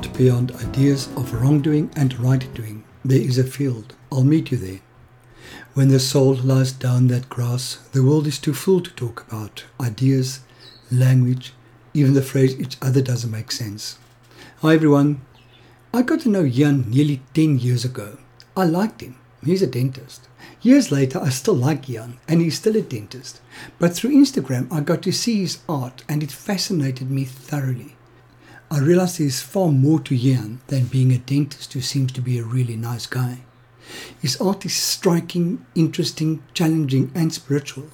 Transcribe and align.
out 0.00 0.16
beyond 0.16 0.52
ideas 0.52 1.08
of 1.14 1.34
wrongdoing 1.34 1.90
and 1.94 2.18
right 2.18 2.54
doing, 2.54 2.82
there 3.04 3.20
is 3.20 3.36
a 3.36 3.44
field. 3.44 3.94
I'll 4.10 4.24
meet 4.24 4.50
you 4.50 4.56
there. 4.56 4.80
When 5.74 5.88
the 5.88 6.00
soul 6.00 6.36
lies 6.36 6.72
down 6.72 7.08
that 7.08 7.28
grass, 7.28 7.76
the 7.92 8.02
world 8.02 8.26
is 8.26 8.38
too 8.38 8.54
full 8.54 8.80
to 8.80 8.90
talk 8.92 9.26
about 9.28 9.64
ideas, 9.78 10.40
language, 10.90 11.52
even 11.92 12.14
the 12.14 12.22
phrase 12.22 12.58
each 12.58 12.78
other 12.80 13.02
doesn't 13.02 13.30
make 13.30 13.52
sense. 13.52 13.98
Hi 14.62 14.72
everyone. 14.72 15.20
I 15.92 16.00
got 16.00 16.20
to 16.20 16.30
know 16.30 16.48
Jan 16.48 16.88
nearly 16.88 17.20
10 17.34 17.58
years 17.58 17.84
ago. 17.84 18.16
I 18.56 18.64
liked 18.64 19.02
him. 19.02 19.18
He's 19.44 19.60
a 19.60 19.66
dentist. 19.66 20.28
Years 20.62 20.90
later, 20.90 21.20
I 21.20 21.28
still 21.28 21.56
like 21.56 21.82
Jan, 21.82 22.18
and 22.26 22.40
he's 22.40 22.56
still 22.56 22.76
a 22.76 22.80
dentist. 22.80 23.42
But 23.78 23.92
through 23.92 24.16
Instagram, 24.16 24.72
I 24.72 24.80
got 24.80 25.02
to 25.02 25.12
see 25.12 25.40
his 25.40 25.58
art, 25.68 26.04
and 26.08 26.22
it 26.22 26.32
fascinated 26.32 27.10
me 27.10 27.24
thoroughly. 27.24 27.96
I 28.72 28.78
realized 28.78 29.18
there's 29.18 29.42
far 29.42 29.72
more 29.72 29.98
to 29.98 30.16
Jan 30.16 30.60
than 30.68 30.84
being 30.84 31.10
a 31.10 31.18
dentist 31.18 31.72
who 31.72 31.80
seems 31.80 32.12
to 32.12 32.20
be 32.20 32.38
a 32.38 32.44
really 32.44 32.76
nice 32.76 33.04
guy. 33.04 33.40
His 34.22 34.40
art 34.40 34.64
is 34.64 34.76
striking, 34.76 35.66
interesting, 35.74 36.44
challenging, 36.54 37.10
and 37.12 37.32
spiritual. 37.32 37.88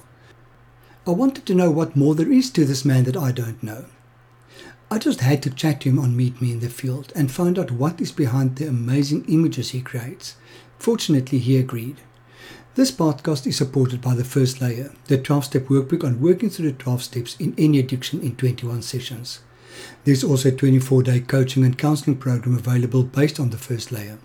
I 1.07 1.11
wanted 1.11 1.47
to 1.47 1.55
know 1.55 1.71
what 1.71 1.95
more 1.95 2.13
there 2.13 2.31
is 2.31 2.51
to 2.51 2.63
this 2.63 2.85
man 2.85 3.05
that 3.05 3.17
I 3.17 3.31
don't 3.31 3.63
know. 3.63 3.85
I 4.91 4.99
just 4.99 5.21
had 5.21 5.41
to 5.43 5.49
chat 5.49 5.81
to 5.81 5.89
him 5.89 5.97
on 5.97 6.15
Meet 6.15 6.39
Me 6.43 6.51
in 6.51 6.59
the 6.59 6.69
Field 6.69 7.11
and 7.15 7.31
find 7.31 7.57
out 7.57 7.71
what 7.71 7.99
is 7.99 8.11
behind 8.11 8.57
the 8.57 8.67
amazing 8.67 9.25
images 9.27 9.71
he 9.71 9.81
creates. 9.81 10.35
Fortunately, 10.77 11.39
he 11.39 11.57
agreed. 11.57 11.97
This 12.75 12.91
podcast 12.91 13.47
is 13.47 13.57
supported 13.57 13.99
by 13.99 14.13
the 14.13 14.23
First 14.23 14.61
Layer, 14.61 14.93
the 15.05 15.17
12 15.17 15.45
step 15.45 15.63
workbook 15.63 16.03
on 16.03 16.21
working 16.21 16.51
through 16.51 16.71
the 16.71 16.77
12 16.77 17.01
steps 17.01 17.35
in 17.39 17.55
any 17.57 17.79
addiction 17.79 18.21
in 18.21 18.35
21 18.35 18.83
sessions. 18.83 19.39
There's 20.03 20.23
also 20.23 20.49
a 20.49 20.53
24 20.53 21.03
day 21.03 21.19
coaching 21.19 21.63
and 21.65 21.77
counseling 21.77 22.17
program 22.17 22.55
available 22.57 23.03
based 23.03 23.39
on 23.39 23.49
the 23.49 23.57
First 23.57 23.91
Layer. 23.91 24.17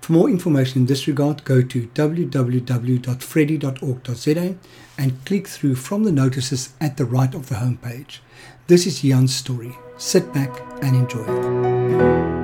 For 0.00 0.12
more 0.12 0.28
information 0.30 0.82
in 0.82 0.86
this 0.86 1.06
regard, 1.08 1.42
go 1.44 1.60
to 1.62 1.86
www.freddy.org.za 1.88 4.54
and 4.96 5.24
click 5.24 5.48
through 5.48 5.74
from 5.74 6.04
the 6.04 6.12
notices 6.12 6.72
at 6.80 6.96
the 6.96 7.04
right 7.04 7.34
of 7.34 7.48
the 7.48 7.56
homepage. 7.56 8.18
This 8.68 8.86
is 8.86 9.02
Jan's 9.02 9.34
story. 9.34 9.76
Sit 9.96 10.32
back 10.32 10.60
and 10.82 10.94
enjoy 10.96 11.24
it. 11.24 12.38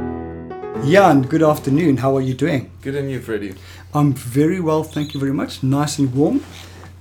Jan, 0.91 1.23
good 1.23 1.43
afternoon. 1.43 1.97
How 1.99 2.17
are 2.17 2.21
you 2.21 2.35
doing? 2.35 2.71
Good 2.83 2.95
and 2.97 3.11
you, 3.11 3.21
Freddie. 3.21 3.55
I'm 3.95 4.13
very 4.13 4.61
well, 4.61 4.83
thank 4.85 5.15
you 5.15 5.21
very 5.21 5.33
much. 5.33 5.63
Nice 5.63 5.99
and 5.99 6.13
warm. 6.15 6.43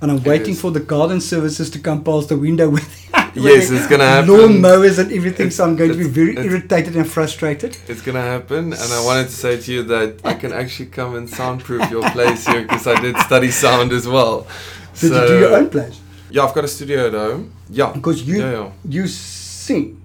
And 0.00 0.10
I'm 0.10 0.18
It 0.18 0.26
waiting 0.26 0.54
is. 0.54 0.60
for 0.60 0.70
the 0.70 0.80
garden 0.80 1.20
services 1.20 1.68
to 1.70 1.78
come 1.78 2.02
past 2.04 2.28
the 2.28 2.36
window 2.36 2.68
with 2.70 3.10
Yes, 3.34 3.70
it's 3.70 3.86
gonna 3.86 4.06
happen. 4.06 4.30
lawn 4.30 4.60
mowers 4.60 4.98
and 4.98 5.10
everything. 5.12 5.50
So 5.50 5.64
I'm 5.64 5.76
going 5.76 5.90
to 5.92 5.96
be 5.98 6.04
very 6.08 6.36
irritated 6.36 6.96
and 6.96 7.06
frustrated. 7.10 7.76
It's 7.88 8.00
gonna 8.00 8.22
happen, 8.22 8.72
and 8.72 8.92
I 8.98 9.04
wanted 9.04 9.24
to 9.24 9.32
say 9.34 9.60
to 9.60 9.72
you 9.72 9.82
that 9.84 10.20
I 10.24 10.34
can 10.34 10.52
actually 10.52 10.86
come 10.90 11.14
and 11.16 11.28
soundproof 11.28 11.90
your 11.90 12.08
place 12.10 12.46
here 12.46 12.62
because 12.62 12.86
I 12.86 13.00
did 13.00 13.16
study 13.18 13.50
sound 13.50 13.92
as 13.92 14.06
well. 14.06 14.46
So, 14.94 15.06
you 15.06 15.26
do 15.28 15.38
your 15.40 15.54
own 15.56 15.68
place? 15.70 16.00
Yeah, 16.30 16.44
I've 16.44 16.54
got 16.54 16.64
a 16.64 16.68
studio 16.68 17.08
at 17.08 17.12
home. 17.14 17.52
Yeah, 17.70 17.92
Because 17.92 18.22
you 18.22 18.38
yeah, 18.40 18.50
yeah. 18.52 18.70
you 18.88 19.06
sing. 19.08 20.00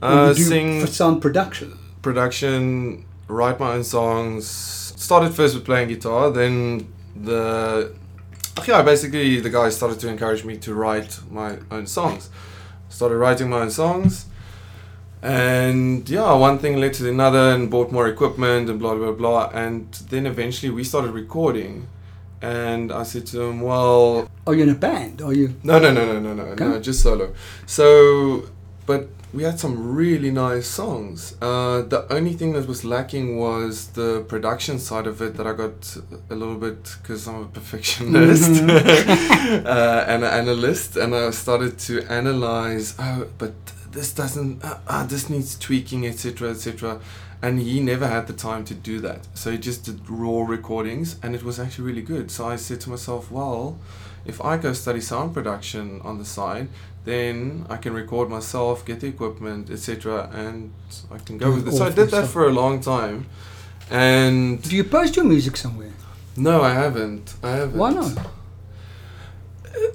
Uh, 0.00 0.32
you 0.36 0.44
sing 0.44 0.80
for 0.80 0.86
sound 0.86 1.20
production. 1.20 1.76
production, 2.02 3.04
write 3.28 3.58
my 3.60 3.72
own 3.74 3.84
songs. 3.84 4.46
Started 4.96 5.34
first 5.34 5.54
with 5.54 5.64
playing 5.64 5.88
guitar, 5.88 6.30
then 6.30 6.86
the 7.14 7.92
yeah, 8.66 8.82
basically 8.82 9.40
the 9.40 9.50
guy 9.50 9.68
started 9.68 10.00
to 10.00 10.08
encourage 10.08 10.44
me 10.44 10.56
to 10.58 10.74
write 10.74 11.20
my 11.30 11.58
own 11.70 11.86
songs. 11.86 12.30
Started 12.88 13.16
writing 13.18 13.50
my 13.50 13.60
own 13.60 13.70
songs, 13.70 14.26
and 15.22 16.08
yeah, 16.08 16.32
one 16.34 16.58
thing 16.58 16.76
led 16.80 16.94
to 16.94 17.08
another, 17.08 17.52
and 17.54 17.70
bought 17.70 17.92
more 17.92 18.08
equipment 18.08 18.70
and 18.70 18.78
blah 18.78 18.94
blah 18.94 19.12
blah, 19.12 19.50
and 19.52 19.92
then 20.10 20.26
eventually 20.26 20.70
we 20.70 20.84
started 20.84 21.10
recording. 21.12 21.86
And 22.40 22.92
I 22.92 23.02
said 23.02 23.26
to 23.26 23.42
him, 23.42 23.60
"Well, 23.62 24.28
Are 24.46 24.54
you 24.54 24.62
in 24.62 24.68
a 24.68 24.74
band? 24.74 25.20
Are 25.22 25.32
you? 25.32 25.54
no, 25.64 25.78
no, 25.80 25.92
no, 25.92 26.06
no, 26.06 26.20
no, 26.20 26.34
no, 26.34 26.42
Okay. 26.52 26.64
no, 26.64 26.80
just 26.80 27.00
solo. 27.02 27.34
So, 27.66 28.44
but 28.88 29.06
we 29.34 29.42
had 29.42 29.60
some 29.60 29.94
really 29.94 30.30
nice 30.30 30.66
songs. 30.66 31.36
Uh, 31.42 31.82
the 31.82 32.10
only 32.10 32.32
thing 32.32 32.54
that 32.54 32.66
was 32.66 32.86
lacking 32.86 33.36
was 33.36 33.88
the 33.88 34.24
production 34.28 34.78
side 34.78 35.06
of 35.06 35.20
it 35.20 35.36
that 35.36 35.46
I 35.46 35.52
got 35.52 35.94
a 36.30 36.34
little 36.34 36.56
bit 36.56 36.96
because 37.02 37.28
I'm 37.28 37.42
a 37.42 37.44
perfectionist 37.44 38.62
uh, 38.62 40.04
and 40.08 40.24
an 40.24 40.32
analyst, 40.42 40.96
and 40.96 41.14
I 41.14 41.30
started 41.32 41.78
to 41.80 42.02
analyze. 42.10 42.94
Oh, 42.98 43.28
but 43.36 43.52
this 43.92 44.14
doesn't. 44.14 44.64
Uh, 44.64 44.78
uh, 44.86 45.04
this 45.04 45.28
needs 45.28 45.58
tweaking, 45.58 46.06
etc., 46.06 46.50
etc. 46.52 46.98
And 47.42 47.60
he 47.60 47.80
never 47.80 48.06
had 48.06 48.26
the 48.26 48.32
time 48.32 48.64
to 48.64 48.74
do 48.74 49.00
that, 49.00 49.28
so 49.34 49.50
he 49.50 49.58
just 49.58 49.84
did 49.84 50.00
raw 50.08 50.44
recordings, 50.44 51.16
and 51.22 51.34
it 51.34 51.42
was 51.44 51.60
actually 51.60 51.84
really 51.84 52.06
good. 52.14 52.30
So 52.30 52.48
I 52.48 52.56
said 52.56 52.80
to 52.80 52.90
myself, 52.90 53.30
well 53.30 53.78
if 54.28 54.44
I 54.44 54.58
go 54.58 54.72
study 54.74 55.00
sound 55.00 55.32
production 55.32 56.00
on 56.02 56.18
the 56.18 56.24
side, 56.24 56.68
then 57.04 57.66
I 57.70 57.76
can 57.78 57.92
record 57.94 58.28
myself, 58.28 58.84
get 58.84 59.00
the 59.00 59.06
equipment, 59.08 59.70
etc., 59.70 60.28
and 60.32 60.72
I 61.10 61.18
can 61.18 61.38
go 61.38 61.50
with 61.52 61.68
it. 61.68 61.72
So 61.72 61.84
I 61.86 61.90
did 61.90 62.10
that 62.10 62.26
for 62.28 62.46
a 62.46 62.50
long 62.52 62.80
time, 62.80 63.26
and 63.90 64.60
Do 64.62 64.76
you 64.76 64.84
post 64.84 65.16
your 65.16 65.24
music 65.24 65.56
somewhere? 65.56 65.92
no, 66.36 66.62
I 66.62 66.72
haven't. 66.74 67.34
I 67.42 67.50
haven't. 67.50 67.78
Why 67.78 67.90
not? 67.92 68.12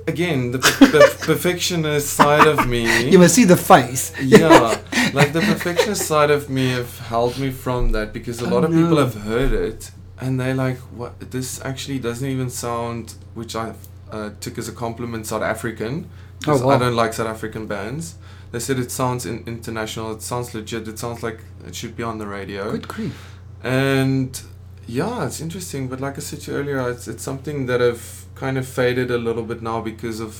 Again, 0.08 0.52
the, 0.52 0.58
the 0.58 1.18
perfectionist 1.26 2.14
side 2.14 2.48
of 2.48 2.68
me. 2.68 3.10
You 3.12 3.20
must 3.20 3.36
see 3.36 3.44
the 3.46 3.58
face. 3.58 4.14
yeah, 4.22 4.78
like 5.14 5.34
the 5.34 5.42
perfectionist 5.42 6.06
side 6.08 6.30
of 6.32 6.50
me 6.50 6.70
have 6.72 7.00
held 7.00 7.38
me 7.38 7.50
from 7.52 7.92
that 7.92 8.14
because 8.14 8.42
a 8.42 8.46
Oh, 8.46 8.50
lot 8.50 8.64
of 8.66 8.72
people 8.72 8.98
have 8.98 9.16
heard 9.24 9.52
it 9.54 9.92
and 10.20 10.40
they're 10.40 10.56
like, 10.56 10.78
"What? 11.00 11.32
This 11.32 11.60
actually 11.66 12.00
doesn't 12.00 12.28
even 12.28 12.50
sound," 12.50 13.16
which 13.34 13.56
I 13.56 13.74
uh, 14.12 14.30
took 14.40 14.58
as 14.58 14.68
a 14.70 14.72
compliment, 14.74 15.26
South 15.28 15.42
African. 15.42 16.10
'Cause 16.44 16.62
Oh, 16.62 16.68
wow. 16.68 16.76
I 16.76 16.78
don't 16.80 16.96
like 16.96 17.14
South 17.14 17.28
African 17.28 17.66
bands. 17.68 18.16
They 18.52 18.60
said 18.60 18.78
it 18.80 18.92
sounds 18.92 19.26
in- 19.26 19.44
international. 19.48 20.12
It 20.12 20.22
sounds 20.22 20.54
legit. 20.54 20.88
It 20.88 21.00
sounds 21.00 21.24
like 21.24 21.40
it 21.68 21.74
should 21.76 21.96
be 21.96 22.04
on 22.04 22.18
the 22.20 22.28
radio. 22.28 22.72
Good 22.72 22.88
grief. 22.88 23.16
And 23.64 24.40
yeah, 24.88 25.26
it's 25.26 25.40
interesting. 25.42 25.88
But 25.88 26.00
like 26.02 26.18
I 26.18 26.22
said 26.22 26.42
to 26.42 26.52
you 26.52 26.58
earlier, 26.58 26.90
it's, 26.92 27.08
it's 27.08 27.24
something 27.24 27.66
that 27.68 27.82
I've 27.82 28.26
kind 28.36 28.58
of 28.58 28.68
faded 28.68 29.10
a 29.12 29.18
little 29.18 29.44
bit 29.44 29.62
now 29.62 29.82
because 29.82 30.20
of 30.20 30.34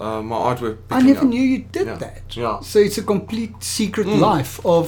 uh, 0.00 0.22
my 0.22 0.36
artwork. 0.36 0.76
I 0.90 1.00
never 1.00 1.20
up. 1.20 1.26
knew 1.26 1.40
you 1.42 1.64
did 1.72 1.86
Yeah. 1.86 1.94
that. 1.96 2.22
Yeah. 2.36 2.60
So 2.60 2.78
it's 2.78 2.98
a 2.98 3.02
complete 3.02 3.54
secret 3.62 4.06
Mm. 4.06 4.20
life 4.20 4.60
of 4.64 4.86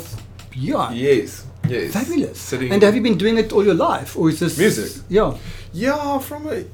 yeah. 0.55 0.93
Yes. 0.93 1.47
Yes. 1.67 1.93
Fabulous. 1.93 2.39
Sitting 2.39 2.73
And 2.73 2.83
have 2.83 2.95
you 2.95 3.03
been 3.03 3.19
doing 3.19 3.39
it 3.39 3.53
all 3.53 3.65
your 3.65 3.75
life, 3.75 4.17
or 4.19 4.29
is 4.29 4.39
this 4.41 4.57
Music? 4.59 5.03
Yeah. 5.09 5.35
Yeah, 5.73 6.19
from 6.19 6.47
a 6.49 6.65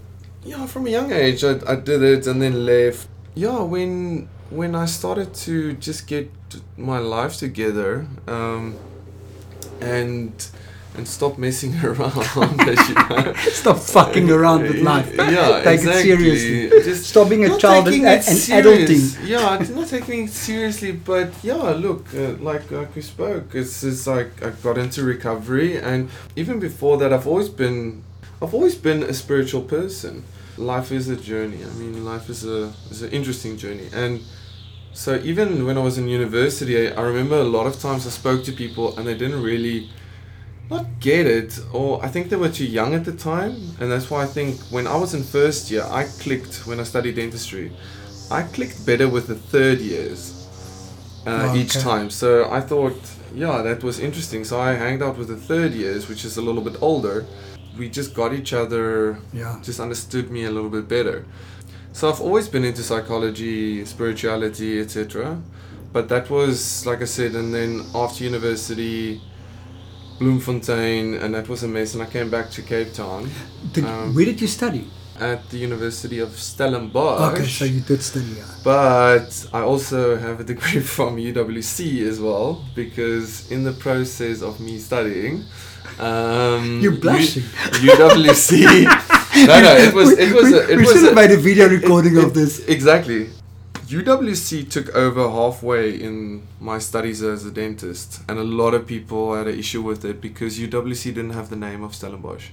yeah 0.45 0.67
from 0.67 0.87
a 0.87 0.91
young 0.91 1.11
age, 1.13 1.43
I, 1.45 1.53
I 1.67 1.77
did 1.77 2.03
it 2.03 2.27
and 2.27 2.43
then 2.43 2.67
left. 2.67 3.09
Yeah, 3.35 3.63
when 3.63 4.29
when 4.51 4.75
I 4.75 4.87
started 4.87 5.35
to 5.47 5.73
just 5.75 6.07
get 6.07 6.31
my 6.77 6.99
life 6.99 7.37
together, 7.37 8.07
um, 8.29 8.77
and 9.81 10.33
and 10.97 11.09
stop 11.09 11.39
messing 11.39 11.75
around, 11.85 12.61
as 12.61 12.89
you 12.89 12.95
know. 12.95 13.33
Stop 13.51 13.79
fucking 13.79 14.31
around 14.31 14.63
with 14.63 14.77
life. 14.77 15.13
Yeah, 15.17 15.61
Take 15.65 15.81
exactly. 15.81 16.11
it 16.11 16.19
seriously. 16.19 16.83
Just 16.85 17.11
Stop 17.11 17.29
being 17.29 17.45
a 17.45 17.59
child 17.59 17.89
and, 17.89 17.97
and 17.97 18.23
adulting. 18.23 19.27
Yeah, 19.27 19.59
it's 19.61 19.71
not 19.71 19.89
taking 19.89 20.25
it 20.25 20.31
seriously, 20.31 20.93
but 20.93 21.33
yeah, 21.43 21.55
look, 21.55 22.07
uh, 22.15 22.35
like 22.35 22.71
like 22.71 22.95
we 22.95 23.03
spoke, 23.03 23.55
it's 23.55 23.81
just 23.81 24.07
like 24.07 24.43
I 24.43 24.51
got 24.51 24.79
into 24.79 25.03
recovery, 25.03 25.79
and 25.79 26.11
even 26.37 26.61
before 26.61 26.97
that, 26.99 27.13
I've 27.13 27.27
always 27.27 27.49
been, 27.49 28.05
I've 28.41 28.55
always 28.55 28.77
been 28.77 29.03
a 29.03 29.13
spiritual 29.15 29.63
person. 29.63 30.25
Life 30.57 30.93
is 30.93 31.09
a 31.09 31.17
journey. 31.17 31.59
I 31.65 31.73
mean, 31.75 32.05
life 32.05 32.31
is 32.31 32.45
a 32.45 32.73
is 32.91 33.03
an 33.03 33.11
interesting 33.11 33.57
journey, 33.57 33.89
and 33.93 34.21
so 34.95 35.17
even 35.25 35.67
when 35.67 35.77
I 35.77 35.83
was 35.83 35.99
in 35.99 36.07
university, 36.07 36.89
I, 36.89 36.93
I 36.95 37.03
remember 37.03 37.35
a 37.37 37.45
lot 37.45 37.67
of 37.67 37.81
times 37.81 38.07
I 38.07 38.11
spoke 38.11 38.45
to 38.45 38.53
people 38.53 38.97
and 38.97 39.07
they 39.07 39.15
didn't 39.15 39.43
really 39.43 39.91
not 40.71 40.87
get 41.01 41.27
it 41.27 41.59
or 41.73 42.03
I 42.03 42.09
think 42.09 42.31
they 42.31 42.37
were 42.37 42.49
too 42.49 42.65
young 42.65 42.95
at 42.95 43.05
the 43.05 43.13
time. 43.13 43.53
And 43.81 43.91
that's 43.91 44.09
why 44.09 44.23
I 44.23 44.27
think 44.27 44.61
when 44.71 44.87
I 44.87 44.97
was 44.97 45.13
in 45.13 45.25
first 45.25 45.71
year 45.71 45.85
I 45.91 46.05
clicked 46.05 46.65
when 46.67 46.79
I 46.79 46.85
studied 46.85 47.17
dentistry 47.17 47.73
I 48.31 48.43
clicked 48.43 48.87
better 48.87 49.09
with 49.09 49.27
the 49.27 49.35
third 49.35 49.81
years 49.81 50.47
uh, 51.27 51.51
Oh, 51.51 51.57
each 51.57 51.77
okay. 51.77 51.85
time. 51.85 52.09
So 52.09 52.49
I 52.51 52.61
thought 52.61 52.97
yeah 53.35 53.63
that 53.63 53.83
was 53.83 53.99
interesting. 53.99 54.45
So 54.45 54.61
I 54.61 54.75
hanged 54.75 55.03
out 55.03 55.19
with 55.19 55.27
the 55.29 55.37
third 55.37 55.73
years 55.73 56.09
which 56.09 56.25
is 56.25 56.37
a 56.37 56.43
little 56.43 56.63
bit 56.63 56.77
older 56.81 57.27
we 57.79 57.89
just 57.89 58.15
got 58.15 58.33
each 58.33 58.53
other 58.53 59.19
Yeah. 59.33 59.59
just 59.63 59.81
understood 59.81 60.31
me 60.31 60.45
a 60.45 60.51
little 60.51 60.71
bit 60.71 60.87
better 60.89 61.25
so 61.93 62.09
I've 62.11 62.21
always 62.21 62.49
been 62.49 62.65
into 62.65 62.83
psychology 62.83 63.85
spirituality 63.85 64.81
etc 64.81 65.41
but 65.93 66.09
that 66.09 66.31
was 66.31 66.85
like 66.87 67.01
I 67.03 67.07
said 67.07 67.35
and 67.35 67.53
then 67.55 67.85
after 67.95 68.25
university 68.25 69.21
Bloemfontein, 70.21 71.15
and 71.15 71.35
that 71.35 71.49
was 71.49 71.65
a 71.65 71.69
mess. 71.69 71.95
And 71.95 72.03
I 72.03 72.07
came 72.07 72.31
back 72.31 72.49
to 72.53 72.63
Cape 72.63 72.93
Town. 72.93 73.29
Did, 73.73 73.85
Um, 73.85 74.15
where 74.15 74.25
did 74.25 74.41
you 74.41 74.47
study? 74.47 74.87
at 75.21 75.49
the 75.51 75.59
University 75.59 76.19
of 76.19 76.31
Stellenbosch. 76.37 77.35
Okay, 77.35 77.47
so 77.47 77.65
you 77.65 77.81
did 77.81 78.03
study. 78.03 78.27
Yeah. 78.37 78.45
But 78.65 79.47
I 79.53 79.61
also 79.61 80.17
have 80.17 80.41
a 80.41 80.45
degree 80.45 80.81
from 80.97 81.19
UWC 81.19 82.03
as 82.11 82.19
well 82.21 82.65
because 82.75 83.49
in 83.49 83.63
the 83.63 83.71
process 83.73 84.43
of 84.43 84.59
me 84.59 84.77
studying, 84.79 85.45
um, 85.99 86.81
You're 86.81 86.93
blushing. 86.97 87.43
U- 87.83 87.91
UWC. 87.93 88.85
no, 89.47 89.61
no, 89.61 89.77
it 89.77 89.95
was 89.95 90.13
it 90.19 90.35
was 90.35 90.45
we, 90.45 90.55
a, 90.59 90.63
it 90.69 90.77
we 90.77 90.83
was 90.85 90.93
should 90.93 91.03
have 91.05 91.15
made 91.15 91.31
a 91.31 91.37
video 91.37 91.69
recording 91.69 92.17
it- 92.17 92.25
of 92.25 92.35
this. 92.35 92.61
Exactly. 92.67 93.31
UWC 93.87 94.71
took 94.71 94.89
over 94.95 95.29
halfway 95.31 95.91
in 95.91 96.43
my 96.59 96.79
studies 96.79 97.23
as 97.23 97.45
a 97.45 97.51
dentist, 97.51 98.23
and 98.29 98.39
a 98.39 98.43
lot 98.45 98.73
of 98.75 98.87
people 98.87 99.35
had 99.37 99.47
an 99.47 99.59
issue 99.59 99.83
with 99.83 100.05
it 100.05 100.21
because 100.21 100.59
UWC 100.59 101.05
didn't 101.15 101.31
have 101.35 101.51
the 101.51 101.57
name 101.57 101.83
of 101.85 101.95
Stellenbosch. 101.95 102.49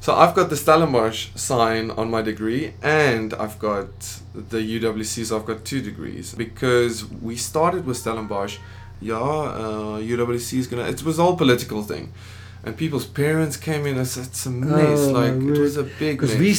So 0.00 0.14
I've 0.14 0.34
got 0.34 0.50
the 0.50 0.56
Stellenbosch 0.56 1.28
sign 1.34 1.90
on 1.90 2.10
my 2.10 2.22
degree, 2.22 2.72
and 2.82 3.32
I've 3.34 3.58
got 3.58 3.88
the 4.34 4.58
UWC, 4.80 5.26
so 5.26 5.38
I've 5.38 5.46
got 5.46 5.64
two 5.64 5.80
degrees 5.80 6.34
because 6.34 7.04
we 7.10 7.36
started 7.36 7.84
with 7.86 7.96
Stellenbosch. 7.98 8.58
Yeah, 9.00 9.16
uh, 9.16 9.98
UWC 10.00 10.58
is 10.58 10.66
gonna. 10.66 10.84
It 10.84 11.02
was 11.04 11.18
all 11.18 11.36
political 11.36 11.82
thing, 11.82 12.12
and 12.66 12.76
people's 12.76 13.06
parents 13.06 13.56
came 13.56 13.86
in. 13.86 13.96
and 13.96 14.06
said 14.06 14.26
it's 14.26 14.46
a 14.46 14.50
mess. 14.50 15.00
Oh, 15.00 15.12
like 15.12 15.32
it 15.34 15.58
was 15.58 15.76
a 15.76 15.84
big 15.84 16.18
Because 16.18 16.36
we 16.36 16.54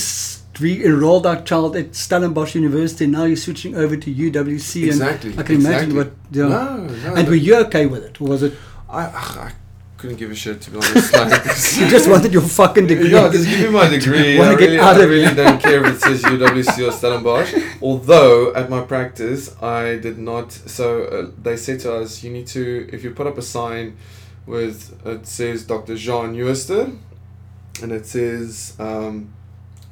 we 0.62 0.86
enrolled 0.86 1.26
our 1.26 1.42
child 1.42 1.76
at 1.76 1.96
Stellenbosch 1.96 2.56
University. 2.56 3.08
Now 3.08 3.26
you're 3.26 3.36
switching 3.36 3.76
over 3.76 3.98
to 3.98 4.14
UWC, 4.14 4.88
Exactly, 4.88 5.32
and 5.32 5.40
I 5.40 5.44
can 5.44 5.56
imagine 5.56 5.92
exactly. 5.92 5.98
what. 5.98 6.14
Yeah. 6.32 6.48
No, 6.48 6.78
no. 6.78 7.16
and 7.16 7.28
were 7.28 7.36
you 7.36 7.56
okay 7.66 7.86
with 7.86 8.04
it, 8.04 8.22
or 8.22 8.30
was 8.30 8.44
it 8.44 8.54
I, 8.90 9.04
I 9.06 9.52
couldn't 9.98 10.18
give 10.18 10.32
a 10.32 10.36
shit 10.36 10.62
to 10.62 10.72
be 10.72 10.78
honest. 10.78 11.14
Like, 11.14 11.32
you 11.80 11.90
just 11.90 12.10
wanted 12.10 12.32
your 12.32 12.42
fucking 12.42 12.88
degree? 12.88 13.12
yeah, 13.12 13.30
just 13.32 13.48
give 13.50 13.62
me 13.62 13.70
my 13.70 13.90
degree. 13.90 14.40
I 14.40 14.56
get 14.56 14.60
really, 14.60 14.80
out 14.80 14.96
I 14.96 15.04
really 15.04 15.36
don't 15.36 15.62
care 15.62 15.84
if 15.84 15.96
it 15.96 16.02
says 16.02 16.22
UWC 16.22 16.88
or 16.88 16.92
Stellenbosch. 16.92 17.54
Although 17.82 18.54
at 18.54 18.70
my 18.70 18.82
practice, 18.82 19.56
I 19.62 19.98
did 19.98 20.18
not. 20.18 20.52
So 20.52 21.06
uh, 21.06 21.32
they 21.42 21.58
said 21.58 21.80
to 21.82 21.96
us, 21.96 22.24
you 22.24 22.32
need 22.32 22.48
to 22.48 22.88
if 22.92 23.04
you 23.04 23.12
put 23.12 23.28
up 23.28 23.38
a 23.38 23.42
sign 23.42 23.98
with 24.46 25.06
it 25.06 25.28
says 25.28 25.64
Dr. 25.64 25.96
Jean 25.96 26.36
Neuster, 26.36 26.98
and 27.82 27.92
it 27.92 28.06
says 28.06 28.76
um, 28.80 29.34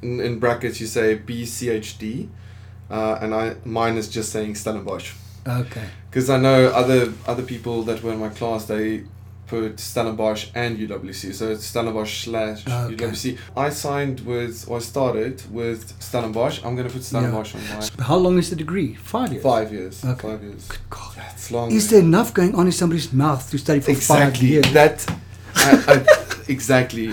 in, 0.02 0.20
in 0.20 0.40
brackets 0.40 0.80
you 0.80 0.88
say 0.88 1.18
BCHD, 1.18 2.30
uh, 2.90 3.18
and 3.22 3.34
I 3.34 3.56
mine 3.66 3.98
is 3.98 4.08
just 4.08 4.32
saying 4.32 4.56
Stellenbosch. 4.56 5.14
Okay. 5.46 5.90
Because 6.10 6.30
I 6.30 6.38
know 6.38 6.68
other 6.68 7.14
other 7.28 7.44
people 7.44 7.84
that 7.84 8.02
were 8.04 8.14
in 8.14 8.20
my 8.20 8.30
class, 8.30 8.66
they 8.66 9.04
put 9.54 9.80
Stellenbosch 9.80 10.48
and 10.56 10.72
UWC, 10.80 11.34
so 11.40 11.44
it's 11.54 11.66
Stellenbosch 11.72 12.14
slash 12.26 12.64
ah, 12.68 12.86
Okay. 12.86 12.96
UWC. 12.96 13.38
I 13.56 13.70
signed 13.70 14.18
with, 14.32 14.56
or 14.70 14.78
I 14.78 14.84
started 14.94 15.36
with 15.60 15.80
Stellenbosch. 16.08 16.56
I'm 16.64 16.76
gonna 16.78 16.94
put 16.98 17.04
Stellenbosch 17.04 17.54
on 17.56 17.62
my 17.70 17.80
So 17.88 18.04
how 18.10 18.18
long 18.26 18.36
is 18.42 18.50
the 18.50 18.56
degree? 18.56 18.90
Five 18.96 19.32
years. 19.34 19.44
five 19.44 19.72
years. 19.78 19.96
Okay. 20.04 20.28
Five 20.30 20.42
years. 20.48 20.68
Good 20.74 20.86
God. 20.90 21.14
Yeah, 21.18 21.32
it's 21.34 21.52
long. 21.52 21.72
Is 21.72 21.90
there 21.90 22.04
enough 22.10 22.34
going 22.34 22.54
on 22.56 22.66
in 22.66 22.76
somebody's 22.82 23.10
mouth 23.26 23.44
to 23.52 23.58
study 23.66 23.80
for 23.80 23.94
five 23.94 24.00
exactly 24.00 24.48
years? 24.54 24.74
that? 24.80 24.98
I, 25.56 25.72
I, 25.94 25.96
exactly. 26.56 27.08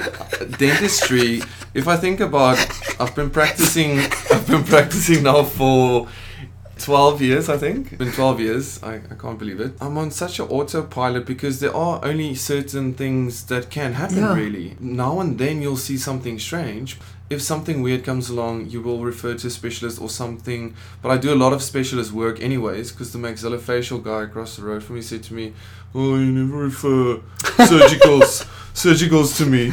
Dentistry. 0.63 1.43
If 1.81 1.87
I 1.95 1.97
think 2.05 2.21
about, 2.21 2.59
I've 3.01 3.15
been 3.15 3.31
practicing. 3.31 3.93
I've 4.35 4.47
been 4.55 4.65
practicing 4.75 5.23
now 5.31 5.43
for 5.59 6.09
12 6.81 7.23
years, 7.23 7.49
I 7.49 7.56
think. 7.59 7.97
Been 7.99 8.12
12 8.12 8.41
years. 8.41 8.82
I, 8.82 8.94
I 8.97 9.15
can't 9.19 9.38
believe 9.38 9.61
it. 9.61 9.73
I'm 9.81 9.97
on 9.99 10.11
such 10.11 10.38
an 10.41 10.47
autopilot 10.49 11.27
because 11.27 11.61
there 11.61 11.75
are 11.75 12.00
only 12.05 12.35
certain 12.35 12.94
things 12.94 13.44
that 13.47 13.71
can 13.71 13.93
happen, 13.94 14.17
Yeah. 14.19 14.35
really. 14.35 14.77
Now 14.81 15.21
and 15.21 15.38
then 15.38 15.62
you'll 15.62 15.77
see 15.77 15.97
something 15.99 16.38
strange. 16.38 16.99
If 17.29 17.41
something 17.43 17.81
weird 17.82 18.03
comes 18.05 18.29
along, 18.29 18.71
you 18.71 18.81
will 18.82 19.05
refer 19.05 19.35
to 19.35 19.47
a 19.47 19.50
specialist 19.50 20.00
or 20.00 20.09
something. 20.09 20.75
But 21.00 21.11
I 21.12 21.17
do 21.17 21.32
a 21.32 21.37
lot 21.44 21.53
of 21.53 21.62
specialist 21.62 22.11
work, 22.12 22.41
anyways, 22.41 22.91
because 22.91 23.12
the 23.12 23.19
maxillofacial 23.21 24.03
guy 24.03 24.23
across 24.25 24.56
the 24.56 24.62
road 24.65 24.83
from 24.83 24.97
me 24.97 25.03
said 25.03 25.23
to 25.25 25.35
me, 25.35 25.53
Oh, 25.94 26.17
you 26.17 26.33
never 26.33 26.56
refer 26.65 27.17
surgicals, 27.71 28.44
surgicals 28.75 29.37
to 29.39 29.47
me. 29.47 29.73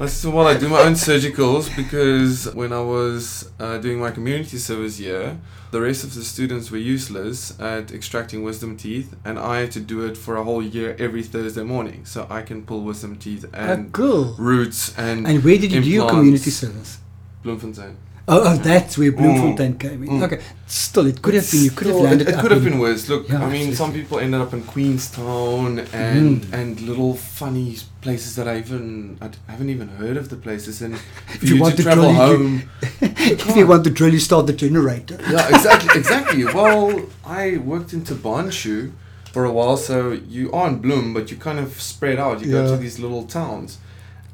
I 0.00 0.06
said, 0.06 0.32
well, 0.32 0.46
I 0.46 0.56
do 0.56 0.68
my 0.68 0.82
own 0.82 0.92
surgicals 0.92 1.74
because 1.74 2.54
when 2.54 2.72
I 2.72 2.80
was 2.80 3.50
uh, 3.58 3.78
doing 3.78 3.98
my 3.98 4.12
community 4.12 4.56
service 4.58 5.00
year, 5.00 5.38
the 5.72 5.80
rest 5.80 6.04
of 6.04 6.14
the 6.14 6.22
students 6.22 6.70
were 6.70 6.78
useless 6.78 7.58
at 7.60 7.90
extracting 7.92 8.42
wisdom 8.44 8.76
teeth, 8.76 9.16
and 9.24 9.38
I 9.38 9.58
had 9.58 9.72
to 9.72 9.80
do 9.80 10.06
it 10.06 10.16
for 10.16 10.36
a 10.36 10.44
whole 10.44 10.62
year 10.62 10.94
every 10.98 11.22
Thursday 11.24 11.64
morning. 11.64 12.04
So 12.04 12.26
I 12.30 12.42
can 12.42 12.64
pull 12.64 12.82
wisdom 12.82 13.16
teeth 13.16 13.44
and 13.52 13.92
cool. 13.92 14.34
roots 14.38 14.96
and, 14.96 15.26
And 15.26 15.42
where 15.44 15.58
did 15.58 15.72
you 15.72 15.82
do 15.82 15.90
your 15.90 16.08
community 16.08 16.50
service? 16.50 16.98
Bloemfontein. 17.42 17.96
Oh, 18.30 18.42
oh, 18.44 18.56
that's 18.58 18.98
where 18.98 19.10
Bloemfontein 19.10 19.78
came 19.78 20.02
in. 20.02 20.08
Mm. 20.10 20.22
Okay, 20.24 20.40
still, 20.66 21.06
it 21.06 21.22
could 21.22 21.34
have 21.34 21.50
been. 21.50 21.62
You 21.64 21.70
could 21.70 21.86
have 21.86 21.96
landed. 21.96 22.28
It, 22.28 22.34
it 22.34 22.40
could 22.40 22.50
have 22.50 22.62
been 22.62 22.78
worse. 22.78 23.08
Look, 23.08 23.28
Yeah, 23.28 23.42
I 23.42 23.50
mean, 23.50 23.74
some 23.74 23.92
people 23.92 24.18
ended 24.18 24.40
up 24.40 24.52
in 24.52 24.62
Queenstown 24.64 25.78
and 25.92 26.42
Mm. 26.42 26.52
and 26.52 26.80
little 26.82 27.14
funny 27.14 27.76
places 28.02 28.36
that 28.36 28.46
I 28.46 28.58
even 28.58 29.16
I 29.22 29.30
haven't 29.52 29.70
even 29.70 29.88
heard 29.88 30.16
of 30.18 30.28
the 30.28 30.36
places. 30.36 30.82
And 30.82 30.94
if 31.34 31.42
you 31.42 31.54
you, 31.56 31.60
want 31.62 31.76
to 31.76 31.82
to 31.82 31.82
travel 31.84 32.04
drill, 32.12 32.14
you- 32.30 32.36
home, 32.36 32.62
if 33.00 33.56
you 33.56 33.66
want 33.66 33.84
to 33.84 33.90
drill, 33.90 34.12
you 34.12 34.20
start 34.20 34.46
the 34.46 34.52
generator. 34.52 35.16
yeah, 35.30 35.48
exactly, 35.48 35.98
exactly. 35.98 36.44
Well, 36.44 37.06
I 37.24 37.56
worked 37.56 37.92
in 37.94 38.02
Thaba 38.02 38.44
Nchu 38.46 38.92
for 39.32 39.44
a 39.44 39.52
while, 39.52 39.76
so 39.78 40.12
you 40.12 40.52
are 40.52 40.68
in 40.68 40.76
Bloom, 40.84 41.14
but 41.14 41.30
you 41.30 41.36
kind 41.38 41.58
of 41.58 41.80
spread 41.80 42.18
out. 42.18 42.40
You 42.42 42.50
go 42.52 42.62
to 42.72 42.76
these 42.76 42.98
little 42.98 43.24
towns, 43.24 43.78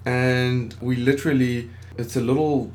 and 0.05 0.75
we 0.81 0.97
literally 0.97 1.71
it's 1.97 2.17
a 2.17 2.21
little 2.21 2.73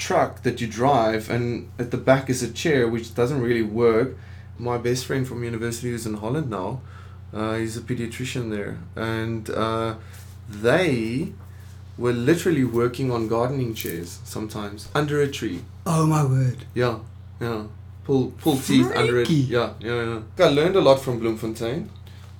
truck 0.00 0.42
that 0.42 0.60
you 0.60 0.66
drive, 0.66 1.30
and 1.30 1.70
at 1.78 1.90
the 1.92 1.96
back 1.96 2.28
is 2.28 2.42
a 2.42 2.50
chair 2.50 2.88
which 2.88 3.14
doesn't 3.14 3.40
really 3.40 3.62
work. 3.62 4.16
My 4.58 4.78
best 4.78 5.06
friend 5.06 5.26
from 5.28 5.44
university 5.44 5.90
who's 5.90 6.06
in 6.06 6.14
Holland 6.14 6.50
now, 6.50 6.80
uh, 7.32 7.54
he's 7.54 7.76
a 7.76 7.80
pediatrician 7.80 8.50
there, 8.50 8.78
and 8.96 9.48
uh, 9.50 9.94
they 10.48 11.32
were 11.96 12.12
literally 12.12 12.64
working 12.64 13.10
on 13.12 13.28
gardening 13.28 13.74
chairs 13.74 14.18
sometimes 14.24 14.88
under 14.94 15.20
a 15.20 15.28
tree. 15.28 15.60
Oh 15.86 16.06
my 16.06 16.24
word! 16.24 16.64
Yeah, 16.74 16.98
yeah. 17.40 17.64
Pull 18.04 18.32
pull 18.38 18.56
teeth 18.56 18.90
under 18.96 19.20
it. 19.20 19.30
Yeah, 19.30 19.74
yeah, 19.80 20.20
yeah. 20.38 20.46
I 20.46 20.48
learned 20.48 20.76
a 20.76 20.80
lot 20.80 21.00
from 21.00 21.20
Bloemfontein. 21.20 21.90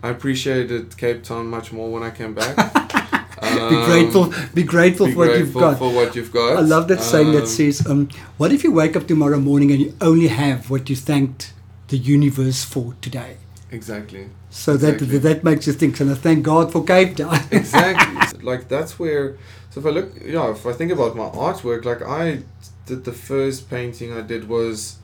I 0.03 0.09
appreciated 0.09 0.97
Cape 0.97 1.23
Town 1.23 1.47
much 1.47 1.73
more 1.73 1.91
when 1.93 2.03
I 2.03 2.11
came 2.11 2.35
back. 2.35 2.57
be 3.41 3.47
Um, 3.77 3.85
grateful. 3.87 4.33
Be 4.55 4.63
grateful 4.63 5.07
be 5.07 5.13
for 5.13 5.19
what 5.19 5.39
you've 5.39 5.55
got. 5.55 5.79
for 5.79 5.91
what 5.93 6.15
you've 6.17 6.33
got. 6.33 6.57
I 6.59 6.61
love 6.61 6.89
that 6.89 7.03
saying 7.03 7.29
Um, 7.29 7.35
that 7.37 7.49
says, 7.49 7.87
um, 7.87 8.09
"What 8.37 8.53
if 8.53 8.65
you 8.65 8.73
wake 8.73 8.97
up 8.97 9.07
tomorrow 9.07 9.39
morning 9.39 9.71
and 9.73 9.81
you 9.81 9.95
only 10.01 10.29
have 10.29 10.69
what 10.71 10.91
you 10.91 10.97
thanked 10.97 11.53
the 11.89 11.97
universe 11.97 12.65
for 12.65 12.95
today?" 13.01 13.37
Exactly. 13.73 14.27
So 14.51 14.77
that 14.77 14.95
Exactly. 14.95 15.19
that 15.19 15.45
makes 15.45 15.67
you 15.67 15.73
think. 15.73 16.01
And 16.01 16.11
I 16.11 16.15
thank 16.15 16.43
God 16.43 16.73
for 16.73 16.83
Cape 16.85 17.17
Town. 17.17 17.39
exactly 17.51 18.17
like 18.43 18.69
that's 18.69 18.99
where 18.99 19.37
so 19.71 19.81
if 19.81 19.87
i 19.87 19.91
look 19.91 20.09
yeah 20.25 20.51
if 20.51 20.65
i 20.67 20.73
think 20.73 20.91
about 20.91 21.15
my 21.15 21.29
artwork 21.47 21.85
like 21.85 22.01
i 22.03 22.39
did 22.87 23.05
the 23.05 23.13
first 23.13 23.69
painting 23.69 24.13
i 24.13 24.23
did 24.23 24.49
was 24.49 24.97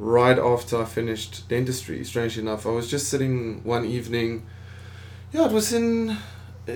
right 0.00 0.38
after 0.38 0.82
i 0.82 0.84
finished 0.84 1.48
dentistry 1.48 2.02
strangely 2.04 2.42
enough 2.42 2.66
i 2.66 2.70
was 2.70 2.90
just 2.90 3.06
sitting 3.08 3.60
one 3.64 3.84
evening 3.84 4.42
yeah 5.32 5.46
it 5.46 5.52
was 5.52 5.72
in 5.72 6.16
uh, 6.68 6.72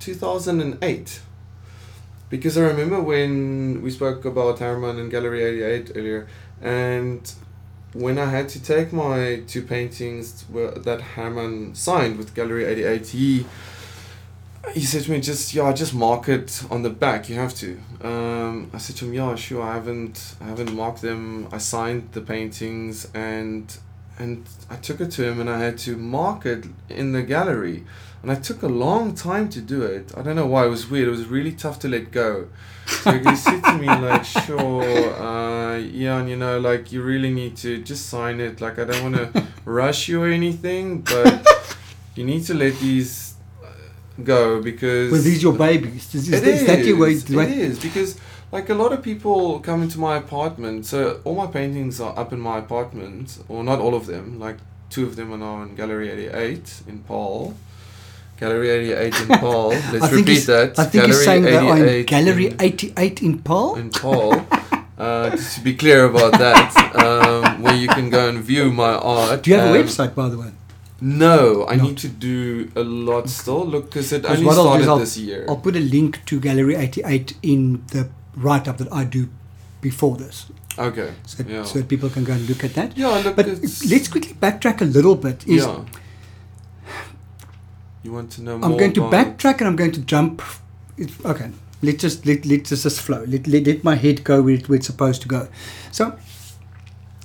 2008 0.00 1.20
because 2.28 2.56
i 2.58 2.60
remember 2.60 3.00
when 3.00 3.80
we 3.82 3.90
spoke 3.90 4.24
about 4.24 4.58
Harman 4.58 4.98
and 4.98 5.10
gallery 5.10 5.42
88 5.42 5.92
earlier 5.94 6.28
and 6.60 7.32
when 7.92 8.18
I 8.18 8.26
had 8.26 8.48
to 8.50 8.62
take 8.62 8.92
my 8.92 9.42
two 9.46 9.62
paintings 9.62 10.44
that 10.52 11.00
Herman 11.00 11.74
signed 11.74 12.18
with 12.18 12.34
Gallery 12.34 12.64
88, 12.64 13.06
he 13.08 13.46
he 14.74 14.80
said 14.80 15.02
to 15.04 15.10
me, 15.10 15.20
just 15.20 15.54
yeah, 15.54 15.72
just 15.72 15.94
mark 15.94 16.28
it 16.28 16.62
on 16.70 16.82
the 16.82 16.90
back. 16.90 17.28
You 17.28 17.36
have 17.36 17.54
to. 17.56 17.80
Um, 18.02 18.70
I 18.72 18.78
said 18.78 18.96
to 18.96 19.06
him, 19.06 19.14
yeah, 19.14 19.34
sure. 19.34 19.62
I 19.62 19.74
haven't 19.74 20.36
I 20.40 20.44
haven't 20.44 20.72
marked 20.72 21.02
them. 21.02 21.48
I 21.50 21.58
signed 21.58 22.10
the 22.12 22.20
paintings 22.20 23.08
and 23.14 23.76
and 24.18 24.46
I 24.68 24.76
took 24.76 25.00
it 25.00 25.10
to 25.12 25.24
him 25.24 25.40
and 25.40 25.48
I 25.48 25.58
had 25.58 25.78
to 25.78 25.96
mark 25.96 26.46
it 26.46 26.66
in 26.88 27.12
the 27.12 27.22
gallery. 27.22 27.84
And 28.22 28.30
I 28.30 28.34
took 28.34 28.62
a 28.62 28.68
long 28.68 29.14
time 29.14 29.48
to 29.50 29.60
do 29.62 29.82
it. 29.82 30.12
I 30.16 30.20
don't 30.22 30.36
know 30.36 30.46
why. 30.46 30.66
It 30.66 30.68
was 30.68 30.90
weird. 30.90 31.08
It 31.08 31.10
was 31.10 31.24
really 31.26 31.52
tough 31.52 31.78
to 31.80 31.88
let 31.88 32.10
go. 32.10 32.48
So 32.86 33.12
he 33.12 33.36
said 33.46 33.62
to 33.64 33.78
me 33.78 33.86
like, 33.86 34.24
sure, 34.24 35.14
uh, 35.14 35.76
yeah, 35.78 36.18
and 36.20 36.28
you 36.28 36.36
know, 36.36 36.58
like 36.60 36.92
you 36.92 37.02
really 37.02 37.30
need 37.30 37.56
to 37.58 37.78
just 37.82 38.06
sign 38.10 38.40
it. 38.40 38.60
Like 38.60 38.78
I 38.78 38.84
don't 38.84 39.02
want 39.12 39.16
to 39.34 39.46
rush 39.64 40.08
you 40.08 40.22
or 40.22 40.28
anything, 40.28 41.00
but 41.00 41.46
you 42.14 42.24
need 42.24 42.44
to 42.46 42.54
let 42.54 42.78
these 42.78 43.34
uh, 43.64 43.68
go 44.22 44.60
because 44.62 45.12
Were 45.12 45.18
these 45.18 45.42
your 45.42 45.54
babies? 45.54 46.14
Is, 46.14 46.28
is, 46.28 46.42
it 46.42 46.46
is 46.48 46.66
that 46.66 46.84
your 46.84 46.98
way? 46.98 47.12
is, 47.12 47.28
way- 47.30 47.44
It 47.44 47.58
is 47.58 47.78
because 47.78 48.18
like 48.52 48.68
a 48.68 48.74
lot 48.74 48.92
of 48.92 49.02
people 49.02 49.60
come 49.60 49.82
into 49.82 49.98
my 49.98 50.16
apartment. 50.16 50.84
So 50.84 51.20
all 51.24 51.36
my 51.36 51.46
paintings 51.46 52.00
are 52.00 52.18
up 52.18 52.32
in 52.34 52.40
my 52.40 52.58
apartment, 52.58 53.38
or 53.48 53.64
not 53.64 53.78
all 53.78 53.94
of 53.94 54.04
them. 54.06 54.38
Like 54.38 54.58
two 54.90 55.06
of 55.06 55.16
them 55.16 55.32
are 55.32 55.38
now 55.38 55.62
in 55.62 55.74
Gallery 55.74 56.10
Eighty 56.10 56.26
Eight 56.26 56.82
in 56.86 56.98
Paarl. 56.98 57.54
Gallery 58.40 58.70
88 58.70 59.20
in 59.20 59.28
Paarl. 59.40 59.68
Let's 59.92 60.10
repeat 60.12 60.28
he's- 60.28 60.46
that. 60.46 60.78
I 60.78 60.84
think 60.84 61.04
he's 61.06 61.24
saying 61.24 61.42
that 61.44 61.62
on 61.62 61.78
88 61.82 62.06
Gallery 62.06 62.46
in, 62.46 62.56
88 62.60 63.22
in 63.22 63.38
Paarl. 63.38 63.76
in 63.76 63.90
Paarl. 63.90 64.46
Uh, 64.98 65.30
just 65.30 65.56
to 65.56 65.60
be 65.64 65.74
clear 65.74 66.04
about 66.04 66.32
that, 66.38 66.76
um, 66.96 67.62
where 67.62 67.74
you 67.74 67.88
can 67.88 68.10
go 68.10 68.28
and 68.28 68.38
view 68.42 68.70
my 68.70 68.92
art. 68.94 69.42
Do 69.42 69.50
you 69.50 69.56
have 69.56 69.70
a 69.74 69.78
Um, 69.78 69.84
website, 69.86 70.14
by 70.14 70.28
the 70.28 70.36
way? 70.38 70.50
No, 71.00 71.66
I 71.66 71.76
No. 71.76 71.84
need 71.84 71.96
to 71.98 72.08
do 72.08 72.70
a 72.76 72.82
lot 72.82 73.30
still. 73.30 73.66
Look, 73.66 73.86
because 73.90 74.12
it 74.12 74.26
only 74.26 74.44
what 74.44 74.58
I'll 74.58 74.64
is 74.64 74.66
started 74.66 74.88
I'll- 74.88 74.98
this 74.98 75.16
year. 75.16 75.46
I'll 75.48 75.56
put 75.56 75.74
a 75.76 75.80
link 75.80 76.20
to 76.26 76.38
Gallery 76.40 76.74
88 76.76 77.34
in 77.42 77.82
the 77.92 78.08
write 78.36 78.68
up 78.68 78.76
that 78.78 78.92
I 78.92 79.04
do 79.04 79.28
before 79.80 80.16
this, 80.18 80.46
okay. 80.78 81.08
so, 81.26 81.42
Yeah. 81.48 81.64
so 81.64 81.78
that 81.78 81.88
people 81.88 82.10
can 82.10 82.24
go 82.24 82.34
and 82.34 82.46
look 82.46 82.62
at 82.64 82.74
that. 82.74 82.92
Yeah, 82.98 83.08
look, 83.24 83.34
But 83.36 83.46
let's 83.46 84.08
quickly 84.08 84.34
backtrack 84.38 84.82
a 84.82 84.84
little 84.84 85.14
bit. 85.16 85.42
Is 85.46 85.64
yeah. 85.64 85.78
You 88.02 88.12
want 88.12 88.32
to 88.32 88.42
know 88.42 88.58
more? 88.58 88.70
I'm 88.70 88.76
going 88.76 88.92
to 88.94 89.02
backtrack 89.02 89.58
and 89.58 89.68
I'm 89.68 89.76
going 89.76 89.92
to 89.92 90.00
jump. 90.00 90.42
Okay, 91.24 91.50
let's 91.82 92.00
just 92.02 92.26
let 92.26 92.44
let 92.46 92.64
this 92.64 92.82
just 92.82 93.00
flow. 93.00 93.24
Let, 93.26 93.46
let 93.46 93.66
let 93.66 93.84
my 93.84 93.94
head 93.94 94.24
go 94.24 94.42
where, 94.42 94.54
it, 94.54 94.68
where 94.68 94.76
it's 94.76 94.86
supposed 94.86 95.22
to 95.22 95.28
go. 95.28 95.48
So, 95.92 96.16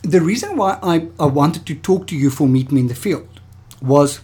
the 0.02 0.22
reason 0.22 0.58
why 0.58 0.78
I 0.84 1.08
I 1.20 1.26
wanted 1.26 1.66
to 1.68 1.76
talk 1.76 2.08
to 2.08 2.16
you 2.16 2.30
for 2.30 2.48
Meet 2.48 2.72
Me 2.72 2.82
in 2.82 2.88
the 2.88 2.96
Field 2.96 3.28
was 3.82 4.20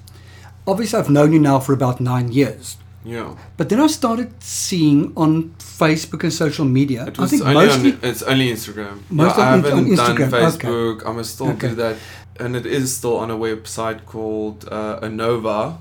obviously 0.68 1.00
I've 1.00 1.10
known 1.10 1.32
you 1.34 1.40
now 1.40 1.60
for 1.60 1.74
about 1.74 2.00
nine 2.02 2.32
years. 2.32 2.78
Yeah. 3.04 3.36
But 3.58 3.70
then 3.70 3.80
I 3.82 3.88
started 3.88 4.44
seeing 4.44 5.12
on 5.18 5.56
Facebook 5.58 6.22
and 6.24 6.32
social 6.32 6.66
media. 6.66 7.08
It 7.08 7.20
I 7.20 7.26
think 7.26 7.42
only 7.42 7.54
mostly 7.66 7.92
on, 7.94 8.00
it's 8.04 8.22
only 8.22 8.52
Instagram. 8.52 9.00
Most 9.10 9.38
yeah, 9.38 9.44
I 9.44 9.56
haven't 9.56 9.72
on 9.74 9.84
done 9.84 9.98
Instagram, 9.98 10.28
okay. 10.28 10.68
Facebook. 10.68 11.06
I 11.08 11.12
must 11.12 11.34
still 11.34 11.50
Okay. 11.50 11.70
do 11.70 11.76
that, 11.76 11.96
and 12.40 12.56
it 12.56 12.66
is 12.68 12.96
still 12.96 13.18
on 13.18 13.32
a 13.32 13.36
website 13.36 14.06
called 14.06 14.68
uh, 14.72 15.00
Anova, 15.02 15.78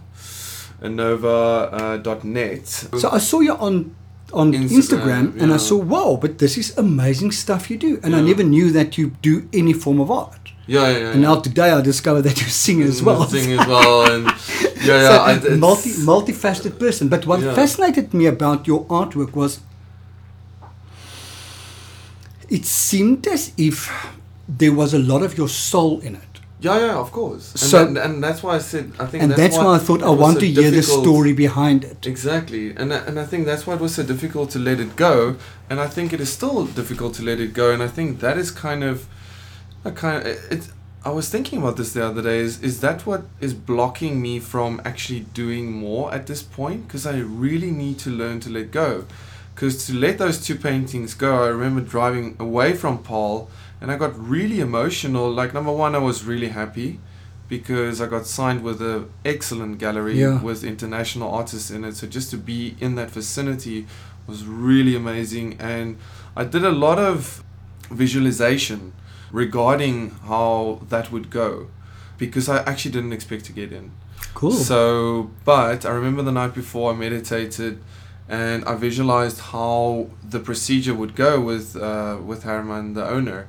Anova 0.82 2.02
uh. 2.02 2.98
So 2.98 3.10
I 3.10 3.18
saw 3.18 3.40
you 3.40 3.52
on 3.54 3.94
on 4.32 4.52
Instagram, 4.52 5.32
Instagram, 5.32 5.42
and 5.42 5.52
I 5.52 5.56
saw 5.56 5.76
wow, 5.76 6.18
but 6.20 6.38
this 6.38 6.56
is 6.56 6.76
amazing 6.78 7.32
stuff 7.32 7.68
you 7.70 7.76
do, 7.76 7.98
and 8.02 8.14
I 8.14 8.20
never 8.20 8.42
knew 8.44 8.70
that 8.72 8.96
you 8.96 9.10
do 9.22 9.48
any 9.52 9.72
form 9.72 10.00
of 10.00 10.10
art. 10.10 10.52
yeah, 10.66 10.88
yeah, 10.90 10.98
yeah. 10.98 11.10
And 11.12 11.22
now 11.22 11.40
today 11.40 11.70
I 11.70 11.80
discovered 11.80 12.22
that 12.22 12.40
you 12.40 12.46
sing 12.48 12.80
as 12.82 13.02
well. 13.02 13.26
Sing 13.26 13.58
as 13.58 13.66
well, 13.66 14.12
and 14.12 14.24
yeah, 14.26 14.70
yeah. 15.02 15.08
so 15.08 15.14
I, 15.22 15.32
it's- 15.36 15.58
multi 15.58 15.90
multifaceted 15.90 16.78
person. 16.78 17.08
But 17.08 17.26
what 17.26 17.40
Yeah. 17.40 17.54
fascinated 17.54 18.14
me 18.14 18.26
about 18.26 18.66
your 18.66 18.84
artwork 18.86 19.32
was 19.34 19.60
it 22.48 22.64
seemed 22.66 23.26
as 23.26 23.52
if 23.56 23.90
there 24.48 24.72
was 24.72 24.94
a 24.94 24.98
lot 24.98 25.22
of 25.22 25.36
your 25.38 25.48
soul 25.48 26.00
in 26.00 26.14
it. 26.16 26.29
Yeah, 26.62 26.78
yeah, 26.78 26.96
of 26.98 27.10
course. 27.10 27.52
And, 27.52 27.60
So- 27.60 27.86
and, 27.86 27.96
and 27.98 28.22
that's 28.22 28.42
why 28.42 28.56
I 28.56 28.58
said 28.58 28.92
I 28.98 29.06
think 29.06 29.22
And 29.22 29.32
that's, 29.32 29.56
why 29.56 29.76
I 29.76 29.78
thought 29.78 30.02
I 30.02 30.10
want 30.10 30.34
so 30.34 30.40
to 30.40 30.46
hear 30.46 30.70
the 30.70 30.82
story 30.82 31.32
behind 31.32 31.84
it. 31.84 32.06
Exactly, 32.06 32.74
and 32.76 32.92
I- 32.92 33.04
and 33.08 33.18
I 33.18 33.24
think 33.24 33.46
that's 33.46 33.66
why 33.66 33.74
it 33.74 33.80
was 33.80 33.94
so 33.94 34.02
difficult 34.02 34.50
to 34.50 34.58
let 34.58 34.78
it 34.80 34.94
go, 34.96 35.36
and 35.70 35.80
I 35.80 35.88
think 35.88 36.12
it 36.12 36.20
is 36.20 36.30
still 36.30 36.66
difficult 36.66 37.14
to 37.14 37.22
let 37.22 37.40
it 37.40 37.52
go, 37.54 37.72
and 37.72 37.82
I 37.82 37.88
think 37.88 38.20
that 38.20 38.36
is 38.36 38.50
kind 38.50 38.82
of, 38.84 39.06
a 39.84 39.90
kind 39.90 40.16
of 40.20 40.26
it. 40.52 40.68
I 41.02 41.10
was 41.10 41.30
thinking 41.30 41.58
about 41.62 41.76
this 41.78 41.92
the 41.94 42.04
other 42.04 42.20
day. 42.22 42.40
Is 42.40 42.60
is 42.62 42.80
that 42.80 43.06
what 43.06 43.22
is 43.40 43.54
blocking 43.54 44.20
me 44.20 44.38
from 44.38 44.82
actually 44.84 45.20
doing 45.32 45.72
more 45.72 46.12
at 46.12 46.26
this 46.26 46.42
point? 46.42 46.86
Because 46.86 47.06
I 47.06 47.16
really 47.46 47.70
need 47.70 47.98
to 48.00 48.10
learn 48.10 48.38
to 48.40 48.50
let 48.50 48.70
go. 48.70 49.04
Because 49.54 49.86
to 49.86 49.94
let 49.94 50.18
those 50.18 50.38
two 50.46 50.56
paintings 50.56 51.14
go, 51.14 51.44
I 51.44 51.48
remember 51.48 51.80
driving 51.80 52.36
away 52.38 52.74
from 52.74 52.98
Paarl, 52.98 53.48
and 53.80 53.90
I 53.90 53.96
got 53.96 54.12
really 54.18 54.60
emotional. 54.60 55.30
Like 55.30 55.54
number 55.54 55.72
one, 55.72 55.94
I 55.94 55.98
was 55.98 56.24
really 56.24 56.48
happy 56.48 56.98
because 57.48 58.00
I 58.00 58.06
got 58.06 58.26
signed 58.26 58.62
with 58.62 58.80
an 58.80 59.10
excellent 59.24 59.78
gallery 59.78 60.20
Yeah. 60.20 60.40
with 60.40 60.62
international 60.64 61.30
artists 61.30 61.70
in 61.70 61.84
it. 61.84 61.96
So 61.96 62.06
just 62.06 62.30
to 62.30 62.36
be 62.36 62.76
in 62.80 62.94
that 62.94 63.10
vicinity 63.10 63.86
was 64.26 64.44
really 64.46 64.94
amazing, 64.94 65.56
and 65.58 65.96
I 66.36 66.44
did 66.44 66.64
a 66.64 66.70
lot 66.70 66.98
of 66.98 67.42
visualization 67.90 68.92
regarding 69.32 70.10
how 70.26 70.80
that 70.88 71.10
would 71.12 71.30
go 71.30 71.68
because 72.18 72.48
I 72.48 72.58
actually 72.70 72.92
didn't 72.92 73.12
expect 73.12 73.44
to 73.46 73.52
get 73.52 73.72
in. 73.72 73.90
Cool. 74.34 74.52
So, 74.52 75.30
but 75.44 75.84
I 75.84 75.90
remember 75.90 76.22
the 76.22 76.32
night 76.32 76.54
before 76.54 76.92
I 76.92 76.96
meditated 76.96 77.80
and 78.28 78.64
I 78.64 78.74
visualized 78.76 79.40
how 79.40 80.06
the 80.28 80.38
procedure 80.38 80.94
would 80.94 81.14
go 81.16 81.40
with 81.40 81.76
uh, 81.76 82.16
with 82.24 82.40
Herman, 82.44 82.94
the 82.94 83.04
owner. 83.16 83.40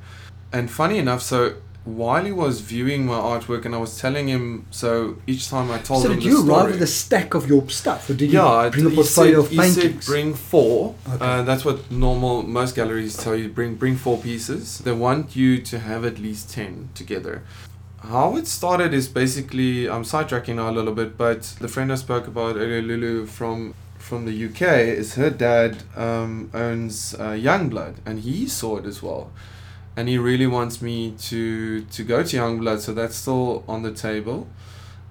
And 0.53 0.69
funny 0.69 0.97
enough, 0.97 1.21
so 1.21 1.55
while 1.83 2.23
he 2.23 2.31
was 2.31 2.61
viewing 2.61 3.05
my 3.05 3.15
artwork 3.15 3.65
and 3.65 3.73
I 3.73 3.79
was 3.79 3.97
telling 3.99 4.27
him, 4.27 4.67
so 4.69 5.17
each 5.25 5.49
time 5.49 5.71
I 5.71 5.79
told 5.79 6.03
so 6.03 6.11
him 6.11 6.19
did 6.19 6.25
you 6.25 6.43
story, 6.43 6.51
arrive 6.51 6.71
with 6.73 6.81
a 6.81 6.87
stack 6.87 7.33
of 7.33 7.47
your 7.47 7.67
stuff, 7.69 8.09
or 8.09 8.13
did 8.13 8.31
you 8.31 8.39
yeah, 8.39 8.69
bring 8.69 8.85
a 8.85 8.89
he 8.89 8.95
portfolio 8.95 9.43
said, 9.43 9.59
of 9.59 9.65
he 9.65 9.69
said 9.69 10.05
bring 10.05 10.33
four. 10.33 10.95
Okay. 11.07 11.25
Uh, 11.25 11.41
that's 11.41 11.65
what 11.65 11.89
normal 11.89 12.43
most 12.43 12.75
galleries 12.75 13.17
tell 13.17 13.35
you. 13.35 13.49
Bring 13.49 13.75
bring 13.75 13.95
four 13.95 14.17
pieces. 14.19 14.79
They 14.79 14.91
want 14.91 15.35
you 15.35 15.59
to 15.61 15.79
have 15.79 16.05
at 16.05 16.19
least 16.19 16.51
ten 16.51 16.89
together. 16.93 17.43
How 18.03 18.35
it 18.35 18.47
started 18.47 18.93
is 18.93 19.07
basically 19.07 19.89
I'm 19.89 20.03
sidetracking 20.03 20.55
now 20.55 20.69
a 20.69 20.73
little 20.73 20.93
bit, 20.93 21.17
but 21.17 21.41
the 21.59 21.67
friend 21.67 21.91
I 21.91 21.95
spoke 21.95 22.27
about 22.27 22.57
earlier, 22.57 22.81
Lulu 22.81 23.25
from 23.25 23.73
from 23.97 24.25
the 24.25 24.45
UK, 24.45 24.61
is 24.97 25.15
her 25.15 25.29
dad 25.31 25.83
um, 25.95 26.51
owns 26.53 27.15
uh, 27.15 27.31
Youngblood, 27.31 27.95
and 28.05 28.19
he 28.19 28.47
saw 28.47 28.77
it 28.77 28.85
as 28.85 29.01
well, 29.01 29.31
and 29.95 30.07
he 30.07 30.17
really 30.17 30.47
wants 30.47 30.81
me 30.81 31.11
to 31.29 31.81
to 31.81 32.03
go 32.03 32.23
to 32.23 32.37
Youngblood, 32.37 32.79
so 32.79 32.93
that's 32.93 33.15
still 33.15 33.63
on 33.67 33.83
the 33.83 33.91
table 33.91 34.47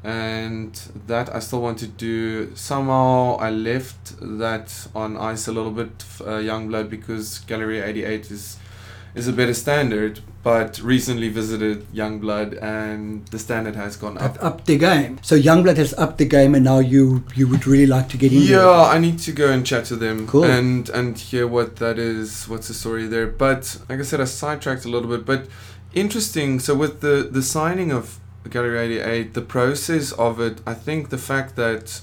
and 0.02 0.74
that 1.06 1.34
I 1.34 1.40
still 1.40 1.60
want 1.60 1.78
to 1.80 1.86
do. 1.86 2.54
Somehow 2.54 3.36
I 3.36 3.50
left 3.50 4.16
that 4.20 4.88
on 4.94 5.16
ice 5.16 5.46
a 5.46 5.52
little 5.52 5.70
bit, 5.70 5.90
uh, 6.20 6.40
Youngblood, 6.40 6.88
because 6.88 7.40
Gallery 7.40 7.80
88 7.80 8.30
is 8.30 8.56
is 9.14 9.28
a 9.28 9.32
better 9.32 9.54
standard. 9.54 10.20
But 10.42 10.80
recently 10.80 11.28
visited 11.28 11.86
Youngblood, 11.92 12.62
and 12.62 13.26
the 13.26 13.38
standard 13.38 13.76
has 13.76 13.94
gone 13.96 14.16
up. 14.16 14.38
Upped 14.42 14.64
the 14.64 14.78
game. 14.78 15.18
So 15.20 15.36
Youngblood 15.38 15.76
has 15.76 15.92
upped 15.98 16.16
the 16.16 16.24
game, 16.24 16.54
and 16.54 16.64
now 16.64 16.78
you 16.78 17.24
you 17.34 17.46
would 17.46 17.66
really 17.66 17.86
like 17.86 18.08
to 18.08 18.16
get 18.16 18.32
in 18.32 18.46
there. 18.46 18.60
Yeah, 18.60 18.82
I 18.84 18.96
need 18.98 19.18
to 19.18 19.32
go 19.32 19.50
and 19.50 19.66
chat 19.66 19.84
to 19.86 19.96
them 19.96 20.26
Cool. 20.26 20.44
and 20.44 20.88
and 20.88 21.18
hear 21.18 21.46
what 21.46 21.76
that 21.76 21.98
is. 21.98 22.48
What's 22.48 22.68
the 22.68 22.74
story 22.74 23.06
there? 23.06 23.26
But 23.26 23.76
like 23.90 23.98
I 24.00 24.02
said, 24.02 24.20
I 24.22 24.24
sidetracked 24.24 24.86
a 24.86 24.88
little 24.88 25.10
bit. 25.10 25.26
But 25.26 25.46
interesting. 25.92 26.58
So 26.58 26.74
with 26.74 27.00
the 27.00 27.28
the 27.30 27.42
signing 27.42 27.92
of 27.92 28.18
Gallery 28.48 28.78
eighty 28.78 28.98
eight, 29.00 29.34
the 29.34 29.42
process 29.42 30.12
of 30.12 30.40
it, 30.40 30.62
I 30.66 30.72
think 30.72 31.10
the 31.10 31.18
fact 31.18 31.54
that 31.56 32.00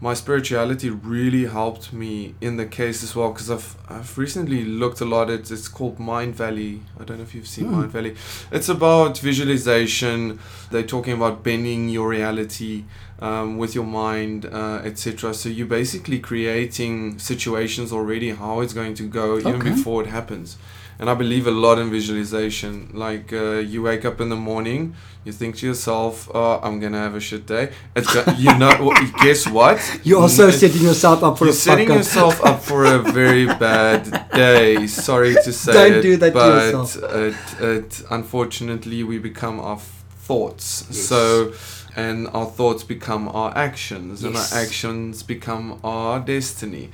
my 0.00 0.14
spirituality 0.14 0.90
really 0.90 1.46
helped 1.46 1.92
me 1.92 2.34
in 2.40 2.56
the 2.56 2.66
case 2.66 3.02
as 3.02 3.16
well 3.16 3.32
because 3.32 3.50
I've 3.50 3.74
I've 3.88 4.16
recently 4.16 4.64
looked 4.64 5.00
a 5.00 5.04
lot 5.04 5.28
at 5.30 5.50
it's 5.50 5.66
called 5.68 5.98
Mind 5.98 6.34
Valley. 6.36 6.82
I 7.00 7.04
don't 7.04 7.16
know 7.18 7.24
if 7.24 7.34
you've 7.34 7.48
seen 7.48 7.66
Hmm. 7.66 7.76
Mind 7.80 7.90
Valley. 7.90 8.14
It's 8.52 8.68
about 8.68 9.18
visualization. 9.18 10.38
They're 10.70 10.82
talking 10.84 11.14
about 11.14 11.42
bending 11.42 11.88
your 11.88 12.08
reality 12.08 12.84
um, 13.20 13.58
with 13.58 13.74
your 13.74 13.84
mind, 13.86 14.46
uh, 14.46 14.82
etc. 14.84 15.34
So 15.34 15.48
you're 15.48 15.66
basically 15.66 16.20
creating 16.20 17.18
situations 17.18 17.92
already 17.92 18.30
how 18.30 18.60
it's 18.60 18.72
going 18.72 18.94
to 18.94 19.08
go 19.08 19.38
even 19.38 19.58
before 19.74 20.02
it 20.02 20.08
happens. 20.08 20.56
And 21.00 21.08
I 21.08 21.14
believe 21.14 21.46
a 21.46 21.52
lot 21.52 21.78
in 21.78 21.90
visualization. 21.90 22.90
Like 22.92 23.32
uh, 23.32 23.58
you 23.72 23.82
wake 23.82 24.04
up 24.04 24.20
in 24.20 24.30
the 24.30 24.36
morning, 24.36 24.94
you 25.24 25.30
think 25.32 25.56
to 25.58 25.66
yourself, 25.66 26.28
"Oh, 26.34 26.58
I'm 26.60 26.80
gonna 26.80 26.98
have 26.98 27.14
a 27.14 27.20
shit 27.20 27.46
day." 27.46 27.70
It's 27.94 28.12
go- 28.12 28.24
you 28.36 28.52
know. 28.58 28.92
guess 29.22 29.46
what? 29.46 29.78
You're 30.02 30.20
also 30.22 30.50
setting 30.50 30.82
yourself 30.82 31.22
up 31.22 31.38
for 31.38 31.44
you're 31.44 31.52
a 31.52 31.56
setting 31.56 31.88
yourself 31.88 32.44
up 32.44 32.60
for 32.68 32.84
a 32.84 32.98
very 32.98 33.46
bad 33.46 34.28
day. 34.32 34.88
Sorry 34.88 35.34
to 35.34 35.52
say 35.52 35.72
Don't 35.72 35.92
it, 35.98 36.02
do 36.02 36.16
that 36.16 36.30
to 36.30 36.32
but 36.32 36.74
yourself. 36.74 36.96
It, 37.14 37.36
it, 37.60 38.02
unfortunately, 38.10 39.04
we 39.04 39.18
become 39.18 39.60
our 39.60 39.78
thoughts. 40.26 40.84
Yes. 40.88 40.98
So, 41.06 41.52
and 41.94 42.26
our 42.34 42.46
thoughts 42.46 42.82
become 42.82 43.28
our 43.28 43.56
actions, 43.56 44.24
and 44.24 44.36
our 44.36 44.46
actions 44.52 45.22
become 45.22 45.78
our 45.84 46.18
destiny. 46.18 46.90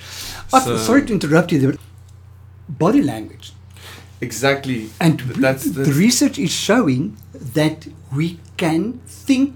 So- 0.49 0.76
sorry 0.76 1.06
to 1.06 1.12
interrupt 1.14 1.52
you 1.52 1.58
there. 1.58 1.73
but 1.73 1.80
Body 2.78 3.02
language. 3.02 3.52
Exactly. 4.26 4.81
And 5.00 5.14
That's- 5.45 5.64
the 5.64 5.85
that's- 5.85 5.97
research 6.07 6.37
is 6.47 6.52
showing 6.69 7.02
that 7.59 7.78
we 8.19 8.26
can 8.62 8.81
think, 9.25 9.50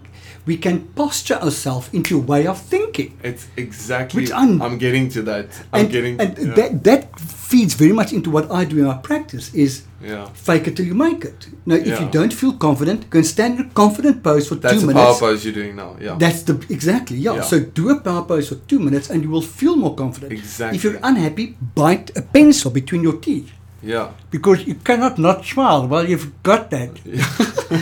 we 0.50 0.56
can 0.56 0.76
posture 1.00 1.38
ourselves 1.46 1.86
into 1.98 2.12
a 2.20 2.24
way 2.32 2.42
of 2.52 2.58
thinking. 2.74 3.10
It's 3.30 3.44
exactly. 3.56 4.16
Which 4.18 4.32
I'm- 4.42 4.60
I'm 4.64 4.76
getting 4.86 5.06
to 5.16 5.20
that. 5.30 5.46
I'm 5.72 5.80
and 5.80 5.86
getting. 5.96 6.14
and 6.22 6.30
yeah. 6.38 6.54
that, 6.58 6.70
that 6.88 7.02
feeds 7.50 7.72
very 7.74 7.94
much 8.00 8.10
into 8.12 8.30
what 8.36 8.44
I 8.50 8.64
do 8.70 8.76
in 8.82 8.86
my 8.92 8.98
practice 9.10 9.46
is 9.54 9.72
yeah. 10.02 10.26
fake 10.46 10.66
it 10.68 10.76
till 10.76 10.86
you 10.86 10.94
make 10.94 11.24
it. 11.24 11.40
Now, 11.66 11.76
if 11.76 11.94
you 12.00 12.08
don't 12.18 12.34
feel 12.42 12.52
confident, 12.66 13.08
go 13.10 13.18
and 13.18 13.26
stand 13.26 13.58
in 13.58 13.66
a 13.66 13.70
confident 13.70 14.22
pose 14.22 14.48
for 14.48 14.56
That's 14.56 14.80
two 14.80 14.86
the 14.86 14.92
power 14.92 15.14
pose 15.14 15.44
you're 15.44 15.54
doing 15.62 15.74
now. 15.76 15.96
Yeah. 16.00 16.16
That's 16.18 16.42
the 16.42 16.54
exactly 16.76 17.16
yeah. 17.26 17.36
Yeah. 17.36 17.42
So 17.42 17.60
do 17.60 17.84
a 17.90 18.00
power 18.08 18.24
pose 18.30 18.46
for 18.50 18.58
two 18.70 18.80
minutes, 18.88 19.06
and 19.10 19.18
you 19.24 19.30
will 19.30 19.48
feel 19.60 19.76
more 19.76 19.94
confident. 19.94 20.32
Exactly. 20.32 20.76
If 20.76 20.84
you're 20.84 21.00
unhappy, 21.02 21.46
bite 21.74 22.08
a 22.16 22.22
pencil 22.22 22.70
between 22.70 23.02
your 23.02 23.16
teeth 23.26 23.50
yeah. 23.82 24.10
because 24.30 24.66
you 24.66 24.74
cannot 24.74 25.18
not 25.18 25.44
smile 25.44 25.86
while 25.86 26.08
you've 26.08 26.42
got 26.42 26.70
that. 26.70 26.90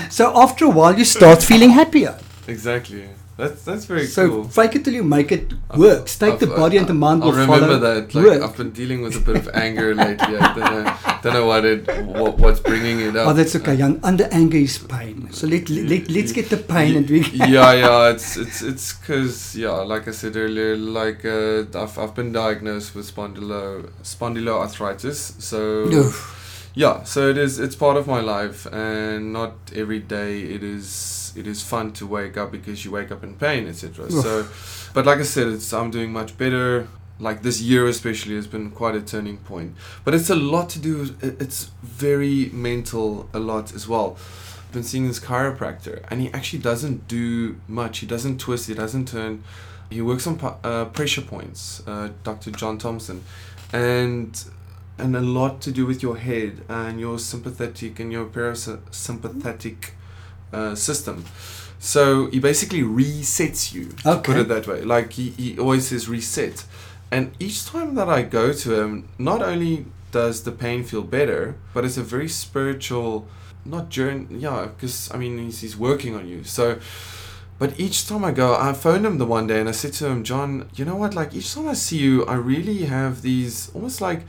so 0.10 0.32
after 0.36 0.64
a 0.66 0.70
while, 0.70 0.98
you 0.98 1.04
start 1.04 1.42
feeling 1.42 1.70
happier. 1.70 2.18
Exactly. 2.48 3.08
That's 3.38 3.64
that's 3.64 3.84
very 3.84 4.06
so 4.06 4.28
cool. 4.30 4.44
So 4.44 4.48
fake 4.62 4.76
it 4.76 4.84
till 4.84 4.94
you 4.94 5.02
make 5.04 5.30
it 5.30 5.52
I've- 5.70 5.78
works. 5.78 6.16
Take 6.18 6.34
I've- 6.34 6.46
the 6.46 6.52
body 6.54 6.78
and 6.78 6.86
the 6.86 6.94
mind 6.94 7.22
I'll 7.22 7.32
will 7.32 7.36
remember 7.38 7.66
follow. 7.66 7.78
that. 7.78 8.14
Like 8.14 8.24
work. 8.24 8.42
I've 8.42 8.56
been 8.56 8.70
dealing 8.70 9.02
with 9.02 9.14
a 9.16 9.20
bit 9.20 9.36
of 9.36 9.48
anger 9.52 9.94
lately. 9.94 10.38
I 10.38 10.54
don't 10.54 10.72
know, 10.74 10.96
don't 11.22 11.32
know 11.34 11.46
what 11.46 11.64
it, 11.66 11.86
what, 12.06 12.38
what's 12.38 12.60
bringing 12.60 13.00
it 13.00 13.14
up. 13.14 13.28
Oh, 13.28 13.34
that's 13.34 13.54
okay, 13.56 13.74
young. 13.74 14.00
Under 14.02 14.24
anger 14.32 14.56
is 14.56 14.78
pain. 14.78 15.28
So 15.32 15.46
let, 15.46 15.68
let, 15.68 16.08
let's 16.08 16.32
get 16.32 16.48
the 16.48 16.56
pain 16.56 16.96
and 16.96 17.10
we 17.10 17.20
yeah, 17.32 17.72
yeah. 17.74 18.08
It's 18.10 18.38
it's 18.38 18.62
it's 18.62 18.94
because 18.94 19.54
yeah, 19.54 19.72
like 19.92 20.08
I 20.08 20.12
said 20.12 20.34
earlier, 20.36 20.74
like 20.74 21.26
uh, 21.26 21.64
I've 21.74 21.98
I've 21.98 22.14
been 22.14 22.32
diagnosed 22.32 22.94
with 22.94 23.14
spondylo 23.14 23.90
spondyloarthritis. 24.02 25.42
So 25.42 25.58
Oof. 25.92 26.70
yeah, 26.74 27.02
so 27.04 27.28
it 27.28 27.36
is. 27.36 27.58
It's 27.58 27.76
part 27.76 27.98
of 27.98 28.06
my 28.06 28.20
life, 28.20 28.66
and 28.72 29.34
not 29.34 29.52
every 29.74 30.00
day 30.00 30.40
it 30.40 30.62
is. 30.62 31.25
It 31.36 31.46
is 31.46 31.62
fun 31.62 31.92
to 31.94 32.06
wake 32.06 32.36
up 32.36 32.52
because 32.52 32.84
you 32.84 32.90
wake 32.90 33.10
up 33.10 33.22
in 33.22 33.34
pain, 33.36 33.68
etc. 33.68 34.10
So, 34.10 34.48
but 34.94 35.06
like 35.06 35.18
I 35.18 35.22
said, 35.22 35.48
it's 35.48 35.72
I'm 35.72 35.90
doing 35.90 36.12
much 36.12 36.36
better. 36.36 36.88
Like 37.18 37.42
this 37.42 37.62
year 37.62 37.86
especially 37.86 38.34
has 38.34 38.46
been 38.46 38.70
quite 38.70 38.94
a 38.94 39.00
turning 39.00 39.38
point. 39.38 39.74
But 40.04 40.14
it's 40.14 40.28
a 40.28 40.34
lot 40.36 40.68
to 40.70 40.78
do. 40.78 41.14
It's 41.22 41.70
very 41.82 42.50
mental, 42.52 43.28
a 43.32 43.38
lot 43.38 43.74
as 43.74 43.88
well. 43.88 44.16
I've 44.66 44.72
been 44.72 44.82
seeing 44.82 45.06
this 45.08 45.20
chiropractor, 45.20 46.04
and 46.08 46.20
he 46.20 46.30
actually 46.32 46.58
doesn't 46.58 47.08
do 47.08 47.58
much. 47.68 47.98
He 47.98 48.06
doesn't 48.06 48.38
twist. 48.38 48.68
He 48.68 48.74
doesn't 48.74 49.08
turn. 49.08 49.44
He 49.88 50.02
works 50.02 50.26
on 50.26 50.38
uh, 50.64 50.86
pressure 50.86 51.22
points. 51.22 51.82
Uh, 51.86 52.10
Dr. 52.24 52.50
John 52.50 52.76
Thompson, 52.76 53.24
and 53.72 54.44
and 54.98 55.14
a 55.14 55.20
lot 55.20 55.60
to 55.62 55.70
do 55.70 55.84
with 55.86 56.02
your 56.02 56.16
head 56.16 56.62
and 56.68 56.98
your 56.98 57.18
sympathetic 57.18 58.00
and 58.00 58.10
your 58.10 58.26
parasympathetic 58.26 59.90
uh, 60.56 60.74
system. 60.74 61.24
So 61.78 62.28
he 62.30 62.40
basically 62.40 62.82
resets 62.82 63.72
you. 63.72 63.84
To 64.02 64.18
put 64.18 64.36
it 64.36 64.48
that 64.48 64.66
way. 64.66 64.82
Like 64.82 65.12
he, 65.12 65.30
he 65.30 65.58
always 65.58 65.88
says 65.88 66.08
reset. 66.08 66.64
And 67.10 67.32
each 67.38 67.66
time 67.66 67.94
that 67.94 68.08
I 68.08 68.22
go 68.22 68.52
to 68.52 68.80
him, 68.80 69.08
not 69.18 69.42
only 69.42 69.86
does 70.10 70.42
the 70.44 70.52
pain 70.52 70.82
feel 70.82 71.02
better, 71.02 71.56
but 71.74 71.84
it's 71.84 71.98
a 71.98 72.02
very 72.02 72.28
spiritual, 72.28 73.28
not 73.64 73.90
journey. 73.90 74.26
Yeah, 74.30 74.68
because 74.74 75.10
I 75.12 75.18
mean 75.18 75.38
he's, 75.38 75.60
he's 75.60 75.76
working 75.76 76.14
on 76.14 76.26
you. 76.26 76.42
So, 76.44 76.78
but 77.58 77.78
each 77.78 78.08
time 78.08 78.24
I 78.24 78.32
go, 78.32 78.56
I 78.56 78.72
phoned 78.72 79.04
him 79.06 79.18
the 79.18 79.26
one 79.26 79.46
day 79.46 79.60
and 79.60 79.68
I 79.68 79.72
said 79.72 79.92
to 79.94 80.06
him, 80.06 80.24
John, 80.24 80.68
you 80.74 80.84
know 80.84 80.96
what? 80.96 81.14
Like 81.14 81.34
each 81.34 81.54
time 81.54 81.68
I 81.68 81.74
see 81.74 81.98
you, 81.98 82.24
I 82.24 82.34
really 82.34 82.86
have 82.86 83.22
these 83.22 83.70
almost 83.74 84.00
like 84.00 84.22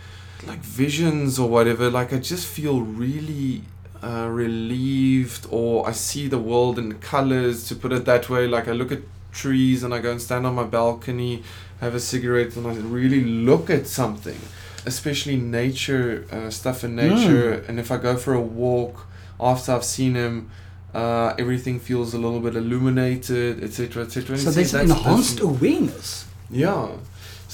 like 0.46 0.60
visions 0.60 1.40
or 1.40 1.50
whatever. 1.50 1.90
Like 1.90 2.14
I 2.14 2.20
just 2.20 2.46
feel 2.48 2.82
really 2.82 3.64
uh, 4.04 4.28
relieved, 4.30 5.48
or 5.52 5.88
I 5.88 5.92
see 5.92 6.28
the 6.28 6.38
world 6.40 6.78
in 6.80 6.94
colors. 7.00 7.68
To 7.70 7.76
put 7.76 7.92
it 7.92 8.06
that 8.06 8.30
way, 8.30 8.48
like 8.48 8.68
I 8.68 8.72
look 8.72 8.92
at 8.92 9.00
trees 9.32 9.84
and 9.84 9.94
I 9.94 10.00
go 10.00 10.12
and 10.12 10.22
stand 10.22 10.46
on 10.48 10.56
my 10.56 10.64
balcony, 10.64 11.44
have 11.82 11.96
a 11.96 12.00
cigarette, 12.00 12.56
and 12.56 12.68
I 12.68 12.74
really 12.76 13.24
look 13.24 13.70
at 13.70 13.88
something, 13.88 14.40
especially 14.86 15.38
nature 15.38 16.26
uh, 16.32 16.50
stuff 16.50 16.84
in 16.84 16.96
nature. 16.96 17.64
And 17.68 17.80
if 17.80 17.92
I 17.92 17.98
go 17.98 18.18
for 18.18 18.34
a 18.34 18.42
walk 18.42 19.06
after 19.40 19.72
I've 19.74 19.86
seen 19.86 20.16
him. 20.16 20.50
Uh, 20.94 21.36
everything 21.38 21.80
feels 21.80 22.14
a 22.16 22.18
little 22.18 22.40
bit 22.40 22.56
illuminated, 22.56 23.62
etc., 23.64 24.04
etc. 24.06 24.36
So 24.38 24.50
there's 24.50 24.74
enhanced 24.74 25.38
that's- 25.38 25.40
awareness. 25.42 26.26
yeah. 26.50 26.88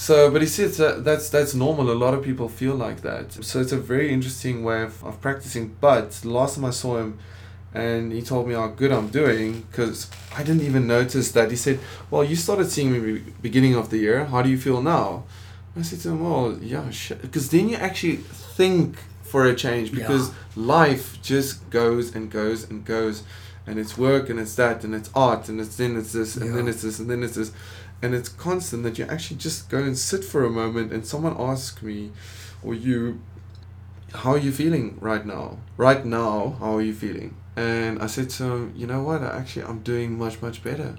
So, 0.03 0.29
but 0.29 0.41
he 0.41 0.47
says 0.47 0.75
that 0.79 1.05
that's 1.05 1.29
that's 1.29 1.53
normal. 1.55 1.89
A 1.89 1.93
lot 2.05 2.13
of 2.13 2.21
people 2.25 2.49
feel 2.49 2.75
like 2.75 3.03
that. 3.03 3.31
So 3.41 3.61
it's 3.61 3.71
a 3.71 3.77
very 3.77 4.11
interesting 4.11 4.61
way 4.65 4.81
of, 4.81 5.01
of 5.01 5.21
practicing. 5.21 5.77
But 5.79 6.11
the 6.11 6.29
last 6.29 6.55
time 6.55 6.65
I 6.65 6.71
saw 6.71 6.97
him, 6.97 7.19
and 7.73 8.11
he 8.11 8.21
told 8.21 8.49
me 8.49 8.53
how 8.53 8.67
good 8.67 8.91
I'm 8.91 9.07
doing, 9.07 9.61
because 9.71 10.11
I 10.35 10.43
didn't 10.43 10.63
even 10.63 10.87
notice 10.87 11.31
that. 11.31 11.51
He 11.51 11.55
said, 11.55 11.79
"Well, 12.11 12.21
you 12.21 12.35
started 12.35 12.69
seeing 12.69 12.91
me 12.91 13.21
beginning 13.41 13.75
of 13.75 13.91
the 13.91 13.97
year. 13.97 14.25
How 14.25 14.41
do 14.41 14.49
you 14.49 14.57
feel 14.57 14.81
now?" 14.81 15.23
I 15.79 15.83
said 15.83 16.01
to 16.01 16.09
him, 16.09 16.19
"Well, 16.27 16.57
yeah, 16.61 16.83
because 17.21 17.47
then 17.47 17.69
you 17.69 17.77
actually 17.77 18.17
think 18.57 18.97
for 19.21 19.45
a 19.45 19.55
change 19.55 19.93
because 19.93 20.31
life 20.57 21.05
just 21.21 21.69
goes 21.69 22.13
and 22.13 22.29
goes 22.29 22.69
and 22.69 22.83
goes." 22.83 23.23
And 23.65 23.79
it's 23.79 23.97
work 23.97 24.29
and 24.29 24.37
it's 24.41 24.55
that 24.55 24.83
and 24.83 24.93
it's 24.93 25.09
art 25.15 25.47
and 25.47 25.61
it's 25.61 25.77
then 25.77 25.95
it's 25.95 26.11
this 26.11 26.35
and 26.35 26.53
then 26.53 26.67
it's 26.67 26.81
this 26.81 26.99
and 26.99 27.09
then 27.09 27.23
it's 27.23 27.35
this 27.35 27.53
and 28.03 28.13
it's 28.13 28.29
constant 28.29 28.83
that 28.83 28.95
you 28.99 29.05
actually 29.05 29.37
just 29.37 29.69
go 29.69 29.79
and 29.79 29.97
sit 29.97 30.23
for 30.31 30.43
a 30.45 30.49
moment 30.61 30.91
and 30.93 31.01
someone 31.07 31.35
asks 31.51 31.81
me 31.81 32.11
or 32.61 32.73
you 32.75 33.19
how 34.21 34.31
are 34.33 34.37
you 34.47 34.51
feeling 34.51 34.97
right 35.01 35.25
now? 35.25 35.57
Right 35.77 36.03
now 36.05 36.55
how 36.59 36.75
are 36.77 36.81
you 36.89 36.93
feeling? 36.93 37.29
And 37.55 37.93
i 38.05 38.07
said 38.15 38.29
to 38.35 38.43
him 38.43 38.73
you 38.75 38.85
know 38.91 39.01
what? 39.07 39.21
Actually 39.23 39.65
i'm 39.69 39.79
doing 39.93 40.09
much 40.23 40.35
much 40.41 40.57
better. 40.63 40.91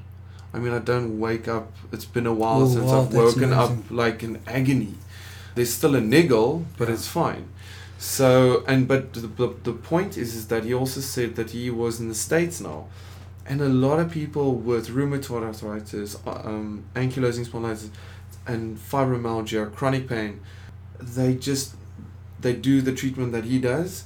I 0.55 0.59
mean 0.63 0.73
i 0.73 0.79
don't 0.93 1.11
wake 1.27 1.47
up 1.57 1.67
it's 1.93 2.09
been 2.17 2.27
a 2.27 2.37
while 2.43 2.63
Oh, 2.63 2.69
since 2.75 2.91
wow, 2.91 3.03
i've 3.03 3.15
woken 3.23 3.53
up 3.53 3.73
like 4.03 4.19
in 4.27 4.41
agony. 4.59 4.95
There's 5.55 5.73
still 5.81 5.95
a 5.95 6.01
niggle 6.01 6.65
but 6.79 6.89
Yeah. 6.89 6.95
it's 6.95 7.09
fine. 7.23 7.45
So 7.99 8.29
and 8.67 8.89
but 8.89 9.13
the, 9.15 9.21
the, 9.41 9.49
the 9.69 9.73
point 9.91 10.13
is 10.23 10.35
is 10.35 10.45
that 10.49 10.63
he 10.65 10.73
also 10.83 11.01
said 11.01 11.31
that 11.39 11.51
he 11.51 11.71
was 11.83 12.01
in 12.01 12.09
the 12.09 12.15
states 12.29 12.61
now 12.61 12.87
and 13.47 13.61
a 13.61 13.69
lot 13.69 13.99
of 14.01 14.11
people 14.11 14.55
with 14.55 14.89
rheumatoid 14.89 15.43
arthritis, 15.43 16.17
um, 16.27 16.85
ankylosing 16.95 17.47
spondylitis, 17.47 17.91
and 18.47 18.79
fibromyalgia, 18.79 19.75
chronic 19.75 20.09
pain, 20.09 20.41
they 21.01 21.35
just 21.35 21.75
they 22.41 22.53
do 22.55 22.81
the 22.83 22.93
treatment 22.93 23.33
that 23.33 23.45
he 23.45 23.59
does, 23.59 24.05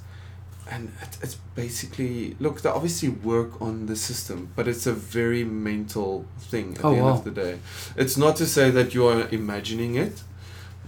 and 0.71 0.93
it, 1.03 1.19
it's 1.23 1.37
basically 1.55 2.37
look. 2.41 2.61
They 2.63 2.69
obviously 2.71 3.09
work 3.09 3.61
on 3.61 3.87
the 3.87 3.97
system, 3.97 4.51
but 4.57 4.69
it's 4.69 4.87
a 4.87 4.93
very 4.93 5.45
mental 5.45 6.25
thing 6.39 6.77
at 6.79 6.85
Oh, 6.85 6.91
the 6.91 6.97
end 6.97 7.07
wow. 7.07 7.13
of 7.15 7.25
the 7.25 7.31
day. 7.31 7.59
It's 7.97 8.17
not 8.17 8.37
to 8.37 8.47
say 8.47 8.71
that 8.71 8.95
you 8.95 9.07
are 9.07 9.29
imagining 9.31 9.95
it. 9.97 10.23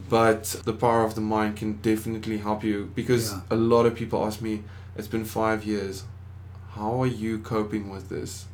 But 0.08 0.62
the 0.64 0.72
power 0.72 1.04
of 1.04 1.14
the 1.14 1.20
mind 1.20 1.56
can 1.56 1.74
definitely 1.82 2.38
help 2.38 2.64
you 2.64 2.90
because 2.94 3.30
Yeah. 3.32 3.40
a 3.50 3.54
lot 3.56 3.84
of 3.86 3.94
people 3.94 4.24
ask 4.26 4.40
me, 4.40 4.62
it's 4.96 5.06
been 5.06 5.24
five 5.24 5.62
years 5.64 6.02
how 6.76 7.02
are 7.02 7.06
you 7.24 7.38
coping 7.38 7.90
with 7.90 8.08
this 8.08 8.46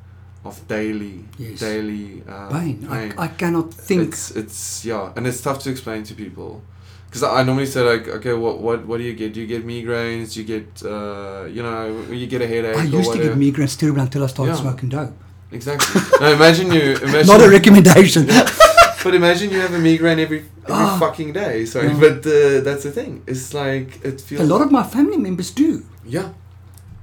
of 0.44 0.56
daily 0.68 1.24
Yes. 1.38 1.60
daily 1.60 2.22
uh, 2.28 2.48
Pain. 2.50 2.76
pain? 2.86 3.12
I, 3.18 3.24
I 3.24 3.28
cannot 3.28 3.74
think. 3.74 4.02
it's 4.08 4.30
it's 4.30 4.84
yeah 4.84 5.12
and 5.16 5.26
it's 5.26 5.40
tough 5.40 5.58
to 5.64 5.70
explain 5.70 6.02
to 6.04 6.14
people 6.14 6.62
because 7.06 7.22
I 7.22 7.42
normally 7.42 7.66
say 7.66 7.80
like 7.82 8.06
okay 8.08 8.32
what 8.34 8.60
what 8.60 8.86
what 8.86 8.98
do 8.98 9.04
you 9.04 9.14
get 9.14 9.32
do 9.34 9.40
you 9.40 9.46
get 9.46 9.66
migraines 9.66 10.34
do 10.34 10.40
you 10.40 10.46
get 10.54 10.68
uh, 10.84 11.44
you 11.56 11.62
know 11.62 11.78
you 12.10 12.26
get 12.26 12.42
a 12.42 12.46
headache 12.46 12.76
I 12.76 12.82
or 12.86 12.98
used 13.00 13.12
to 13.12 13.18
get 13.18 13.34
migraines 13.36 13.76
terrible 13.78 14.00
until 14.02 14.22
I 14.24 14.28
started 14.28 14.52
Yeah. 14.54 14.60
smoking 14.64 14.88
dope. 14.88 15.14
exactly 15.52 16.00
now 16.20 16.30
imagine 16.40 16.66
you 16.72 16.84
imagine 17.08 17.26
Not 17.26 17.40
a 17.48 17.50
recommendation. 17.58 18.26
but 19.04 19.14
imagine 19.14 19.50
you 19.54 19.60
have 19.60 19.74
a 19.74 19.78
migraine 19.78 20.18
every 20.26 20.40
every 20.68 20.86
Ah. 20.86 20.96
fucking 21.04 21.30
day 21.32 21.64
sorry 21.64 21.88
Yeah. 21.88 22.00
but 22.04 22.18
uh, 22.26 22.60
that's 22.66 22.82
the 22.88 22.92
thing 22.98 23.12
it's 23.26 23.46
like 23.62 23.88
it 24.10 24.16
feels 24.26 24.40
A 24.42 24.46
lot 24.54 24.60
of 24.66 24.70
my 24.78 24.82
family 24.94 25.18
members 25.26 25.50
do. 25.62 25.70
yeah 26.16 26.28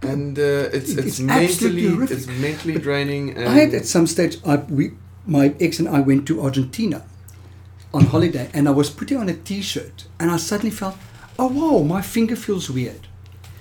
and 0.05 0.37
uh, 0.39 0.69
it's 0.77 0.91
it's, 0.91 1.19
it's 1.19 1.19
absolutely 1.21 1.81
mentally 1.83 1.87
horrific. 1.95 2.17
it's 2.17 2.27
mentally 2.27 2.77
draining 2.79 3.29
and 3.37 3.47
I 3.47 3.53
had 3.61 3.73
at 3.73 3.85
some 3.85 4.07
stage, 4.07 4.37
I, 4.45 4.55
we, 4.57 4.91
my 5.25 5.53
ex 5.59 5.79
and 5.79 5.87
I 5.87 5.99
went 6.01 6.25
to 6.27 6.41
Argentina 6.41 7.03
on 7.93 8.05
holiday, 8.05 8.49
and 8.53 8.67
I 8.67 8.71
was 8.71 8.89
putting 8.89 9.17
on 9.17 9.29
a 9.29 9.33
T-shirt, 9.35 10.05
and 10.19 10.31
I 10.31 10.37
suddenly 10.37 10.71
felt, 10.71 10.95
oh 11.37 11.47
wow, 11.47 11.83
my 11.83 12.01
finger 12.01 12.35
feels 12.35 12.69
weird. 12.69 13.07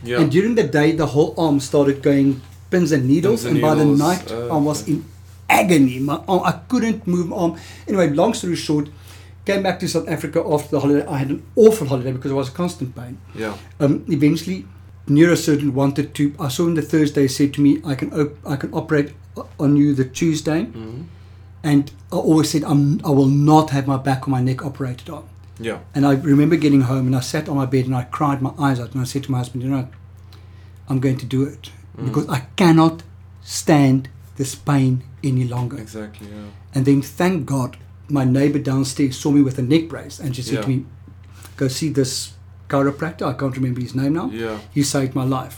yeah 0.03 0.21
And 0.21 0.31
during 0.33 0.55
the 0.57 0.65
day, 0.79 0.93
the 0.93 1.07
whole 1.15 1.35
arm 1.37 1.61
started 1.61 2.03
going 2.03 2.41
pins 2.71 2.93
and 2.93 3.07
needles, 3.07 3.43
Pins 3.45 3.57
and 3.57 3.57
and 3.57 3.63
by 3.63 3.75
the 3.75 3.85
night, 3.85 4.31
uh, 4.33 4.57
I 4.57 4.59
was 4.59 4.89
in 4.89 5.05
agony. 5.51 5.99
My 5.99 6.19
arm, 6.27 6.43
I 6.45 6.53
couldn't 6.71 7.07
move 7.07 7.29
my 7.29 7.37
arm. 7.37 7.57
Anyway, 7.87 8.09
long 8.11 8.33
story 8.35 8.57
short, 8.57 8.89
came 9.45 9.63
back 9.63 9.79
to 9.81 9.87
South 9.89 10.09
Africa 10.09 10.43
after 10.55 10.71
the 10.71 10.81
holiday. 10.81 11.05
I 11.07 11.19
had 11.19 11.29
an 11.31 11.43
awful 11.55 11.87
holiday 11.87 12.13
because 12.13 12.31
I 12.33 12.35
was 12.35 12.49
constant 12.51 12.97
pain. 12.97 13.19
yeah 13.35 13.55
Um, 13.81 14.05
eventually, 14.09 14.65
neurosurgeon 15.09 15.73
wanted 15.73 16.15
to. 16.15 16.35
I 16.39 16.49
saw 16.49 16.67
him 16.67 16.75
the 16.75 16.83
Thursday. 16.83 17.27
Said 17.29 17.55
to 17.55 17.61
me, 17.61 17.81
"I 17.85 17.95
can 17.95 18.13
op- 18.13 18.39
I 18.47 18.57
can 18.57 18.71
operate 18.73 19.13
on 19.59 19.77
you 19.77 19.95
the 19.95 20.05
Tuesday." 20.05 20.67
Mhm. 20.67 21.05
And 21.65 21.91
I 22.13 22.17
always 22.17 22.51
said, 22.51 22.65
I'm, 22.65 23.01
"I 23.05 23.11
will 23.11 23.29
not 23.29 23.71
have 23.71 23.87
my 23.87 23.97
back 23.97 24.27
or 24.27 24.31
my 24.31 24.41
neck 24.43 24.65
operated 24.65 25.09
on." 25.11 25.25
yeah 25.61 25.79
And 25.95 26.05
I 26.07 26.15
remember 26.15 26.57
getting 26.57 26.81
home 26.83 27.07
and 27.07 27.15
I 27.17 27.21
sat 27.21 27.49
on 27.49 27.57
my 27.57 27.67
bed 27.67 27.85
and 27.87 27.95
I 27.95 28.05
cried 28.05 28.41
my 28.43 28.53
eyes 28.59 28.81
out 28.81 28.93
and 28.95 29.01
I 29.03 29.05
said 29.05 29.23
to 29.25 29.31
my 29.33 29.39
husband, 29.39 29.63
"You 29.65 29.71
know. 29.71 29.87
I'm 30.89 30.99
going 31.01 31.17
to 31.19 31.27
do 31.27 31.43
it 31.45 31.71
Mm. 31.97 32.05
because 32.07 32.27
I 32.29 32.41
cannot 32.57 33.03
stand 33.43 34.09
this 34.37 34.55
pain 34.55 35.03
any 35.23 35.45
longer." 35.45 35.79
exactly 35.79 36.27
yeah 36.29 36.49
And 36.75 36.85
then, 36.87 37.03
thank 37.03 37.47
God, 37.47 37.77
my 38.09 38.25
neighbor 38.25 38.59
downstairs 38.59 39.17
saw 39.17 39.31
me 39.31 39.43
with 39.43 39.59
a 39.59 39.63
neck 39.63 39.89
brace 39.89 40.19
and 40.23 40.35
she 40.35 40.43
said 40.43 40.63
to 40.63 40.69
me, 40.69 40.85
"Go 41.57 41.69
see 41.69 41.91
this 41.91 42.33
chiropractor. 42.73 43.25
I 43.33 43.35
can't 43.41 43.57
remember 43.61 43.81
his 43.87 43.95
name 44.03 44.13
now." 44.21 44.27
yeah 44.45 44.59
He 44.79 44.83
saved 44.97 45.15
my 45.23 45.27
life. 45.39 45.57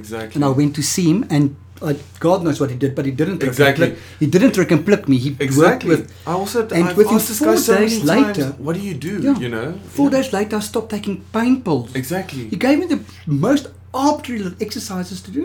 exactly 0.00 0.34
And 0.36 0.44
I 0.50 0.52
went 0.60 0.72
to 0.80 0.82
see 0.94 1.06
him, 1.12 1.20
and 1.36 1.44
I, 1.90 1.92
God 2.26 2.38
knows 2.44 2.58
what 2.62 2.70
he 2.72 2.76
did, 2.82 2.92
but 2.98 3.04
he 3.08 3.12
didn't. 3.20 3.42
Exactly. 3.42 3.88
He 4.20 4.26
didn't 4.34 4.52
trick 4.56 4.70
and 4.74 4.82
plick 4.88 5.02
me. 5.12 5.16
He 5.24 5.30
worked 5.30 5.42
exactly 5.48 5.90
with. 5.92 6.02
I 6.30 6.32
also 6.42 6.58
and 6.78 6.84
I've 6.88 6.96
within 7.00 7.18
four 7.18 7.56
so 7.56 7.76
days 7.78 7.94
many 8.04 8.22
times, 8.22 8.38
later- 8.38 8.52
what 8.66 8.74
do 8.78 8.82
you 8.90 8.94
do 9.08 9.14
Yeah. 9.26 9.36
you 9.44 9.50
know 9.56 9.68
Four 9.96 10.06
Yeah. 10.08 10.16
days 10.16 10.28
later, 10.36 10.56
I 10.60 10.62
stopped 10.70 10.90
taking 10.96 11.16
pain 11.36 11.54
pills. 11.66 11.88
exactly 12.02 12.44
He 12.54 12.58
gave 12.66 12.76
me 12.82 12.86
the 12.94 13.00
most 13.46 13.64
arbitrary 14.06 14.40
little 14.44 14.58
exercises 14.66 15.18
to 15.26 15.30
do, 15.38 15.44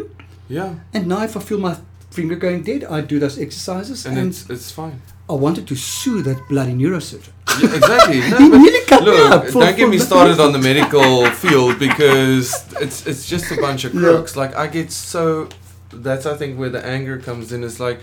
yeah 0.57 0.69
and 0.95 1.03
now 1.13 1.21
if 1.29 1.33
I 1.39 1.41
feel 1.49 1.59
my 1.69 1.73
finger 2.17 2.37
going 2.45 2.61
dead, 2.71 2.81
I 2.97 3.01
do 3.13 3.15
those 3.25 3.37
exercises, 3.45 4.05
and, 4.07 4.17
and, 4.19 4.27
it's 4.31 4.41
it's 4.55 4.69
fine. 4.81 4.97
I 5.29 5.33
wanted 5.33 5.67
to 5.67 5.75
sue 5.75 6.21
that 6.23 6.47
bloody 6.47 6.73
neurosurgeon. 6.73 7.31
Yeah, 7.61 7.75
exactly. 7.75 8.19
No, 8.29 8.37
He 8.37 8.49
nearly 8.49 8.85
cut 8.85 9.01
me 9.03 9.11
look, 9.11 9.31
up 9.31 9.45
for- 9.47 9.59
don't 9.61 9.75
get 9.77 9.89
me 9.89 9.97
started 9.97 10.39
on 10.39 10.51
the 10.53 10.59
medical 10.71 11.25
field 11.31 11.79
because 11.79 12.45
it's 12.79 13.05
it's 13.07 13.27
just 13.27 13.51
a 13.51 13.57
bunch 13.59 13.83
of 13.85 13.93
Yeah. 13.93 13.99
crooks. 14.01 14.35
Like 14.35 14.55
I 14.55 14.67
get 14.67 14.91
so 14.91 15.49
that's 15.91 16.25
I 16.25 16.35
think 16.37 16.57
where 16.59 16.69
the 16.69 16.83
anger 16.85 17.17
comes 17.17 17.51
in. 17.51 17.63
It's 17.63 17.79
like 17.79 17.99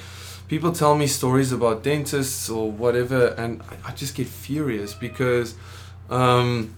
people 0.48 0.72
tell 0.72 0.94
me 0.96 1.06
stories 1.06 1.50
about 1.52 1.82
dentists 1.82 2.50
or 2.50 2.70
whatever, 2.70 3.28
and 3.38 3.62
I, 3.70 3.88
I 3.88 3.92
just 3.92 4.14
get 4.14 4.26
furious 4.26 4.92
because. 4.94 5.54
Um, 6.10 6.74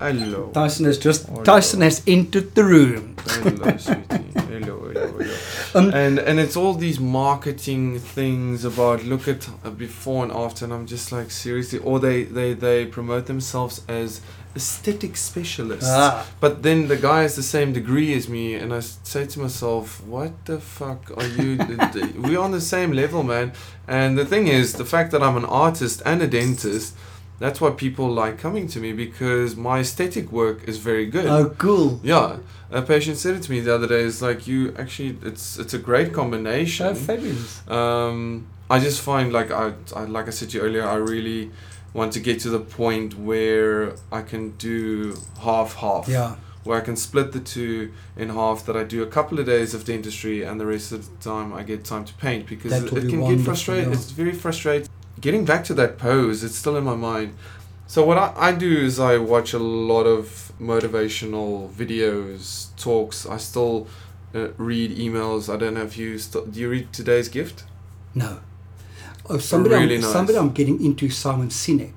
hello. 0.00 0.50
Tyson 0.52 0.86
has 0.86 0.98
just 0.98 1.28
Tyson 1.44 1.82
has 1.82 2.02
entered 2.06 2.54
the 2.54 2.64
room. 2.64 3.16
Hello, 3.26 3.76
sweetie. 3.76 4.24
Hello, 4.34 4.88
hello, 4.88 5.06
hello. 5.18 5.36
Um, 5.72 5.94
and 5.94 6.18
and 6.18 6.40
it's 6.40 6.56
all 6.56 6.74
these 6.74 6.98
marketing 6.98 8.00
things 8.00 8.64
about 8.64 9.04
look 9.04 9.28
at 9.28 9.48
uh, 9.64 9.70
before 9.70 10.24
and 10.24 10.32
after, 10.32 10.64
and 10.64 10.74
I'm 10.74 10.86
just 10.86 11.12
like 11.12 11.30
seriously, 11.30 11.78
or 11.78 12.00
they 12.00 12.24
they 12.24 12.54
they 12.54 12.86
promote 12.86 13.26
themselves 13.26 13.82
as 13.86 14.20
aesthetic 14.56 15.16
specialists, 15.16 15.88
ah, 15.88 16.26
but 16.40 16.64
then 16.64 16.88
the 16.88 16.96
guy 16.96 17.22
has 17.22 17.36
the 17.36 17.42
same 17.42 17.72
degree 17.72 18.12
as 18.14 18.28
me, 18.28 18.54
and 18.54 18.74
I 18.74 18.80
say 18.80 19.26
to 19.26 19.38
myself, 19.38 20.02
what 20.04 20.44
the 20.46 20.58
fuck 20.58 21.16
are 21.16 21.26
you? 21.26 21.56
We're 22.16 22.40
on 22.40 22.50
the 22.50 22.60
same 22.60 22.90
level, 22.92 23.22
man. 23.22 23.52
And 23.86 24.18
the 24.18 24.26
thing 24.26 24.48
is, 24.48 24.72
the 24.72 24.84
fact 24.84 25.12
that 25.12 25.22
I'm 25.22 25.36
an 25.36 25.44
artist 25.44 26.02
and 26.04 26.20
a 26.20 26.26
dentist. 26.26 26.96
That's 27.40 27.58
why 27.60 27.70
people 27.70 28.08
like 28.08 28.38
coming 28.38 28.68
to 28.68 28.78
me 28.80 28.92
because 28.92 29.56
my 29.56 29.80
aesthetic 29.80 30.30
work 30.30 30.68
is 30.68 30.76
very 30.78 31.06
good. 31.06 31.26
oh, 31.26 31.50
cool. 31.58 31.98
Yeah, 32.04 32.36
a 32.70 32.82
patient 32.82 33.16
said 33.16 33.34
it 33.36 33.42
to 33.44 33.50
me 33.50 33.60
the 33.60 33.74
other 33.74 33.88
day. 33.88 34.02
It's 34.02 34.20
like 34.22 34.46
you 34.46 34.74
actually, 34.78 35.16
it's 35.24 35.58
it's 35.58 35.74
a 35.74 35.78
great 35.78 36.12
combination. 36.12 36.86
Oh, 36.88 36.94
fabulous. 36.94 37.66
Um, 37.68 38.46
I 38.68 38.78
just 38.78 39.00
find 39.00 39.32
like 39.32 39.50
I, 39.50 39.72
I 39.96 40.04
like 40.04 40.28
I 40.28 40.30
said 40.30 40.50
to 40.50 40.58
you 40.58 40.62
earlier, 40.64 40.86
I 40.86 40.96
really 40.96 41.50
want 41.94 42.12
to 42.12 42.20
get 42.20 42.40
to 42.40 42.50
the 42.50 42.60
point 42.60 43.18
where 43.18 43.94
I 44.12 44.22
can 44.22 44.50
do 44.58 45.16
half 45.40 45.74
half. 45.76 46.06
Yeah. 46.08 46.36
Where 46.64 46.76
I 46.76 46.84
can 46.84 46.94
split 46.94 47.32
the 47.32 47.40
two 47.40 47.90
in 48.18 48.28
half. 48.28 48.66
That 48.66 48.76
I 48.76 48.84
do 48.84 49.02
a 49.02 49.06
couple 49.06 49.40
of 49.40 49.46
days 49.46 49.72
of 49.72 49.86
dentistry, 49.86 50.42
and 50.44 50.60
the 50.60 50.66
rest 50.66 50.92
of 50.92 51.00
the 51.08 51.24
time 51.30 51.54
I 51.54 51.62
get 51.62 51.84
time 51.86 52.04
to 52.04 52.12
paint 52.26 52.46
because 52.46 52.70
That 52.72 52.92
it, 52.94 53.04
it 53.06 53.08
can 53.10 53.20
get 53.26 53.40
frustrating. 53.46 53.88
yeah. 53.88 53.96
It's 53.96 54.10
very 54.10 54.32
frustrating. 54.34 54.88
Getting 55.20 55.44
back 55.44 55.64
to 55.64 55.74
that 55.74 55.98
pose, 55.98 56.42
it's 56.44 56.56
still 56.56 56.76
in 56.76 56.84
my 56.84 56.94
mind. 56.96 57.34
So 57.86 58.04
what 58.04 58.16
I, 58.18 58.32
I 58.36 58.52
do 58.52 58.70
is 58.78 58.98
I 59.00 59.18
watch 59.18 59.52
a 59.52 59.58
lot 59.58 60.04
of 60.04 60.52
motivational 60.60 61.70
videos, 61.72 62.68
talks. 62.76 63.26
I 63.26 63.36
still 63.36 63.88
uh, 64.34 64.48
read 64.56 64.96
emails. 64.96 65.52
I 65.52 65.56
don't 65.56 65.74
know 65.74 65.82
if 65.82 65.98
you 65.98 66.18
st- 66.18 66.52
do 66.52 66.60
you 66.60 66.70
read 66.70 66.92
today's 66.92 67.28
gift? 67.28 67.64
No. 68.14 68.40
Oh, 69.28 69.38
somebody, 69.38 69.74
Really 69.74 69.94
I'm, 69.96 70.00
nice. 70.02 70.12
somebody 70.12 70.38
I'm 70.38 70.50
getting 70.52 70.82
into 70.84 71.10
Simon 71.10 71.48
Sinek. 71.48 71.92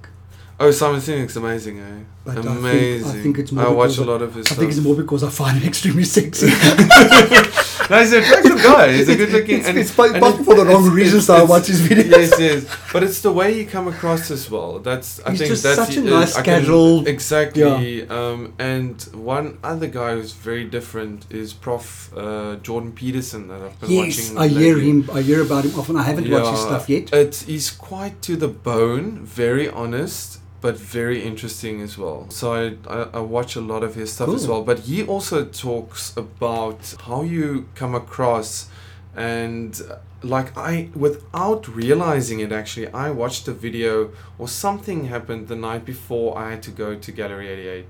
Oh, 0.60 0.72
Simon 0.72 1.00
Sinek's 1.00 1.36
amazing, 1.36 1.80
eh? 1.80 2.00
But 2.26 2.38
I 2.38 2.42
think- 2.42 2.48
I 2.56 2.58
amazing. 2.58 3.24
think 3.24 3.40
it's 3.40 3.52
more 3.52 3.66
I 3.66 3.70
watch 3.70 3.98
a 3.98 4.04
lot 4.04 4.22
of 4.22 4.34
his 4.36 4.46
I 4.46 4.50
stuff. 4.50 4.58
think 4.60 4.72
it's 4.72 4.82
more 4.82 4.96
because 4.96 5.24
I 5.24 5.30
find 5.30 5.58
it 5.58 5.66
extremely 5.72 6.04
sexy. 6.06 6.48
no, 7.89 8.00
he's 8.00 8.13
an 8.13 8.24
attractive 8.24 8.58
guy. 8.63 8.93
He's 8.93 9.10
a 9.10 9.15
good 9.15 9.30
looking. 9.32 9.60
It's, 9.60 9.67
and 9.67 9.78
it's 9.78 9.93
probably 9.93 10.15
and 10.15 10.22
possibly 10.24 10.41
it- 10.41 10.46
for 10.46 10.56
the 10.56 10.65
wrong 10.65 10.89
reasons 10.89 11.28
that 11.28 11.39
I 11.39 11.43
watch 11.43 11.67
his 11.67 11.82
videos. 11.82 12.10
Yes, 12.12 12.39
yes. 12.39 12.78
But 12.93 13.04
it's 13.04 13.22
the 13.22 13.32
way 13.32 13.58
you 13.58 13.65
come 13.65 13.88
across 13.88 14.30
as 14.32 14.50
well. 14.50 14.80
That's 14.80 15.19
I 15.26 15.32
He's 15.32 15.39
think 15.39 15.50
that's 15.58 15.76
such 15.76 15.98
a 15.98 16.02
nice, 16.02 16.36
I 16.36 16.41
can- 16.43 16.62
casual- 16.62 17.08
exactly. 17.08 18.08
Um, 18.08 18.54
and 18.60 19.02
one 19.13 19.58
other 19.63 19.88
guy 19.88 20.13
who's 20.15 20.34
very 20.34 20.63
different 20.65 21.26
is 21.30 21.54
Prof. 21.54 22.12
Uh, 22.15 22.56
Jordan 22.58 22.91
Peterson 22.91 23.48
that 23.48 23.62
I've 23.62 23.80
been 23.82 23.91
Yes, 23.91 24.32
watching. 24.32 24.38
I 24.38 24.48
hear 24.48 24.76
lately. 24.76 24.89
him. 24.89 25.10
I 25.13 25.22
hear 25.22 25.41
about 25.41 25.65
him 25.65 25.80
often. 25.80 25.96
I 25.98 26.04
haven't 26.04 26.30
watched 26.30 26.52
his 26.52 26.60
stuff 26.62 26.89
yet. 26.89 27.12
It's 27.13 27.43
he's 27.43 27.72
quite 27.72 28.22
to 28.24 28.36
the 28.36 28.48
bone, 28.48 29.22
very 29.26 29.67
honest, 29.69 30.39
but 30.63 30.78
very 30.78 31.21
interesting 31.21 31.82
as 31.82 31.97
well. 31.97 32.26
So 32.30 32.54
I, 32.54 32.63
I, 32.88 32.99
I 33.15 33.19
watch 33.19 33.58
a 33.58 33.60
lot 33.60 33.84
of 33.84 33.95
his 33.95 34.13
stuff 34.13 34.30
as 34.30 34.47
well. 34.47 34.63
But 34.63 34.80
he 34.80 35.04
also 35.04 35.43
talks 35.43 36.15
about 36.15 36.95
how 37.06 37.23
you 37.23 37.67
come 37.76 37.93
across 37.93 38.69
and 39.13 39.80
like 40.23 40.58
I 40.58 40.89
without 40.95 41.67
realizing 41.67 42.39
it 42.39 42.54
actually 42.54 42.88
I 42.93 43.12
watched 43.12 43.45
a 43.49 43.52
video 43.52 44.12
or 44.39 44.47
something 44.47 45.08
happened 45.08 45.49
the 45.49 45.58
night 45.58 45.84
before 45.84 46.38
I 46.38 46.52
had 46.52 46.63
to 46.63 46.71
go 46.71 46.95
to 46.95 47.12
Gallery 47.12 47.49
88 47.49 47.86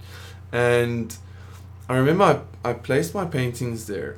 and 0.51 1.15
I 1.87 1.95
remember 1.95 2.41
I, 2.65 2.71
I 2.71 2.73
placed 2.73 3.13
my 3.13 3.25
paintings 3.25 3.85
there 3.85 4.17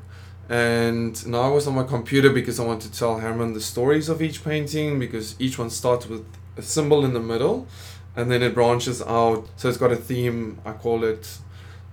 and 0.50 1.14
now 1.28 1.42
I 1.42 1.50
was 1.50 1.68
on 1.68 1.76
my 1.76 1.84
computer 1.84 2.30
because 2.30 2.60
I 2.60 2.64
wanted 2.66 2.94
to 2.94 2.98
tell 2.98 3.20
Herman 3.20 3.54
the 3.54 3.62
stories 3.62 4.08
of 4.08 4.22
each 4.22 4.44
painting 4.44 4.98
because 4.98 5.36
each 5.38 5.60
one 5.60 5.70
starts 5.70 6.08
with 6.08 6.26
a 6.58 6.62
symbol 6.62 7.04
in 7.04 7.14
the 7.14 7.20
middle 7.20 7.68
and 8.16 8.32
then 8.32 8.42
it 8.42 8.54
branches 8.54 9.02
out 9.02 9.48
so 9.58 9.68
it's 9.70 9.78
got 9.78 9.92
a 9.92 9.96
theme 9.96 10.58
I 10.66 10.72
call 10.74 11.04
it 11.04 11.38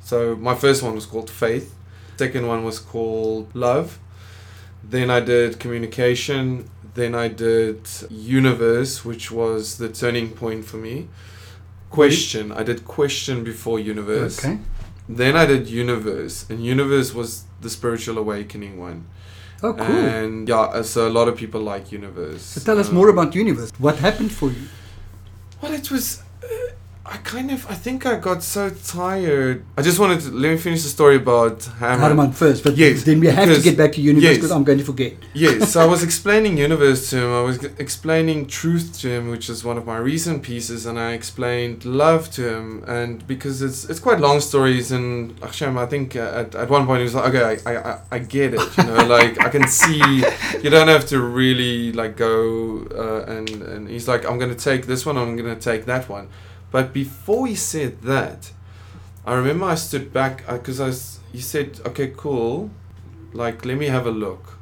so 0.01 0.37
my 0.37 0.55
first 0.55 0.83
one 0.83 0.95
was 0.95 1.07
called 1.07 1.31
faith 1.31 1.75
second 2.17 2.47
one 2.47 2.65
was 2.65 2.79
called 2.79 3.49
love 3.55 3.99
then 4.85 5.11
I 5.11 5.21
did 5.21 5.59
communication 5.61 6.69
then 6.95 7.15
I 7.15 7.29
did 7.29 7.81
universe 8.11 9.05
which 9.05 9.31
was 9.31 9.79
the 9.79 9.89
turning 9.89 10.31
point 10.31 10.65
for 10.65 10.77
me 10.77 11.09
question 11.91 12.53
I 12.53 12.63
did 12.63 12.85
question 12.85 13.45
before 13.45 13.79
universe 13.79 14.39
Okay. 14.45 14.59
then 15.09 15.37
I 15.37 15.45
did 15.47 15.69
Universe, 15.69 16.47
and 16.49 16.65
Universe 16.65 17.13
was 17.13 17.45
the 17.61 17.69
spiritual 17.69 18.17
awakening 18.19 18.79
one. 18.79 18.99
Oh, 19.63 19.75
cool. 19.75 19.85
And 20.17 20.49
yeah, 20.49 20.83
so 20.83 21.09
a 21.09 21.15
lot 21.19 21.27
of 21.29 21.35
people 21.37 21.61
like 21.61 21.85
Universe. 21.93 22.43
so 22.43 22.61
tell 22.69 22.79
us 22.79 22.89
Um, 22.89 22.95
more 22.95 23.09
about 23.11 23.35
Universe. 23.35 23.71
What 23.79 23.97
happened 23.97 24.33
for 24.33 24.49
you? 24.57 24.67
Well, 25.63 25.75
it 25.75 25.91
was. 25.93 26.21
I 27.05 27.17
kind 27.17 27.51
of. 27.51 27.69
I 27.69 27.75
think 27.75 28.07
I 28.07 28.17
got 28.21 28.45
so 28.45 28.71
tired. 28.71 29.65
I 29.77 29.83
just 29.83 29.99
wanted 29.99 30.21
to 30.21 30.31
let 30.31 30.53
me 30.53 30.57
finish 30.57 30.85
the 30.85 30.89
story 30.89 31.17
about 31.17 31.65
Hammer. 31.65 31.99
Harman 32.01 32.31
first, 32.33 32.63
but 32.63 32.77
Yes, 32.77 33.03
then 33.03 33.19
we 33.19 33.27
have 33.27 33.49
to 33.53 33.61
get 33.61 33.77
back 33.77 33.91
to 33.95 34.01
Universe 34.01 34.23
yes. 34.23 34.37
because 34.37 34.53
I'm 34.53 34.63
going 34.63 34.79
to 34.79 34.85
forget. 34.85 35.15
yes, 35.35 35.73
so 35.73 35.81
I 35.81 35.87
was 35.95 36.05
explaining 36.05 36.59
Universe 36.59 37.11
to 37.11 37.17
him. 37.19 37.33
I 37.33 37.41
was 37.41 37.65
explaining 37.65 38.47
Truth 38.47 39.01
to 39.01 39.09
him, 39.11 39.31
which 39.31 39.51
is 39.51 39.65
one 39.65 39.77
of 39.79 39.85
my 39.85 39.97
recent 39.99 40.45
pieces, 40.45 40.87
and 40.87 40.97
I 40.97 41.13
explained 41.15 41.85
Love 41.85 42.31
to 42.33 42.49
him. 42.55 42.85
And 42.87 43.27
because 43.27 43.63
it's 43.63 43.85
it's 43.91 43.99
quite 43.99 44.21
long 44.21 44.39
stories, 44.41 44.93
and 44.93 45.37
Hashem, 45.41 45.77
I 45.77 45.87
think 45.87 46.15
uh, 46.15 46.21
at, 46.43 46.55
at 46.55 46.71
one 46.71 46.87
point 46.87 46.99
he 47.01 47.05
was 47.05 47.17
like, 47.17 47.35
okay, 47.35 47.61
I, 47.67 47.73
I, 47.73 47.91
I- 47.95 48.01
I 48.13 48.19
get 48.21 48.55
it, 48.55 48.61
you 48.79 48.85
know, 48.85 49.05
like 49.17 49.41
I 49.41 49.49
can 49.49 49.67
see 49.67 49.99
you 50.63 50.71
don't 50.71 50.89
have 50.89 51.07
to 51.09 51.21
really 51.21 51.91
like 51.93 52.17
go 52.17 52.87
uh, 52.95 53.25
and 53.33 53.49
and 53.51 53.89
he's 53.89 54.07
like, 54.07 54.25
I'm 54.25 54.39
gonna 54.39 54.55
take 54.55 54.87
this 54.87 55.05
one, 55.05 55.17
I'm 55.19 55.35
gonna 55.37 55.57
take 55.57 55.87
that 55.87 56.09
one. 56.09 56.29
But 56.73 56.93
before 56.93 57.47
he 57.47 57.55
said 57.55 58.03
that, 58.03 58.53
I 59.27 59.35
remember 59.35 59.67
I 59.67 59.77
stood 59.77 60.13
back 60.13 60.45
uh, 60.49 60.59
because 60.59 60.81
I 60.81 60.89
s- 60.89 61.21
he 61.33 61.41
said, 61.41 61.81
okay, 61.87 62.13
cool, 62.17 62.71
like 63.33 63.65
let 63.65 63.79
me 63.79 63.87
have 63.87 64.07
a 64.07 64.11
look. 64.11 64.59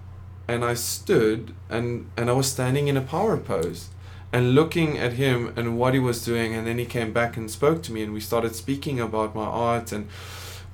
And 0.49 0.64
I 0.64 0.75
stood 0.75 1.55
and 1.70 2.11
and 2.16 2.29
I 2.29 2.33
was 2.35 2.49
standing 2.51 2.88
in 2.88 2.96
a 2.96 3.01
power 3.01 3.37
pose 3.37 3.88
and 4.33 4.55
looking 4.55 4.99
at 4.99 5.14
him 5.14 5.53
and 5.57 5.79
what 5.79 5.94
he 5.94 6.01
was 6.01 6.25
doing. 6.25 6.55
And 6.55 6.66
then 6.66 6.79
he 6.79 6.87
came 6.87 7.12
back 7.12 7.37
and 7.37 7.51
spoke 7.51 7.83
to 7.85 7.92
me 7.92 8.03
and 8.03 8.12
we 8.12 8.20
started 8.20 8.55
speaking 8.57 9.01
about 9.01 9.35
my 9.35 9.44
art 9.44 9.92
and 9.92 10.09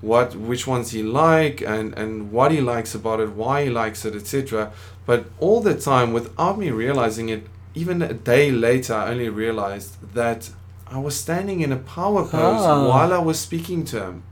what 0.01 0.35
which 0.37 0.67
ones 0.67 0.91
he 0.93 1.03
like 1.03 1.61
and 1.63 1.95
and 1.99 2.31
what 2.33 2.51
he 2.53 2.61
likes 2.61 2.95
about 2.95 3.19
it 3.21 3.31
why 3.33 3.65
he 3.65 3.71
likes 3.71 4.05
it 4.05 4.15
etc 4.15 4.71
but 5.07 5.25
all 5.41 5.63
the 5.63 5.75
time 5.75 6.13
without 6.13 6.59
me 6.59 6.71
realizing 6.71 7.31
it 7.31 7.47
even 7.75 8.03
a 8.03 8.13
day 8.13 8.51
later 8.51 8.93
I 8.95 9.11
only 9.13 9.31
realized 9.31 9.97
that 10.15 10.51
I 10.89 10.99
was 10.99 11.17
standing 11.17 11.61
in 11.61 11.73
a 11.73 11.77
power 11.77 12.23
pose 12.23 12.63
Ah. 12.65 12.89
while 12.89 13.13
I 13.13 13.19
was 13.19 13.39
speaking 13.41 13.85
to 13.87 13.97
him 14.07 14.23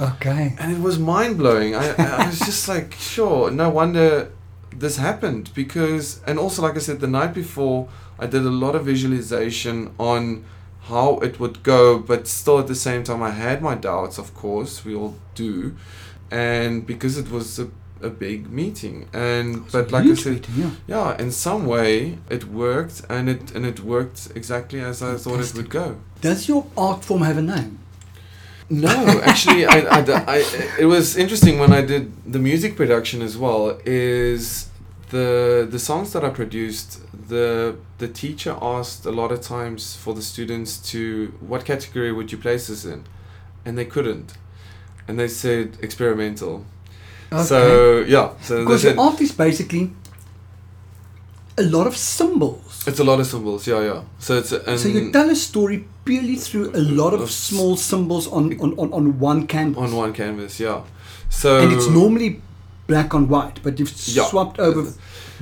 Okay. 0.00 0.54
and 0.58 0.72
it 0.72 0.80
was 0.80 0.98
mind 0.98 1.38
blowing. 1.38 1.74
I, 1.74 1.94
I 1.96 2.26
was 2.26 2.38
just 2.40 2.68
like, 2.68 2.94
sure, 2.94 3.50
no 3.50 3.70
wonder 3.70 4.30
this 4.76 4.96
happened 4.96 5.50
because, 5.54 6.20
and 6.26 6.38
also, 6.38 6.60
like 6.62 6.76
I 6.76 6.80
said, 6.80 6.98
the 7.00 7.06
night 7.06 7.32
before, 7.32 7.88
I 8.18 8.26
did 8.26 8.42
a 8.44 8.50
lot 8.50 8.74
of 8.74 8.84
visualization 8.84 9.94
on 9.98 10.44
how 10.82 11.18
it 11.18 11.38
would 11.40 11.62
go, 11.62 11.98
but 11.98 12.26
still 12.28 12.58
at 12.58 12.66
the 12.66 12.74
same 12.74 13.02
time, 13.04 13.22
I 13.22 13.30
had 13.30 13.62
my 13.62 13.74
doubts, 13.76 14.18
of 14.18 14.34
course, 14.34 14.84
we 14.84 14.94
all 14.94 15.14
do, 15.34 15.74
and 16.30 16.84
because 16.86 17.16
it 17.16 17.30
was 17.30 17.58
a, 17.58 17.68
a 18.02 18.10
big 18.10 18.50
meeting, 18.50 19.08
and 19.12 19.70
but 19.72 19.90
like 19.92 20.04
I 20.04 20.14
said, 20.14 20.32
meeting, 20.34 20.54
yeah. 20.56 20.70
yeah, 20.86 21.16
in 21.22 21.30
some 21.32 21.66
way 21.66 22.18
it 22.28 22.44
worked, 22.44 23.02
and 23.08 23.28
it 23.28 23.52
and 23.54 23.64
it 23.64 23.80
worked 23.80 24.28
exactly 24.34 24.80
as 24.80 25.02
I 25.02 25.16
thought 25.16 25.40
it 25.40 25.54
would 25.54 25.70
go. 25.70 25.96
Does 26.20 26.48
your 26.48 26.66
art 26.76 27.04
form 27.04 27.22
have 27.22 27.38
a 27.38 27.42
name? 27.42 27.78
No, 28.70 28.88
actually, 29.22 29.66
I, 29.66 29.78
I, 29.80 30.00
I- 30.38 30.70
it 30.78 30.86
was 30.86 31.16
interesting 31.16 31.58
when 31.58 31.72
I 31.72 31.82
did 31.82 32.10
the 32.32 32.38
music 32.38 32.76
production 32.76 33.22
as 33.22 33.36
well. 33.36 33.78
Is 33.84 34.68
the 35.10 35.66
the 35.70 35.78
songs 35.78 36.12
that 36.12 36.24
I 36.24 36.30
produced 36.30 37.00
the 37.28 37.76
the 37.98 38.08
teacher 38.08 38.56
asked 38.60 39.06
a 39.06 39.10
lot 39.12 39.30
of 39.32 39.40
times 39.40 39.94
for 39.96 40.14
the 40.14 40.22
students 40.22 40.78
to 40.92 41.32
what 41.40 41.64
category 41.64 42.10
would 42.12 42.32
you 42.32 42.38
place 42.38 42.66
this 42.68 42.84
in, 42.84 43.04
and 43.64 43.76
they 43.78 43.84
couldn't, 43.84 44.34
and 45.08 45.18
they 45.18 45.28
said 45.28 45.78
experimental. 45.82 46.64
So 47.42 48.04
yeah, 48.06 48.30
so 48.42 48.64
Because 48.64 48.84
your 48.84 49.00
art 49.00 49.20
is 49.20 49.32
basically 49.32 49.90
a 51.56 51.62
lot 51.62 51.86
of 51.86 51.96
symbols. 51.96 52.84
It's 52.86 52.98
a 53.00 53.04
lot 53.04 53.20
of 53.20 53.26
symbols. 53.26 53.66
Yeah, 53.66 53.80
yeah. 53.80 54.02
So 54.18 54.38
it's 54.38 54.52
and 54.52 54.78
so 54.78 54.88
you 54.88 55.10
tell 55.12 55.30
a 55.30 55.34
story 55.36 55.84
purely 56.04 56.36
through 56.36 56.70
a 56.74 56.80
lot 56.80 57.14
of 57.14 57.20
Of 57.22 57.30
small 57.30 57.76
symbols 57.76 58.26
on, 58.26 58.52
on, 58.60 58.74
on, 58.78 58.92
on 58.92 59.18
one 59.18 59.46
canvas. 59.46 59.82
on 59.82 59.96
one 59.96 60.12
canvas. 60.12 60.60
Yeah. 60.60 60.82
So 61.30 61.60
and 61.60 61.72
it's 61.72 61.88
normally 61.88 62.40
black 62.86 63.14
on 63.14 63.28
white, 63.28 63.60
but 63.62 63.78
you've 63.78 63.92
Yeah. 64.06 64.24
swapped 64.26 64.58
over 64.60 64.92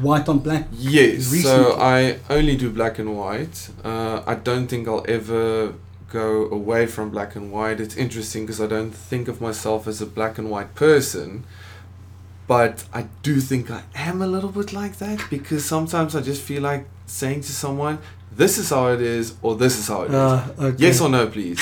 white 0.00 0.28
on 0.28 0.38
black. 0.38 0.68
Yes, 0.72 1.32
recently. 1.32 1.42
so 1.42 1.76
I 1.80 2.18
only 2.30 2.56
do 2.56 2.70
black 2.70 2.98
and 2.98 3.16
white. 3.16 3.68
Uh, 3.84 4.22
I 4.26 4.34
don't 4.36 4.68
think 4.68 4.86
I'll 4.86 5.04
ever 5.08 5.72
go 6.12 6.46
away 6.50 6.86
from 6.86 7.10
black 7.10 7.34
and 7.36 7.50
white. 7.50 7.80
It's 7.80 7.96
interesting 7.96 8.44
because 8.46 8.60
I 8.60 8.66
don't 8.66 8.92
think 8.94 9.28
of 9.28 9.40
myself 9.40 9.86
as 9.88 10.00
a 10.00 10.06
black 10.06 10.38
and 10.38 10.50
white 10.50 10.74
person, 10.74 11.44
but 12.46 12.84
I 12.92 13.06
do 13.22 13.40
think 13.40 13.70
I 13.70 13.82
am 13.94 14.22
a 14.22 14.26
little 14.26 14.50
bit 14.50 14.72
like 14.72 14.98
that 14.98 15.18
because 15.30 15.64
sometimes 15.64 16.14
I 16.14 16.20
just 16.20 16.42
feel 16.42 16.62
like 16.62 16.86
saying 17.06 17.42
to 17.42 17.52
someone, 17.52 17.98
"This 18.36 18.58
is 18.58 18.70
how 18.70 18.88
it 18.88 19.00
is," 19.00 19.34
or 19.42 19.56
"This 19.56 19.78
is 19.78 19.88
how 19.88 20.02
it 20.02 20.08
is." 20.10 20.14
Uh, 20.14 20.48
okay. 20.58 20.76
Yes 20.86 21.00
or 21.00 21.08
no, 21.08 21.26
please. 21.26 21.60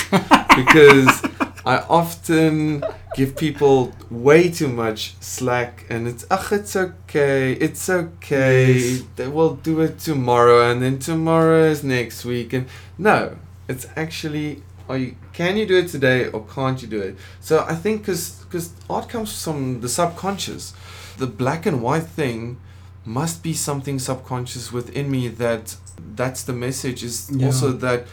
because 0.55 1.09
I 1.65 1.77
often 1.89 2.83
give 3.15 3.35
people 3.35 3.91
way 4.09 4.49
too 4.49 4.67
much 4.69 5.15
slack 5.19 5.85
and 5.89 6.07
it's, 6.07 6.25
ach, 6.31 6.51
it's 6.51 6.75
okay, 6.75 7.51
it's 7.53 7.89
okay, 7.89 8.73
Yes. 8.73 9.03
they 9.17 9.27
will 9.27 9.55
do 9.55 9.81
it 9.81 9.99
tomorrow 9.99 10.71
and 10.71 10.81
then 10.81 10.97
tomorrow 10.97 11.63
is 11.65 11.83
next 11.83 12.25
week. 12.25 12.53
And 12.53 12.65
no, 12.97 13.35
it's 13.67 13.85
actually, 13.95 14.63
are 14.89 14.97
you, 14.97 15.15
can 15.33 15.57
you 15.57 15.65
do 15.65 15.77
it 15.77 15.87
today 15.89 16.27
or 16.27 16.45
can't 16.45 16.81
you 16.81 16.87
do 16.87 16.99
it? 17.01 17.15
So 17.39 17.65
I 17.67 17.75
think 17.75 18.01
because 18.01 18.31
because 18.45 18.71
art 18.89 19.07
comes 19.09 19.43
from 19.43 19.81
the 19.81 19.89
subconscious, 19.89 20.73
the 21.17 21.27
black 21.27 21.65
and 21.65 21.81
white 21.81 22.03
thing 22.07 22.57
must 23.05 23.41
be 23.43 23.53
something 23.53 23.97
subconscious 23.99 24.71
within 24.71 25.09
me 25.09 25.27
that 25.27 25.75
that's 26.15 26.43
the 26.43 26.53
message 26.53 27.03
is 27.03 27.29
Yeah. 27.31 27.47
also 27.47 27.71
that 27.71 28.05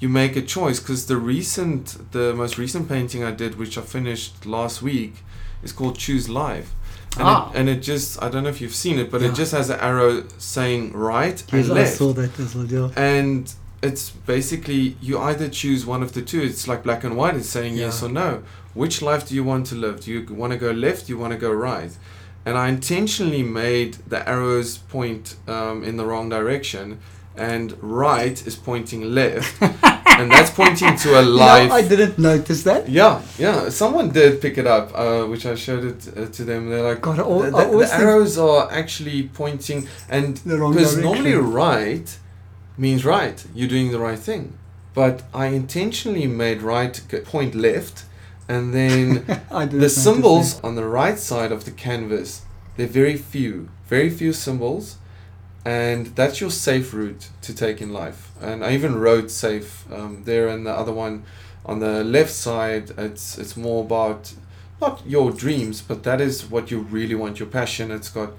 you 0.00 0.08
make 0.08 0.34
a 0.36 0.42
choice 0.42 0.80
because 0.80 1.06
the 1.06 1.16
recent 1.16 2.10
the 2.12 2.34
most 2.34 2.58
recent 2.58 2.88
painting 2.88 3.22
i 3.22 3.30
did 3.30 3.56
which 3.56 3.78
i 3.78 3.82
finished 3.82 4.44
last 4.46 4.82
week 4.82 5.14
is 5.62 5.70
called 5.72 5.96
choose 5.96 6.28
life 6.28 6.72
and, 7.18 7.22
Ah. 7.28 7.50
it, 7.50 7.56
and 7.58 7.68
it 7.68 7.82
just 7.82 8.20
i 8.22 8.28
don't 8.28 8.42
know 8.42 8.48
if 8.48 8.60
you've 8.60 8.74
seen 8.74 8.98
it 8.98 9.10
but 9.12 9.20
Yeah. 9.20 9.28
it 9.28 9.34
just 9.36 9.52
has 9.52 9.70
an 9.70 9.78
arrow 9.78 10.24
saying 10.38 10.92
right 10.92 11.40
Yes, 11.52 11.68
and 11.68 11.72
I 11.78 11.82
left 11.82 11.96
saw 11.98 12.12
that 12.14 12.38
as 12.40 12.54
well. 12.56 12.66
Yeah. 12.66 12.88
and 12.96 13.52
it's 13.82 14.10
basically 14.10 14.96
you 15.00 15.18
either 15.18 15.48
choose 15.48 15.84
one 15.84 16.02
of 16.02 16.12
the 16.12 16.22
two 16.22 16.40
it's 16.42 16.68
like 16.68 16.82
black 16.82 17.02
and 17.04 17.16
white 17.16 17.34
it's 17.34 17.48
saying 17.48 17.76
yes 17.76 18.02
or 18.02 18.08
no 18.08 18.42
which 18.74 19.02
life 19.02 19.28
do 19.28 19.34
you 19.34 19.44
want 19.44 19.66
to 19.66 19.74
live 19.74 20.00
do 20.00 20.10
you 20.12 20.24
want 20.34 20.52
to 20.52 20.58
go 20.58 20.70
left 20.70 21.06
do 21.06 21.12
you 21.12 21.18
want 21.18 21.32
to 21.32 21.38
go 21.38 21.50
right 21.52 21.92
and 22.46 22.56
i 22.56 22.68
intentionally 22.68 23.42
made 23.42 23.94
the 24.08 24.26
arrows 24.28 24.78
point 24.78 25.36
um, 25.48 25.82
in 25.84 25.96
the 25.96 26.04
wrong 26.06 26.28
direction 26.28 26.98
and 27.36 27.76
right 27.82 28.46
is 28.46 28.56
pointing 28.56 29.02
left 29.14 29.60
and 30.20 30.30
that's 30.30 30.50
pointing 30.50 30.94
to 30.96 31.18
a 31.20 31.22
life 31.22 31.72
I 31.72 31.80
didn't 31.82 32.18
notice 32.18 32.62
that. 32.64 32.88
yeah, 32.88 33.22
yeah. 33.38 33.70
Someone 33.70 34.10
did 34.10 34.42
pick 34.42 34.58
it 34.58 34.66
up, 34.66 34.92
uh, 34.94 35.24
which 35.24 35.46
I 35.46 35.54
showed 35.54 35.84
it 35.84 36.00
uh, 36.14 36.26
to 36.26 36.44
them. 36.44 36.68
They're 36.68 36.82
like, 36.82 37.00
God, 37.00 37.18
I 37.18 37.22
al- 37.22 37.38
the, 37.38 37.50
the- 37.50 37.78
the 37.78 37.94
arrows 37.94 38.36
are 38.36 38.70
actually 38.70 39.28
pointing, 39.28 39.88
and 40.10 40.34
because 40.44 40.98
normally 40.98 41.32
right 41.34 42.18
means 42.76 43.04
right, 43.04 43.44
you're 43.54 43.68
doing 43.68 43.92
the 43.92 43.98
right 43.98 44.18
thing. 44.18 44.58
But 44.94 45.22
I 45.32 45.46
intentionally 45.46 46.26
made 46.26 46.62
right 46.62 47.00
point 47.24 47.54
left, 47.54 48.04
and 48.48 48.74
then 48.74 49.42
I 49.50 49.66
the 49.66 49.88
symbols 49.88 50.60
on 50.62 50.74
the 50.74 50.84
right 50.84 51.18
side 51.18 51.52
of 51.52 51.64
the 51.64 51.70
canvas, 51.70 52.42
they're 52.76 52.86
very 52.86 53.16
few, 53.16 53.68
very 53.86 54.10
few 54.10 54.32
symbols, 54.32 54.96
and 55.64 56.06
that's 56.08 56.40
your 56.40 56.50
safe 56.50 56.92
route 56.92 57.28
to 57.42 57.54
take 57.54 57.80
in 57.80 57.92
life. 57.92 58.30
And 58.40 58.64
I 58.64 58.72
even 58.72 58.96
wrote 58.96 59.30
safe 59.30 59.90
um, 59.92 60.24
there, 60.24 60.48
and 60.48 60.66
the 60.66 60.72
other 60.72 60.92
one 60.92 61.24
on 61.64 61.78
the 61.78 62.02
left 62.04 62.32
side, 62.32 62.90
it's 62.98 63.38
it's 63.38 63.56
more 63.56 63.84
about 63.84 64.34
not 64.80 65.02
your 65.06 65.30
dreams, 65.30 65.80
but 65.80 66.02
that 66.02 66.20
is 66.20 66.50
what 66.50 66.70
you 66.70 66.80
really 66.80 67.14
want, 67.14 67.38
your 67.38 67.48
passion. 67.48 67.90
It's 67.90 68.10
got 68.10 68.32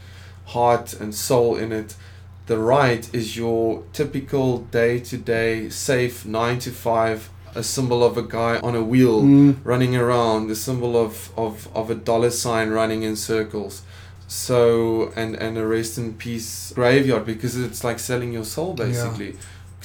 heart 0.47 0.93
and 0.93 1.15
soul 1.15 1.55
in 1.55 1.71
it. 1.71 1.95
The 2.45 2.57
right 2.57 3.07
is 3.13 3.37
your 3.37 3.83
typical 3.93 4.59
day 4.59 4.99
to 4.99 5.17
day, 5.17 5.69
safe 5.69 6.25
nine 6.25 6.59
to 6.59 6.71
five, 6.71 7.29
a 7.55 7.63
symbol 7.63 8.03
of 8.03 8.17
a 8.17 8.23
guy 8.23 8.59
on 8.59 8.75
a 8.75 8.83
wheel 8.83 9.21
Mm. 9.21 9.55
running 9.63 9.95
around, 9.95 10.47
the 10.47 10.55
symbol 10.55 10.97
of, 10.97 11.31
of, 11.37 11.67
of 11.75 11.89
a 11.89 11.95
dollar 11.95 12.31
sign 12.31 12.69
running 12.71 13.03
in 13.03 13.15
circles. 13.15 13.83
So 14.27 15.11
and 15.15 15.35
and 15.35 15.57
a 15.57 15.65
rest 15.65 15.97
in 15.97 16.13
peace 16.15 16.71
graveyard 16.75 17.25
because 17.25 17.55
it's 17.57 17.83
like 17.83 17.99
selling 17.99 18.33
your 18.33 18.45
soul 18.45 18.75
Yeah. 18.77 18.85
basically 18.85 19.35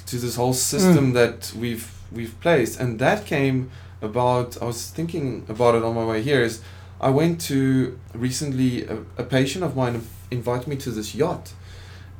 to 0.07 0.17
this 0.17 0.37
whole 0.37 0.55
system 0.55 1.13
that 1.13 1.53
we've 1.55 1.87
we've 2.11 2.35
placed 2.41 2.81
and 2.81 2.99
that 2.99 3.27
came 3.27 3.71
about 4.01 4.57
I 4.63 4.65
was 4.65 4.89
thinking 4.91 5.45
about 5.49 5.75
it 5.75 5.83
on 5.85 5.95
my 5.95 6.05
way 6.05 6.23
here 6.23 6.43
is 6.43 6.61
I 7.01 7.11
went 7.11 7.41
to 7.43 7.99
recently 8.15 8.87
a, 8.87 8.97
a 9.19 9.25
patient 9.25 9.65
of 9.65 9.77
mine 9.77 10.01
invited 10.31 10.67
me 10.69 10.77
to 10.77 10.91
this 10.91 11.15
yacht 11.15 11.53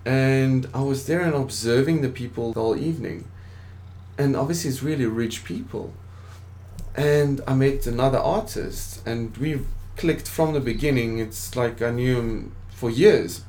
and 0.09 0.67
I 0.73 0.81
was 0.81 1.05
there 1.07 1.21
and 1.21 1.35
observing 1.35 2.01
the 2.01 2.09
people 2.09 2.55
the 2.55 2.61
whole 2.61 2.79
evening. 2.79 3.29
And 4.17 4.37
obviously 4.37 4.71
it's 4.71 4.83
really 4.83 5.05
rich 5.05 5.45
people. 5.45 5.93
And 6.97 7.43
I 7.47 7.53
met 7.53 7.87
another 7.87 8.17
artist 8.17 9.07
and 9.07 9.37
we 9.37 9.61
clicked 9.99 10.27
from 10.27 10.55
the 10.55 10.61
beginning. 10.61 11.19
It's 11.19 11.55
like 11.55 11.83
I 11.83 11.91
knew 11.91 12.17
him 12.17 12.53
for 12.71 12.89
years. 12.89 13.43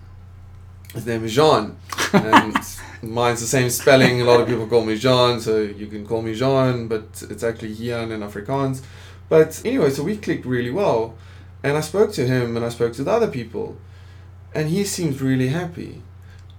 His 0.94 1.06
name 1.06 1.24
is 1.24 1.34
Jean. 1.34 1.78
And 2.12 2.58
mine's 3.02 3.40
the 3.40 3.48
same 3.48 3.70
spelling. 3.70 4.20
A 4.20 4.26
lot 4.26 4.42
of 4.42 4.48
people 4.50 4.68
call 4.68 4.84
me 4.84 4.98
Jean 4.98 5.40
so 5.40 5.62
you 5.62 5.88
can 5.88 6.06
call 6.06 6.22
me 6.22 6.36
Jean 6.36 6.90
but 6.90 7.24
it's 7.30 7.42
actually 7.42 7.74
Gian 7.74 8.12
in 8.12 8.20
Afrikaans. 8.20 8.82
But 9.30 9.62
anyway 9.64 9.92
so 9.92 10.04
we 10.04 10.18
clicked 10.18 10.46
really 10.46 10.72
well. 10.72 11.16
And 11.64 11.78
I 11.78 11.82
spoke 11.82 12.12
to 12.14 12.28
him 12.28 12.58
and 12.58 12.66
I 12.66 12.70
spoke 12.70 12.92
to 12.96 13.04
the 13.06 13.12
other 13.12 13.30
people. 13.30 13.78
And 14.54 14.68
he 14.68 14.84
seems 14.84 15.22
really 15.22 15.48
happy 15.48 16.02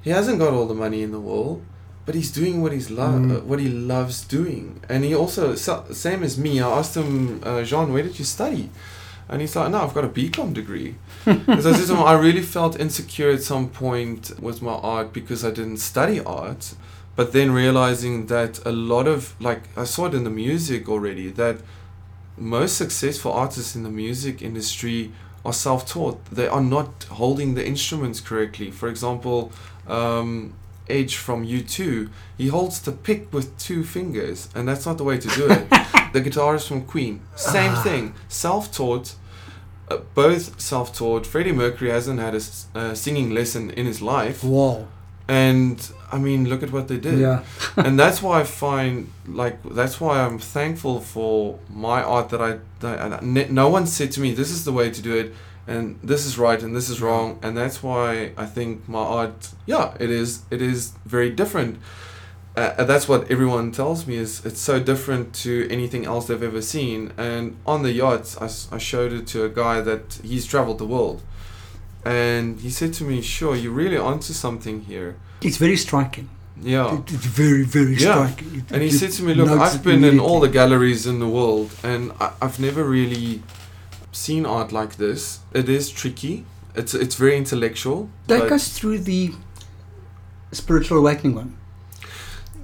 he 0.02 0.10
hasn't 0.10 0.38
got 0.38 0.52
all 0.54 0.66
the 0.66 0.74
money 0.74 1.02
in 1.02 1.10
the 1.12 1.20
world 1.20 1.62
but 2.06 2.14
he's 2.14 2.30
doing 2.32 2.60
what 2.62 2.72
he's 2.72 2.90
lo- 2.90 3.18
Mm. 3.20 3.36
uh, 3.36 3.40
what 3.50 3.60
he 3.60 3.68
loves 3.68 4.16
doing. 4.38 4.80
And 4.88 5.04
he 5.04 5.14
also 5.14 5.54
so, 5.54 5.84
same 5.92 6.22
as 6.24 6.36
me 6.38 6.52
I 6.60 6.68
asked 6.78 6.96
him 6.96 7.40
uh, 7.44 7.62
Jean 7.62 7.92
where 7.92 8.02
did 8.02 8.18
you 8.18 8.24
study? 8.24 8.70
And 9.28 9.40
he's 9.40 9.54
like 9.54 9.70
no 9.70 9.78
I've 9.84 9.94
got 9.94 10.04
a 10.04 10.08
BCom 10.18 10.52
degree. 10.54 10.94
Because 11.24 11.66
I 11.66 11.72
said 11.72 11.86
to 11.88 11.94
him 11.94 12.02
I 12.02 12.14
really 12.26 12.42
felt 12.42 12.80
insecure 12.80 13.30
at 13.30 13.42
some 13.42 13.68
point 13.68 14.22
with 14.46 14.60
my 14.62 14.72
art 14.96 15.12
because 15.12 15.44
I 15.44 15.50
didn't 15.58 15.78
study 15.92 16.18
art 16.42 16.74
but 17.16 17.32
then 17.32 17.52
realizing 17.52 18.26
that 18.26 18.52
a 18.66 18.72
lot 18.72 19.06
of 19.14 19.34
like 19.48 19.62
I 19.76 19.84
saw 19.84 20.06
it 20.06 20.14
in 20.14 20.24
the 20.24 20.30
music 20.46 20.88
already 20.88 21.28
that 21.42 21.56
most 22.36 22.76
successful 22.76 23.32
artists 23.32 23.76
in 23.76 23.82
the 23.82 23.90
music 23.90 24.40
industry 24.42 25.12
are 25.44 25.52
self-taught. 25.52 26.18
They 26.26 26.48
are 26.48 26.62
not 26.62 27.04
holding 27.10 27.54
the 27.54 27.66
instruments 27.66 28.20
correctly. 28.20 28.70
For 28.70 28.88
example 28.88 29.52
um, 29.90 30.55
Edge 30.88 31.16
from 31.16 31.46
U2 31.46 32.09
he 32.38 32.48
holds 32.48 32.81
the 32.81 32.92
pick 32.92 33.33
with 33.33 33.57
two 33.59 33.85
fingers 33.85 34.48
and 34.55 34.66
that's 34.68 34.87
not 34.87 34.96
the 34.98 35.05
way 35.05 35.18
to 35.18 35.29
do 35.29 35.48
it. 35.50 35.66
The 36.12 36.20
guitarist 36.20 36.66
from 36.66 36.81
Queen. 36.87 37.20
Same 37.37 37.74
Ah. 37.76 37.83
thing. 37.85 38.14
Self-taught 38.29 39.14
uh, 39.90 39.98
both 40.14 40.61
self-taught. 40.61 41.24
Freddie 41.26 41.53
Mercury 41.53 41.90
hasn't 41.90 42.18
had 42.20 42.35
a 42.35 42.38
s- 42.38 42.66
uh, 42.74 42.94
singing 42.94 43.31
lesson 43.31 43.70
in 43.70 43.87
his 43.87 44.00
life. 44.03 44.42
Wow. 44.42 44.87
and 45.29 45.79
I 46.11 46.18
mean 46.18 46.48
look 46.48 46.62
at 46.64 46.72
what 46.72 46.87
they 46.88 46.96
did. 46.98 47.18
Yeah. 47.20 47.38
and 47.87 47.96
that's 48.03 48.20
why 48.24 48.40
I 48.40 48.44
find 48.44 48.94
like 49.42 49.57
that's 49.79 50.00
why 50.00 50.14
I'm 50.24 50.38
thankful 50.40 51.00
for 51.00 51.59
my 51.88 52.03
art 52.03 52.29
that 52.31 52.40
I 52.50 52.59
that 52.81 53.22
n- 53.22 53.55
no 53.55 53.66
one 53.76 53.87
said 53.87 54.11
to 54.14 54.20
me 54.20 54.35
this 54.35 54.50
is 54.50 54.64
the 54.64 54.72
way 54.72 54.90
to 54.90 55.00
do 55.09 55.14
it 55.22 55.29
and 55.72 55.83
this 56.12 56.22
is 56.28 56.35
right 56.46 56.61
and 56.64 56.72
this 56.78 56.88
is 56.92 56.98
wrong 57.06 57.26
and 57.44 57.50
that's 57.61 57.78
why 57.88 58.09
I 58.44 58.46
think 58.56 58.72
my 58.96 59.04
art 59.20 59.40
yeah 59.72 59.87
it 60.04 60.11
is 60.22 60.28
it 60.50 60.61
is 60.72 60.78
very 61.16 61.30
different. 61.42 61.74
Uh, 62.56 62.74
and 62.78 62.87
that's 62.92 63.06
what 63.12 63.20
everyone 63.35 63.66
tells 63.80 63.98
me 64.09 64.14
is 64.26 64.30
it's 64.48 64.61
so 64.70 64.76
different 64.92 65.26
to 65.44 65.52
anything 65.76 66.02
else 66.12 66.22
they've 66.26 66.48
ever 66.52 66.61
seen. 66.76 67.00
And 67.16 67.42
on 67.72 67.78
the 67.87 67.92
yachts 68.04 68.30
I 68.76 68.78
showed 68.90 69.12
it 69.18 69.24
to 69.33 69.38
a 69.44 69.48
guy 69.64 69.76
that 69.90 70.04
he's 70.30 70.44
traveled 70.52 70.78
the 70.85 70.90
world. 70.96 71.18
And 72.04 72.59
he 72.61 72.70
said 72.70 72.92
to 72.94 73.04
me 73.04 73.16
sure 73.22 73.54
you're 73.54 73.78
really 73.85 73.96
onto 74.11 74.33
something 74.33 74.76
here. 74.92 75.11
It's 75.42 75.59
very 75.66 75.76
striking. 75.76 76.28
yeah. 76.76 76.94
It- 76.96 77.12
It's 77.16 77.26
very, 77.42 77.64
very 77.78 77.94
Yeah. 77.96 78.14
striking. 78.14 78.50
It- 78.59 78.72
And 78.74 78.83
he 78.83 78.90
said 79.00 79.12
to 79.18 79.22
me, 79.26 79.33
"Look, 79.35 79.48
I've 79.64 79.83
been 79.90 80.04
in 80.12 80.18
all 80.26 80.40
the 80.46 80.52
galleries 80.61 81.02
in 81.06 81.16
the 81.24 81.30
world, 81.38 81.68
and 81.90 82.00
I, 82.24 82.26
I've 82.44 82.59
never 82.68 82.83
really 82.98 83.42
seen 84.20 84.46
art 84.46 84.70
like 84.72 84.96
this. 84.96 85.40
It 85.52 85.68
is 85.68 85.90
tricky. 85.90 86.44
It's 86.74 86.94
it's 86.94 87.16
very 87.16 87.37
intellectual. 87.37 88.09
Take 88.28 88.52
us 88.52 88.78
through 88.78 88.98
the 88.98 89.33
spiritual 90.52 90.98
awakening 90.98 91.35
one. 91.37 91.56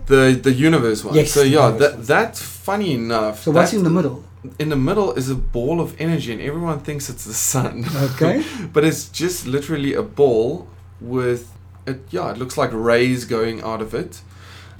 The 0.07 0.38
the 0.40 0.53
universe 0.53 1.05
one. 1.05 1.14
Yes, 1.14 1.33
So 1.33 1.42
yeah, 1.42 1.71
that 1.71 2.07
that's 2.07 2.40
funny 2.42 2.92
enough. 2.92 3.42
So 3.42 3.51
what's 3.51 3.73
in 3.73 3.85
the 3.85 3.90
middle? 3.90 4.25
in 4.59 4.69
the 4.69 4.77
middle 4.77 5.12
is 5.12 5.29
a 5.29 5.35
ball 5.35 5.81
of 5.81 6.01
energy, 6.01 6.33
and 6.33 6.40
everyone 6.40 6.81
thinks 6.81 7.09
it's 7.09 7.25
the 7.25 7.35
sun. 7.35 7.85
Okay. 8.11 8.45
but 8.73 8.85
it's 8.85 9.09
just 9.09 9.47
literally 9.47 9.92
a 9.95 10.03
ball 10.03 10.69
with 11.01 11.53
it. 11.87 12.01
Yeah, 12.11 12.31
it 12.31 12.38
looks 12.38 12.57
like 12.57 12.71
rays 12.73 13.25
going 13.25 13.62
out 13.62 13.83
of 13.83 13.95
it. 13.95 14.21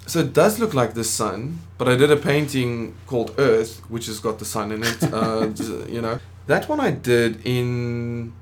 So 0.07 0.21
it 0.21 0.33
does 0.33 0.61
look 0.61 0.73
like 0.73 0.95
the 0.95 1.03
sun, 1.03 1.59
but 1.79 1.89
I 1.89 1.97
did 1.97 2.13
a 2.13 2.17
painting 2.17 2.95
called 3.09 3.35
Earth, 3.39 3.81
which 3.89 4.07
has 4.07 4.21
got 4.21 4.39
the 4.39 4.45
sun 4.45 4.71
in 4.73 4.83
it. 4.85 5.03
Uh, 5.13 5.51
you 5.89 6.01
know, 6.01 6.21
that 6.47 6.69
one 6.69 6.81
I 6.81 6.91
did 6.91 7.45
in 7.45 8.33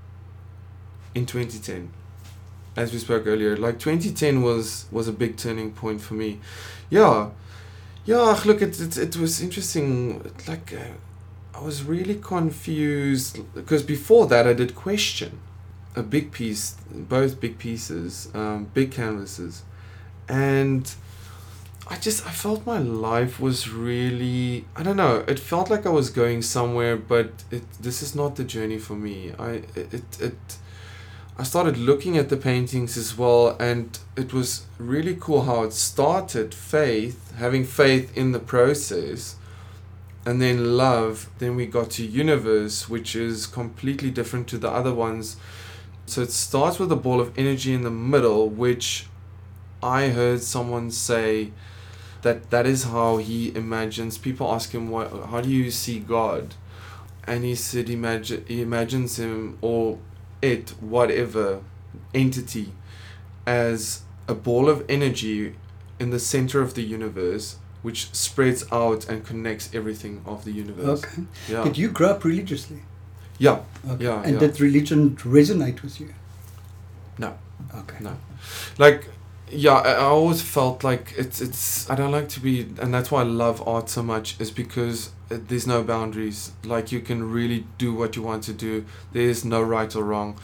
in 1.14 1.26
2010, 1.26 1.90
as 2.76 2.92
we 2.92 2.98
spoke 2.98 3.26
earlier. 3.26 3.56
Like 3.56 3.78
2010 3.78 4.42
was 4.42 4.86
was 4.90 5.08
a 5.08 5.12
big 5.12 5.36
turning 5.36 5.72
point 5.72 6.00
for 6.00 6.14
me. 6.14 6.40
Yeah, 6.90 7.30
yeah. 8.04 8.40
Look, 8.44 8.62
it 8.62 8.80
it, 8.80 8.96
it 8.96 9.16
was 9.16 9.40
interesting. 9.40 10.22
Like. 10.46 10.72
Uh, 10.72 10.94
I 11.54 11.60
was 11.60 11.84
really 11.84 12.16
confused 12.16 13.54
because 13.54 13.84
before 13.84 14.26
that 14.26 14.44
I 14.44 14.54
did 14.54 14.74
question 14.74 15.38
a 15.94 16.02
big 16.02 16.32
piece, 16.32 16.76
both 16.90 17.40
big 17.40 17.58
pieces, 17.58 18.28
um, 18.34 18.68
big 18.74 18.90
canvases, 18.90 19.62
and 20.28 20.92
I 21.86 21.96
just 21.96 22.26
I 22.26 22.30
felt 22.30 22.64
my 22.64 22.78
life 22.78 23.38
was 23.38 23.68
really 23.68 24.64
I 24.74 24.82
don't 24.82 24.96
know 24.96 25.24
it 25.28 25.38
felt 25.38 25.68
like 25.68 25.84
I 25.84 25.90
was 25.90 26.08
going 26.08 26.40
somewhere 26.40 26.96
but 26.96 27.44
it 27.50 27.64
this 27.80 28.02
is 28.02 28.14
not 28.14 28.36
the 28.36 28.44
journey 28.44 28.78
for 28.78 28.94
me. 28.94 29.32
I 29.38 29.62
it 29.74 30.18
it 30.20 30.38
I 31.36 31.42
started 31.42 31.76
looking 31.76 32.16
at 32.16 32.30
the 32.30 32.38
paintings 32.38 32.96
as 32.96 33.18
well 33.18 33.56
and 33.60 33.98
it 34.16 34.32
was 34.32 34.64
really 34.78 35.14
cool 35.20 35.42
how 35.42 35.64
it 35.64 35.74
started 35.74 36.54
faith 36.54 37.34
having 37.36 37.64
faith 37.64 38.16
in 38.16 38.32
the 38.32 38.38
process 38.38 39.36
and 40.24 40.40
then 40.40 40.78
love. 40.78 41.28
Then 41.38 41.54
we 41.54 41.66
got 41.66 41.90
to 41.92 42.06
universe 42.06 42.88
which 42.88 43.14
is 43.14 43.46
completely 43.46 44.10
different 44.10 44.48
to 44.48 44.58
the 44.58 44.70
other 44.70 44.94
ones. 44.94 45.36
So 46.06 46.22
it 46.22 46.30
starts 46.30 46.78
with 46.78 46.90
a 46.92 46.96
ball 46.96 47.20
of 47.20 47.38
energy 47.38 47.74
in 47.74 47.82
the 47.82 47.90
middle 47.90 48.48
which 48.48 49.06
i 49.82 50.08
heard 50.08 50.40
someone 50.40 50.90
say 50.90 51.50
that 52.24 52.50
that 52.50 52.66
is 52.66 52.84
how 52.84 53.18
he 53.18 53.54
imagines 53.54 54.18
people 54.18 54.50
ask 54.52 54.72
him 54.74 54.88
what 54.90 55.08
how 55.30 55.40
do 55.40 55.50
you 55.50 55.70
see 55.70 55.98
god 56.00 56.54
and 57.26 57.44
he 57.44 57.54
said 57.54 57.88
imagine 57.88 58.44
he 58.48 58.60
imagines 58.62 59.18
him 59.18 59.56
or 59.60 59.98
it 60.42 60.70
whatever 60.80 61.60
entity 62.12 62.66
as 63.46 64.02
a 64.26 64.34
ball 64.34 64.68
of 64.68 64.84
energy 64.88 65.54
in 66.00 66.10
the 66.10 66.18
center 66.18 66.60
of 66.60 66.74
the 66.74 66.82
universe 66.82 67.56
which 67.82 68.12
spreads 68.14 68.64
out 68.72 69.06
and 69.10 69.26
connects 69.26 69.68
everything 69.74 70.22
of 70.24 70.46
the 70.46 70.50
universe. 70.52 71.04
Okay. 71.04 71.22
Yeah. 71.50 71.64
Did 71.64 71.76
you 71.76 71.90
grow 71.90 72.08
up 72.12 72.24
religiously? 72.24 72.80
yeah. 73.38 73.60
Okay. 73.86 74.04
Yeah, 74.04 74.22
And 74.22 74.34
yeah. 74.34 74.38
did 74.40 74.58
religion 74.58 75.16
resonate 75.16 75.82
with 75.82 76.00
you? 76.00 76.14
No. 77.18 77.36
Okay. 77.74 77.98
No. 78.00 78.16
Like 78.78 79.08
yeah, 79.54 79.74
I, 79.74 79.92
I 79.92 80.04
always 80.04 80.42
felt 80.42 80.84
like 80.84 81.14
it's 81.16 81.40
it's 81.40 81.88
I 81.88 81.94
don't 81.94 82.12
like 82.12 82.28
to 82.30 82.40
be 82.40 82.60
and 82.80 82.92
that's 82.92 83.10
why 83.10 83.20
I 83.20 83.24
love 83.24 83.66
art 83.66 83.88
so 83.88 84.02
much 84.02 84.38
is 84.40 84.50
because 84.50 85.10
uh, 85.30 85.38
there's 85.48 85.66
no 85.66 85.82
boundaries. 85.82 86.52
Like 86.64 86.92
you 86.92 87.00
can 87.00 87.30
really 87.30 87.66
do 87.78 87.94
what 87.94 88.16
you 88.16 88.22
want 88.22 88.42
to 88.44 88.52
do. 88.52 88.84
There's 89.12 89.44
no 89.44 89.62
right 89.62 89.94
or 89.94 90.04
wrong. 90.04 90.38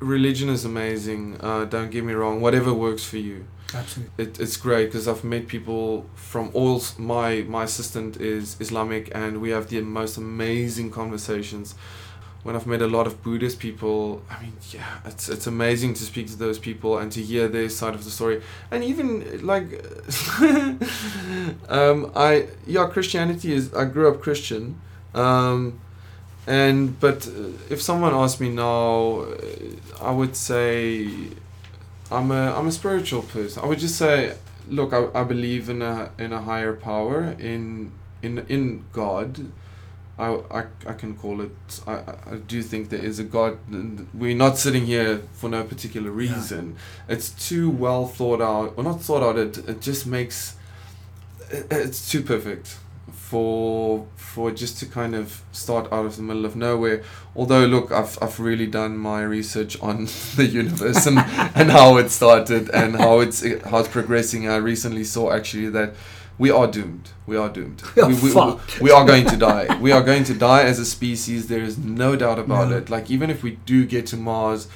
Religion 0.00 0.48
is 0.48 0.64
amazing. 0.64 1.38
Uh, 1.40 1.64
don't 1.64 1.90
get 1.90 2.04
me 2.04 2.12
wrong. 2.12 2.40
Whatever 2.40 2.72
works 2.72 3.04
for 3.04 3.16
you. 3.18 3.46
Absolutely. 3.74 4.24
it, 4.24 4.40
it's 4.40 4.56
great 4.56 4.86
because 4.86 5.06
I've 5.06 5.24
met 5.24 5.46
people 5.46 6.06
from 6.14 6.50
all 6.54 6.82
my 6.96 7.42
my 7.42 7.64
assistant 7.64 8.16
is 8.16 8.56
Islamic 8.60 9.10
and 9.14 9.40
we 9.42 9.50
have 9.50 9.68
the 9.68 9.80
most 9.82 10.16
amazing 10.16 10.90
conversations. 10.90 11.74
When 12.44 12.54
I've 12.54 12.66
met 12.66 12.80
a 12.80 12.86
lot 12.86 13.06
of 13.06 13.22
Buddhist 13.22 13.58
people, 13.58 14.22
I 14.30 14.40
mean, 14.42 14.52
yeah, 14.70 15.00
it's 15.04 15.28
it's 15.28 15.46
amazing 15.46 15.94
to 15.94 16.04
speak 16.04 16.28
to 16.28 16.36
those 16.36 16.58
people 16.58 16.96
and 16.98 17.10
to 17.12 17.20
hear 17.20 17.48
their 17.48 17.68
side 17.68 17.94
of 17.94 18.04
the 18.04 18.10
story, 18.10 18.42
and 18.70 18.82
even 18.84 19.44
like, 19.44 19.64
um, 21.68 22.12
I 22.14 22.46
yeah, 22.66 22.86
Christianity 22.86 23.52
is 23.52 23.74
I 23.74 23.84
grew 23.86 24.08
up 24.08 24.20
Christian, 24.22 24.80
um, 25.14 25.80
and 26.46 26.98
but 27.00 27.26
uh, 27.26 27.50
if 27.68 27.82
someone 27.82 28.14
asked 28.14 28.40
me 28.40 28.50
now, 28.50 29.20
uh, 29.22 30.04
I 30.04 30.12
would 30.12 30.36
say 30.36 31.08
I'm 32.10 32.30
a 32.30 32.52
I'm 32.56 32.66
a 32.68 32.72
spiritual 32.72 33.22
person. 33.22 33.62
I 33.62 33.66
would 33.66 33.78
just 33.78 33.96
say, 33.96 34.34
look, 34.68 34.92
I, 34.92 35.08
I 35.14 35.24
believe 35.24 35.68
in 35.68 35.82
a 35.82 36.10
in 36.18 36.32
a 36.32 36.40
higher 36.40 36.72
power 36.72 37.36
in 37.38 37.92
in 38.22 38.38
in 38.48 38.84
God. 38.92 39.50
I, 40.18 40.40
I, 40.50 40.64
I 40.86 40.92
can 40.94 41.16
call 41.16 41.40
it. 41.40 41.52
I, 41.86 42.02
I 42.26 42.36
do 42.46 42.62
think 42.62 42.88
there 42.88 43.04
is 43.04 43.18
a 43.18 43.24
God. 43.24 43.58
We're 44.12 44.36
not 44.36 44.58
sitting 44.58 44.86
here 44.86 45.22
for 45.34 45.48
no 45.48 45.62
particular 45.64 46.10
reason. 46.10 46.76
It's 47.08 47.30
too 47.30 47.70
well 47.70 48.06
thought 48.06 48.40
out, 48.40 48.74
or 48.76 48.82
not 48.84 49.00
thought 49.00 49.22
out. 49.22 49.38
It 49.38 49.58
it 49.68 49.80
just 49.80 50.06
makes. 50.06 50.56
It, 51.50 51.66
it's 51.70 52.10
too 52.10 52.22
perfect 52.22 52.78
for 53.12 54.06
for 54.16 54.50
just 54.50 54.78
to 54.78 54.86
kind 54.86 55.14
of 55.14 55.42
start 55.52 55.92
out 55.92 56.06
of 56.06 56.16
the 56.16 56.22
middle 56.22 56.44
of 56.44 56.56
nowhere. 56.56 57.02
Although, 57.36 57.66
look, 57.66 57.92
I've 57.92 58.18
I've 58.20 58.40
really 58.40 58.66
done 58.66 58.96
my 58.98 59.22
research 59.22 59.80
on 59.80 60.06
the 60.36 60.46
universe 60.46 61.06
and, 61.06 61.18
and 61.54 61.70
how 61.70 61.96
it 61.98 62.10
started 62.10 62.70
and 62.70 62.96
how 62.96 63.20
it's 63.20 63.44
how 63.64 63.78
it's 63.78 63.88
progressing. 63.88 64.48
I 64.48 64.56
recently 64.56 65.04
saw 65.04 65.32
actually 65.32 65.68
that 65.70 65.94
we 66.38 66.50
are 66.50 66.66
doomed. 66.66 67.10
We 67.26 67.36
are 67.36 67.48
doomed. 67.48 67.82
We 67.96 68.02
are 68.02 68.08
we, 68.08 68.14
we, 68.14 68.56
we 68.80 68.90
are 68.90 69.04
going 69.04 69.26
to 69.26 69.36
die. 69.36 69.76
We 69.80 69.92
are 69.92 70.02
going 70.02 70.24
to 70.24 70.34
die 70.34 70.62
as 70.62 70.78
a 70.78 70.84
species. 70.84 71.48
There 71.48 71.62
is 71.62 71.76
no 71.78 72.16
doubt 72.16 72.38
about 72.38 72.68
No. 72.70 72.76
it. 72.78 72.88
Like 72.90 73.10
even 73.10 73.28
if 73.30 73.42
we 73.42 73.52
do 73.66 73.84
get 73.86 74.06
to 74.08 74.16
Mars, 74.16 74.68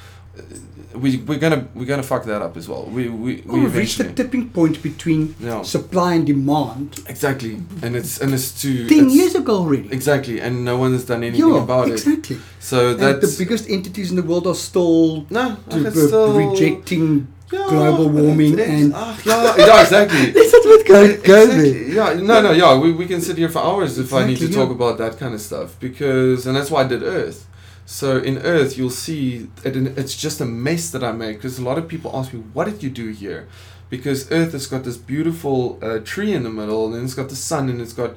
we 0.95 1.19
we're 1.19 1.39
gonna 1.39 1.69
we're 1.75 1.87
gonna 1.87 2.03
fuck 2.03 2.25
that 2.25 2.43
up 2.43 2.57
as 2.57 2.69
well. 2.69 2.85
We 2.87 3.09
we, 3.09 3.09
we 3.09 3.43
Well, 3.47 3.61
we've 3.63 3.75
reached 3.77 3.99
the 3.99 4.13
tipping 4.13 4.51
point 4.51 4.83
between 4.83 5.35
Yeah. 5.41 5.63
supply 5.63 6.15
and 6.15 6.27
demand 6.27 7.01
Exactly, 7.07 7.55
and 7.83 7.97
it's 7.97 8.21
and 8.21 8.35
it's 8.35 8.51
too. 8.63 8.89
10 8.89 8.99
it's- 8.99 9.15
years 9.15 9.35
ago 9.35 9.55
already. 9.57 9.89
Exactly, 9.93 10.41
and 10.41 10.65
no 10.65 10.77
one 10.79 10.93
has 10.93 11.05
done 11.05 11.23
anything 11.23 11.49
yeah, 11.55 11.63
about 11.63 11.89
it. 11.89 11.93
exactly. 11.93 12.39
So 12.61 12.91
And 12.91 13.01
that's 13.01 13.37
the 13.37 13.45
biggest 13.45 13.69
entities 13.71 14.11
in 14.11 14.17
the 14.17 14.23
world 14.23 14.47
are 14.47 14.55
still 14.55 15.27
no, 15.31 15.57
to- 15.71 15.87
it's 15.87 16.03
still 16.09 16.33
rejecting 16.33 17.29
Yeah, 17.53 17.67
global 17.69 18.09
warming 18.09 18.59
and 18.61 18.93
ah, 18.95 19.13
yeah, 19.27 19.55
yeah, 19.59 19.83
exactly. 19.83 20.33
Let's 20.65 20.83
go, 20.85 21.03
exactly. 21.05 21.93
Yeah, 21.95 22.15
no, 22.15 22.41
no, 22.43 22.53
yeah. 22.53 22.79
We, 22.79 22.93
we 22.93 23.07
can 23.07 23.21
sit 23.21 23.37
here 23.39 23.49
for 23.49 23.59
hours 23.61 23.99
if 23.99 24.13
I 24.13 24.25
need 24.25 24.41
to 24.41 24.47
Exactly, 24.47 24.55
talk 24.55 24.71
about 24.71 24.99
that 24.99 25.19
kind 25.19 25.35
of 25.35 25.41
stuff 25.41 25.79
because, 25.81 26.47
and 26.47 26.57
that's 26.57 26.71
why 26.71 26.83
I 26.83 26.87
did 26.89 27.03
Earth. 27.03 27.49
So 27.85 28.19
in 28.19 28.39
Earth, 28.39 28.79
you'll 28.79 28.91
see 28.91 29.49
it, 29.65 29.77
it's 29.77 30.17
just 30.17 30.41
a 30.41 30.45
mess 30.45 30.91
that 30.91 31.03
I 31.03 31.13
make 31.13 31.37
because 31.39 31.59
a 31.59 31.63
lot 31.63 31.79
of 31.79 31.89
people 31.89 32.11
ask 32.15 32.33
me, 32.33 32.41
"What 32.53 32.65
did 32.67 32.83
you 32.83 32.91
do 32.91 33.11
here?" 33.11 33.49
Because 33.91 34.31
Earth 34.33 34.53
has 34.53 34.67
got 34.67 34.85
this 34.85 34.97
beautiful 34.97 35.79
uh, 35.83 35.99
tree 35.99 36.33
in 36.33 36.45
the 36.45 36.51
middle, 36.51 36.87
and 36.87 36.95
then 36.95 37.05
it's 37.05 37.15
got 37.15 37.29
the 37.29 37.37
sun, 37.37 37.69
and 37.69 37.81
it's 37.81 37.93
got 37.93 38.13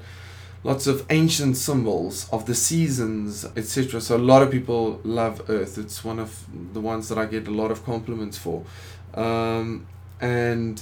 lots 0.64 0.88
of 0.88 1.06
ancient 1.10 1.58
symbols 1.58 2.28
of 2.32 2.46
the 2.46 2.56
seasons, 2.56 3.46
etc. 3.56 4.00
So 4.02 4.16
a 4.16 4.26
lot 4.34 4.42
of 4.42 4.52
people 4.52 5.00
love 5.04 5.50
Earth. 5.50 5.78
It's 5.78 6.04
one 6.04 6.20
of 6.20 6.46
the 6.74 6.82
ones 6.82 7.10
that 7.10 7.18
I 7.18 7.26
get 7.26 7.48
a 7.48 7.52
lot 7.52 7.72
of 7.72 7.84
compliments 7.86 8.38
for. 8.38 8.64
Um, 9.16 9.88
and 10.22 10.82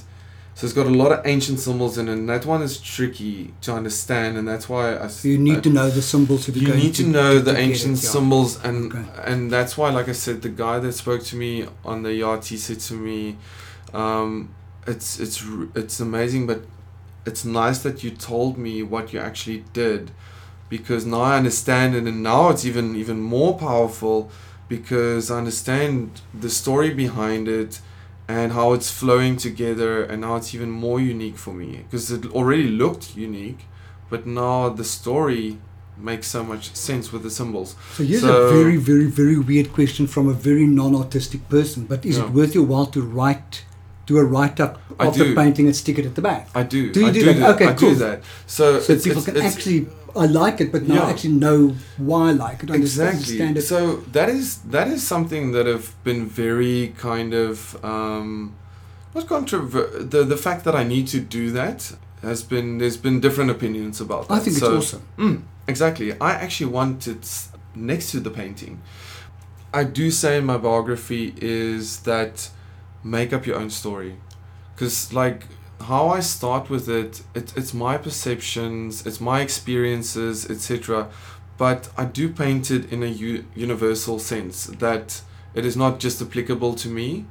so 0.55 0.65
it's 0.65 0.73
got 0.73 0.85
a 0.85 0.89
lot 1.03 1.11
of 1.11 1.25
ancient 1.25 1.59
symbols 1.59 1.97
in 1.97 2.07
it, 2.07 2.13
and 2.13 2.29
that 2.29 2.45
one 2.45 2.61
is 2.61 2.77
tricky 2.79 3.53
to 3.61 3.73
understand, 3.73 4.37
and 4.37 4.47
that's 4.47 4.69
why 4.69 4.95
I. 4.95 5.09
You 5.23 5.37
need 5.37 5.57
I- 5.57 5.61
to 5.61 5.69
know 5.69 5.89
the 5.89 6.01
symbols 6.01 6.47
if 6.49 6.55
you 6.55 6.73
need 6.73 6.93
to, 6.95 7.03
know 7.07 7.39
the 7.39 7.57
ancient 7.57 7.97
it, 7.97 8.03
yeah. 8.03 8.09
symbols 8.11 8.63
and 8.63 8.93
Okay. 8.93 9.05
and 9.25 9.51
that's 9.51 9.77
why 9.77 9.89
like 9.89 10.07
i 10.09 10.13
said 10.25 10.41
the 10.41 10.49
guy 10.65 10.77
that 10.79 10.93
spoke 10.93 11.23
to 11.31 11.35
me 11.35 11.65
on 11.83 12.03
the 12.03 12.13
yacht 12.13 12.45
he 12.45 12.57
said 12.57 12.79
to 12.89 12.93
me 12.93 13.37
um, 13.93 14.49
it's 14.87 15.19
it's 15.19 15.43
it's 15.75 15.99
amazing 15.99 16.45
but 16.47 16.59
it's 17.25 17.43
nice 17.45 17.79
that 17.79 18.03
you 18.03 18.11
told 18.11 18.57
me 18.57 18.83
what 18.83 19.13
you 19.13 19.19
actually 19.19 19.63
did 19.73 20.11
because 20.69 21.05
now 21.05 21.21
i 21.21 21.37
understand 21.37 21.95
it 21.95 22.03
and 22.05 22.21
now 22.21 22.49
it's 22.49 22.65
even 22.65 22.95
even 22.95 23.19
more 23.19 23.57
powerful 23.57 24.29
because 24.67 25.31
i 25.31 25.37
understand 25.37 26.21
the 26.33 26.49
story 26.49 26.91
behind 26.93 27.47
it 27.47 27.79
and 28.35 28.47
how 28.57 28.67
it's 28.75 28.89
flowing 29.01 29.33
together 29.47 29.91
and 30.09 30.17
now 30.25 30.33
it's 30.39 30.51
even 30.57 30.71
more 30.85 30.99
unique 31.13 31.37
for 31.45 31.53
me 31.61 31.69
because 31.83 32.05
it 32.17 32.23
already 32.39 32.67
looked 32.83 33.05
unique 33.29 33.61
but 34.11 34.21
now 34.43 34.57
the 34.79 34.87
story 34.99 35.47
makes 36.09 36.27
so 36.35 36.41
much 36.51 36.63
sense 36.89 37.05
with 37.13 37.21
the 37.27 37.33
symbols. 37.39 37.69
So 37.95 38.01
here's 38.09 38.21
So- 38.21 38.35
a 38.43 38.49
very, 38.57 38.77
very, 38.89 39.07
very 39.21 39.37
weird 39.49 39.69
question 39.77 40.03
from 40.13 40.25
a 40.27 40.37
very 40.49 40.65
non-artistic 40.81 41.41
person. 41.55 41.79
But 41.91 41.99
is 42.09 42.15
Yeah. 42.17 42.25
it 42.25 42.29
worth 42.37 42.53
your 42.57 42.67
while 42.71 42.87
to 42.97 43.01
write, 43.17 43.53
do 44.05 44.17
a 44.17 44.23
write-up 44.23 44.79
of 44.99 45.17
the 45.17 45.33
painting 45.35 45.65
and 45.67 45.75
stick 45.75 45.97
it 45.99 46.05
at 46.05 46.15
the 46.15 46.21
back? 46.21 46.49
I 46.55 46.63
do. 46.63 46.91
Do 46.91 46.99
you 47.01 47.07
I 47.07 47.11
do 47.11 47.33
that? 47.33 47.55
Okay, 47.55 47.67
I 47.67 47.73
cool. 47.73 47.89
do 47.89 47.95
that. 47.95 48.21
So, 48.47 48.79
So 48.79 48.93
it's, 48.93 49.03
people 49.03 49.17
it's, 49.19 49.25
can 49.27 49.35
it's- 49.37 49.55
actually, 49.55 49.87
I 50.15 50.25
like 50.27 50.59
it, 50.61 50.71
but 50.71 50.83
now 50.87 50.95
Yeah. 50.95 51.09
actually 51.09 51.33
know 51.45 51.75
why 51.97 52.29
I 52.29 52.31
like 52.33 52.63
it. 52.63 52.69
Understand, 52.69 53.15
exactly. 53.17 53.41
understand 53.41 53.57
it. 53.57 53.61
So 53.63 54.03
that 54.11 54.29
is 54.29 54.57
that 54.75 54.87
is 54.87 55.01
something 55.13 55.53
that 55.53 55.65
have 55.65 55.87
been 56.03 56.25
very 56.27 56.93
kind 56.97 57.33
of 57.33 57.83
um, 57.83 58.53
not 59.15 59.25
controver- 59.27 59.91
the 60.13 60.23
the 60.23 60.37
fact 60.37 60.63
that 60.65 60.75
I 60.75 60.83
need 60.83 61.07
to 61.15 61.19
do 61.19 61.51
that 61.51 61.93
has 62.21 62.43
been 62.43 62.77
there's 62.79 62.97
been 62.97 63.19
different 63.21 63.49
opinions 63.51 63.99
about 64.01 64.27
that. 64.27 64.35
I 64.35 64.39
think 64.43 64.57
So- 64.57 64.77
it's 64.77 64.93
awesome. 64.93 65.01
Mm, 65.17 65.41
exactly. 65.67 66.11
I 66.21 66.31
actually 66.45 66.71
want 66.71 67.07
it 67.07 67.25
next 67.75 68.11
to 68.11 68.19
the 68.19 68.29
painting. 68.29 68.81
I 69.73 69.83
do 69.83 70.11
say 70.11 70.37
in 70.37 70.45
my 70.45 70.57
biography 70.57 71.33
is 71.41 71.99
that 72.01 72.49
make 73.03 73.33
up 73.33 73.45
your 73.45 73.57
own 73.57 73.69
story. 73.69 74.15
Because, 74.75 75.13
like, 75.13 75.47
how 75.81 76.07
I 76.09 76.19
start 76.21 76.69
with 76.69 76.87
it, 76.89 77.21
it, 77.35 77.53
it's 77.57 77.73
my 77.73 77.97
perceptions, 77.97 79.05
it's 79.05 79.19
my 79.19 79.41
experiences, 79.41 80.49
etc. 80.49 81.09
But 81.57 81.89
I 81.97 82.05
do 82.05 82.29
paint 82.29 82.71
it 82.71 82.91
in 82.91 83.03
a 83.03 83.07
u- 83.07 83.45
universal 83.55 84.19
sense 84.19 84.65
that 84.65 85.21
it 85.53 85.65
is 85.65 85.75
not 85.77 85.99
just 85.99 86.21
applicable 86.21 86.73
to 86.75 86.87
me, 86.89 87.25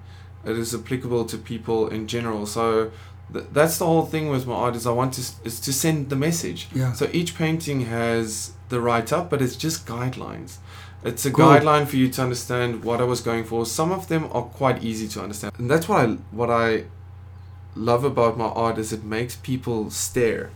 it 0.45 0.57
is 0.59 0.75
applicable 0.75 1.25
to 1.27 1.39
people 1.39 1.89
in 1.89 2.07
general. 2.07 2.47
So, 2.47 2.91
th- 3.33 3.47
that's 3.53 3.79
the 3.79 3.87
whole 3.87 4.07
thing 4.07 4.29
with 4.29 4.47
my 4.47 4.55
art 4.55 4.77
is 4.77 4.87
I 4.87 4.93
want 4.93 5.15
to 5.15 5.21
s- 5.23 5.37
is 5.45 5.59
to 5.61 5.73
send 5.73 6.11
the 6.11 6.17
message. 6.17 6.69
Yeah. 6.75 6.93
So 6.93 7.09
each 7.13 7.35
painting 7.37 7.83
has 7.87 8.53
the 8.69 8.81
write 8.81 9.13
up, 9.13 9.31
but 9.31 9.41
it's 9.43 9.57
just 9.57 9.87
guidelines. 9.87 10.59
It's 11.05 11.27
a 11.27 11.31
Cool. 11.33 11.47
guideline 11.47 11.87
for 11.87 11.97
you 11.97 12.09
to 12.09 12.23
understand 12.23 12.85
what 12.85 13.01
I 13.01 13.05
was 13.05 13.21
going 13.21 13.45
for. 13.45 13.67
Some 13.67 13.91
of 13.93 14.07
them 14.09 14.29
are 14.33 14.43
quite 14.43 14.85
easy 14.85 15.09
to 15.09 15.23
understand, 15.23 15.53
and 15.59 15.69
that's 15.71 15.89
what 15.89 15.99
I 16.05 16.07
what 16.31 16.51
I 16.51 16.85
love 17.75 18.05
about 18.05 18.37
my 18.39 18.45
art 18.47 18.79
is 18.79 18.93
it 18.93 19.03
makes 19.03 19.35
people 19.37 19.91
stare, 19.91 20.51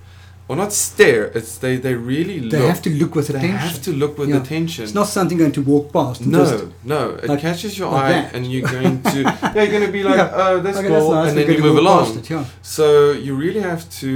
or 0.48 0.54
not 0.56 0.72
stare. 0.72 1.24
It's 1.38 1.58
they 1.58 1.76
they 1.76 1.94
really 1.94 2.38
They 2.38 2.58
look. 2.58 2.68
have 2.68 2.82
to 2.82 2.90
look 2.90 3.14
with 3.16 3.26
they 3.28 3.38
attention. 3.38 3.58
have 3.58 3.82
to 3.82 3.92
look 3.92 4.16
with 4.18 4.28
Yeah. 4.28 4.40
attention. 4.42 4.84
It's 4.84 4.94
not 4.94 5.08
something 5.08 5.38
going 5.38 5.52
to 5.60 5.62
walk 5.62 5.92
past. 5.92 6.24
no, 6.24 6.44
just- 6.44 6.64
no, 6.84 7.00
it 7.22 7.28
like- 7.28 7.40
catches 7.40 7.76
your 7.78 7.90
like 7.90 8.04
eye, 8.04 8.12
that. 8.22 8.34
and 8.34 8.46
you're 8.50 8.68
going 8.76 9.02
to 9.02 9.18
yeah, 9.54 9.54
you're 9.62 9.74
going 9.76 9.86
to 9.86 9.92
be 9.98 10.02
like, 10.10 10.16
Yeah. 10.16 10.42
oh, 10.42 10.60
that's 10.64 10.78
okay, 10.78 10.88
cool, 10.88 11.10
nice. 11.14 11.28
and 11.30 11.38
then 11.38 11.50
you 11.52 11.58
move 11.68 11.78
along. 11.84 12.18
It, 12.18 12.30
yeah. 12.30 12.44
So 12.62 12.84
you 13.24 13.34
really 13.44 13.60
have 13.72 13.82
to 14.00 14.10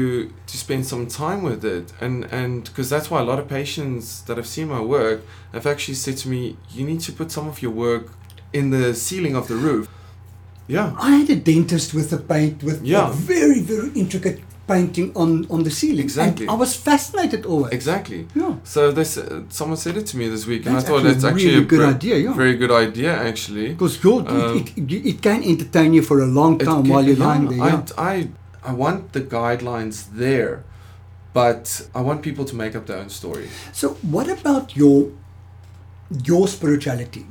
to 0.51 0.57
spend 0.65 0.83
some 0.87 1.07
time 1.07 1.41
with 1.51 1.63
it, 1.77 1.87
and 2.01 2.15
and 2.41 2.65
because 2.65 2.89
that's 2.95 3.09
why 3.11 3.19
a 3.21 3.25
lot 3.33 3.39
of 3.43 3.47
patients 3.49 4.05
that 4.27 4.37
have 4.37 4.47
seen 4.57 4.69
my 4.69 4.81
work 4.81 5.19
have 5.53 5.67
actually 5.73 5.97
said 6.05 6.17
to 6.23 6.29
me, 6.29 6.41
you 6.77 6.85
need 6.91 7.01
to 7.09 7.13
put 7.13 7.31
some 7.33 7.49
of 7.49 7.61
your 7.63 7.73
work 7.73 8.05
in 8.53 8.71
the 8.71 8.95
ceiling 8.95 9.35
of 9.37 9.47
the 9.49 9.55
roof. 9.69 9.87
Yeah, 10.69 10.93
I 11.01 11.11
had 11.21 11.31
a 11.31 11.37
dentist 11.37 11.93
with 11.95 12.13
a 12.13 12.19
paint 12.33 12.63
with 12.63 12.79
Yeah. 12.85 13.09
a 13.09 13.13
very 13.13 13.61
very 13.61 13.91
intricate 14.03 14.39
painting 14.73 15.09
on 15.23 15.31
on 15.55 15.61
the 15.67 15.71
ceiling. 15.81 16.05
Exactly. 16.09 16.45
And 16.47 16.55
I 16.55 16.59
was 16.65 16.73
fascinated 16.89 17.41
always. 17.51 17.73
exactly. 17.79 18.21
Yeah. 18.41 18.55
So 18.75 18.81
this 18.99 19.11
uh, 19.17 19.43
someone 19.59 19.79
said 19.85 19.97
it 20.01 20.07
to 20.11 20.17
me 20.21 20.25
this 20.35 20.45
week, 20.53 20.63
and 20.67 20.75
That's 20.75 20.85
I 20.85 20.89
thought 20.89 21.03
that's 21.09 21.25
actually 21.31 21.55
really 21.55 21.65
a 21.69 21.73
good 21.73 21.87
idea, 21.97 22.17
yeah. 22.25 22.35
very 22.45 22.57
good 22.63 22.75
idea 22.87 23.13
actually. 23.31 23.69
Because 23.75 23.97
Um, 24.05 24.57
it, 24.61 24.67
it, 24.93 25.07
it 25.13 25.19
can 25.23 25.41
entertain 25.55 25.91
you 25.97 26.03
for 26.11 26.19
a 26.21 26.27
long 26.41 26.53
time 26.59 26.83
can- 26.83 26.91
while 26.93 27.05
you're 27.09 27.17
yeah, 27.23 27.27
lying 27.31 27.47
there. 27.53 27.59
Yeah. 27.59 27.85
I, 28.11 28.13
I 28.13 28.29
I 28.71 28.73
want 28.83 29.01
the 29.17 29.23
guidelines 29.37 29.97
there, 30.25 30.55
but 31.33 31.65
I 31.95 32.01
want 32.09 32.23
people 32.23 32.45
to 32.45 32.55
make 32.63 32.75
up 32.79 32.85
their 32.87 32.99
own 33.03 33.09
story. 33.09 33.49
So, 33.73 33.87
what 34.15 34.29
about 34.29 34.77
your 34.77 34.99
your 36.25 36.49
spirituality? 36.49 37.25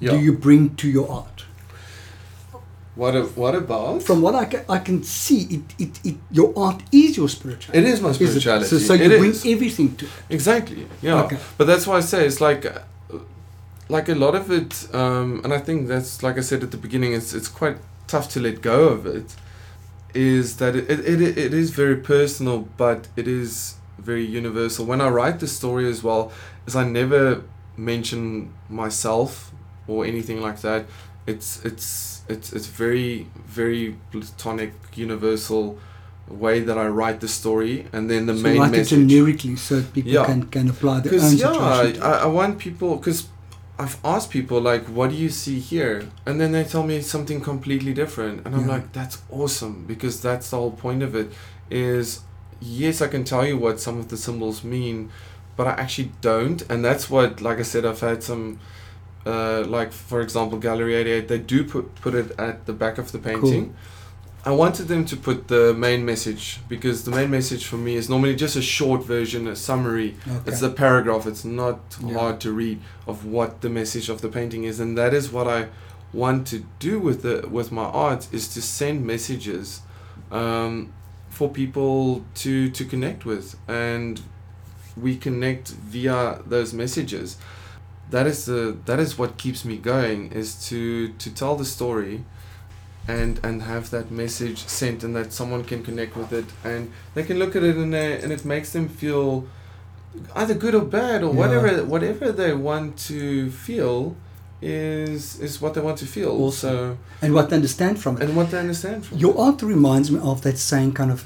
Yeah. 0.00 0.12
Do 0.12 0.18
you 0.26 0.32
bring 0.32 0.74
to 0.76 0.88
your 0.88 1.10
art? 1.10 1.43
What 2.96 3.16
a, 3.16 3.22
what 3.22 3.54
about? 3.56 4.02
From 4.04 4.22
what 4.22 4.34
I 4.36 4.44
can, 4.44 4.64
I 4.68 4.78
can 4.78 5.02
see, 5.02 5.40
it, 5.56 5.62
it, 5.78 6.00
it 6.04 6.16
your 6.30 6.52
art 6.56 6.80
is 6.92 7.16
your 7.16 7.28
spirituality. 7.28 7.78
It 7.78 7.92
is 7.92 8.00
my 8.00 8.10
it? 8.10 8.14
spirituality. 8.14 8.66
So, 8.66 8.78
so 8.78 8.94
It 8.94 9.02
you 9.10 9.18
bring 9.18 9.30
is. 9.30 9.44
everything 9.44 9.96
to 9.96 10.04
it. 10.04 10.10
Exactly. 10.30 10.86
Yeah. 11.02 11.22
Okay. 11.24 11.38
But 11.58 11.66
that's 11.66 11.86
why 11.88 11.96
I 11.96 12.00
say 12.00 12.24
it's 12.24 12.40
like, 12.40 12.64
like 13.88 14.08
a 14.08 14.14
lot 14.14 14.34
of 14.34 14.50
it, 14.50 14.88
um, 14.94 15.40
and 15.44 15.52
I 15.52 15.58
think 15.58 15.88
that's 15.88 16.22
like 16.22 16.38
I 16.38 16.40
said 16.42 16.62
at 16.62 16.70
the 16.70 16.76
beginning. 16.76 17.12
It's 17.14 17.34
it's 17.34 17.48
quite 17.48 17.78
tough 18.06 18.28
to 18.30 18.40
let 18.40 18.62
go 18.62 18.88
of 18.88 19.06
it. 19.06 19.34
Is 20.14 20.56
that 20.58 20.76
it 20.76 20.88
it, 20.88 21.00
it, 21.20 21.36
it 21.36 21.52
is 21.54 21.70
very 21.70 21.96
personal, 21.96 22.68
but 22.76 23.08
it 23.16 23.26
is 23.26 23.74
very 23.98 24.24
universal. 24.24 24.86
When 24.86 25.00
I 25.00 25.08
write 25.08 25.40
the 25.40 25.48
story 25.48 25.88
as 25.90 26.02
well, 26.04 26.30
is 26.66 26.76
I 26.76 26.84
never 26.84 27.42
mention 27.76 28.52
myself 28.68 29.50
or 29.88 30.04
anything 30.06 30.40
like 30.40 30.60
that. 30.60 30.86
It's 31.26 31.64
it's 31.64 32.13
it's 32.28 32.52
it's 32.52 32.66
very 32.66 33.26
very 33.46 33.96
platonic, 34.10 34.72
universal 34.94 35.78
way 36.28 36.60
that 36.60 36.78
I 36.78 36.86
write 36.86 37.20
the 37.20 37.28
story, 37.28 37.86
and 37.92 38.10
then 38.10 38.26
the 38.26 38.36
so 38.36 38.42
main 38.42 38.58
write 38.60 38.70
message. 38.72 38.98
it 38.98 39.06
generically 39.08 39.56
so 39.56 39.82
people 39.82 40.12
Yeah. 40.12 40.24
can, 40.24 40.44
can 40.44 40.68
apply 40.70 41.00
their 41.00 41.20
own 41.20 41.36
yeah, 41.36 41.50
I. 41.50 41.92
I 42.22 42.26
want 42.26 42.58
people 42.58 42.96
because 42.96 43.26
I've 43.78 43.98
asked 44.04 44.30
people 44.30 44.60
like, 44.60 44.84
"What 44.86 45.10
do 45.10 45.16
you 45.16 45.28
see 45.28 45.58
here?" 45.60 46.08
and 46.26 46.40
then 46.40 46.52
they 46.52 46.64
tell 46.64 46.82
me 46.82 47.02
something 47.02 47.40
completely 47.40 47.92
different, 47.92 48.46
and 48.46 48.54
I'm 48.54 48.62
Yeah. 48.66 48.74
like, 48.74 48.92
"That's 48.92 49.18
awesome!" 49.30 49.84
Because 49.86 50.20
that's 50.20 50.48
the 50.50 50.56
whole 50.56 50.70
point 50.70 51.02
of 51.02 51.14
it. 51.14 51.30
Is 51.70 52.20
yes, 52.60 53.02
I 53.02 53.08
can 53.08 53.24
tell 53.24 53.44
you 53.46 53.58
what 53.58 53.80
some 53.80 53.98
of 53.98 54.08
the 54.08 54.16
symbols 54.16 54.64
mean, 54.64 55.10
but 55.56 55.66
I 55.66 55.72
actually 55.72 56.12
don't, 56.22 56.62
and 56.70 56.82
that's 56.84 57.10
what, 57.10 57.40
like 57.42 57.58
I 57.58 57.62
said, 57.64 57.84
I've 57.84 58.00
had 58.00 58.22
some. 58.22 58.58
Uh, 59.26 59.64
like 59.66 59.90
for 59.92 60.20
example, 60.20 60.58
Gallery 60.58 60.94
88, 60.94 61.28
they 61.28 61.38
do 61.38 61.64
put 61.64 61.94
put 61.96 62.14
it 62.14 62.32
at 62.38 62.66
the 62.66 62.72
back 62.72 62.98
of 62.98 63.10
the 63.12 63.18
painting. 63.18 63.74
I 64.46 64.50
wanted 64.50 64.88
them 64.88 65.06
to 65.06 65.16
put 65.16 65.48
the 65.48 65.72
main 65.72 66.04
message 66.04 66.60
because 66.68 67.04
the 67.04 67.10
main 67.10 67.30
message 67.30 67.64
for 67.64 67.78
me 67.78 67.96
is 67.96 68.10
normally 68.10 68.36
just 68.36 68.56
a 68.56 68.60
short 68.62 69.02
version, 69.02 69.48
a 69.48 69.56
summary 69.56 70.16
Okay. 70.28 70.40
it's 70.50 70.60
a 70.60 70.68
paragraph. 70.68 71.26
It's 71.26 71.44
not 71.46 71.78
Yeah. 72.06 72.18
hard 72.18 72.40
to 72.40 72.52
read 72.52 72.80
of 73.06 73.24
what 73.24 73.62
the 73.62 73.70
message 73.70 74.10
of 74.10 74.20
the 74.20 74.28
painting 74.28 74.64
is, 74.64 74.80
and 74.80 74.98
that 74.98 75.14
is 75.14 75.32
what 75.32 75.48
I 75.48 75.68
want 76.12 76.46
to 76.48 76.58
do 76.78 77.00
with 77.00 77.22
the 77.22 77.48
with 77.50 77.72
my 77.72 77.84
art 77.84 78.28
is 78.32 78.46
to 78.54 78.60
send 78.60 79.06
messages 79.06 79.80
um, 80.30 80.92
for 81.30 81.48
people 81.48 82.22
to 82.42 82.68
to 82.68 82.84
connect 82.84 83.24
with, 83.24 83.56
and 83.66 84.20
we 84.94 85.16
connect 85.16 85.68
via 85.70 86.40
those 86.46 86.74
messages. 86.74 87.38
That 88.14 88.26
is 88.32 88.38
the 88.50 88.60
that 88.88 89.00
is 89.04 89.10
what 89.20 89.30
keeps 89.44 89.60
me 89.70 89.76
going 89.92 90.18
is 90.40 90.48
to 90.68 90.80
to 91.22 91.28
tell 91.40 91.54
the 91.62 91.68
story 91.76 92.16
and 93.18 93.32
and 93.46 93.56
have 93.72 93.84
that 93.96 94.06
message 94.22 94.58
sent 94.80 94.98
and 95.04 95.12
that 95.18 95.28
someone 95.40 95.62
can 95.70 95.80
connect 95.88 96.12
with 96.20 96.30
it 96.40 96.48
and 96.72 96.82
they 97.14 97.24
can 97.28 97.36
look 97.42 97.52
at 97.58 97.62
it 97.70 97.76
and 97.82 97.90
they, 97.96 98.08
and 98.22 98.30
it 98.36 98.42
makes 98.54 98.70
them 98.76 98.86
feel 99.02 99.26
either 100.40 100.54
good 100.64 100.74
or 100.80 100.84
bad 101.00 101.18
or 101.26 101.30
Yeah. 101.32 101.40
whatever 101.42 101.68
whatever 101.94 102.26
they 102.40 102.52
want 102.68 102.90
to 103.10 103.20
feel 103.66 103.96
is 104.62 105.22
is 105.46 105.52
what 105.62 105.72
they 105.74 105.82
want 105.88 105.98
to 106.04 106.06
feel 106.16 106.30
also 106.42 106.70
and 107.22 107.30
what 107.36 107.46
they 107.50 107.56
understand 107.62 107.94
from 108.02 108.12
it. 108.16 108.22
and 108.22 108.30
what 108.38 108.46
they 108.50 108.60
understand 108.66 108.98
from 109.06 109.18
Your 109.24 109.34
art 109.46 109.58
reminds 109.74 110.08
me 110.14 110.18
of 110.30 110.36
that 110.46 110.56
saying 110.70 110.92
kind 111.00 111.10
of 111.16 111.20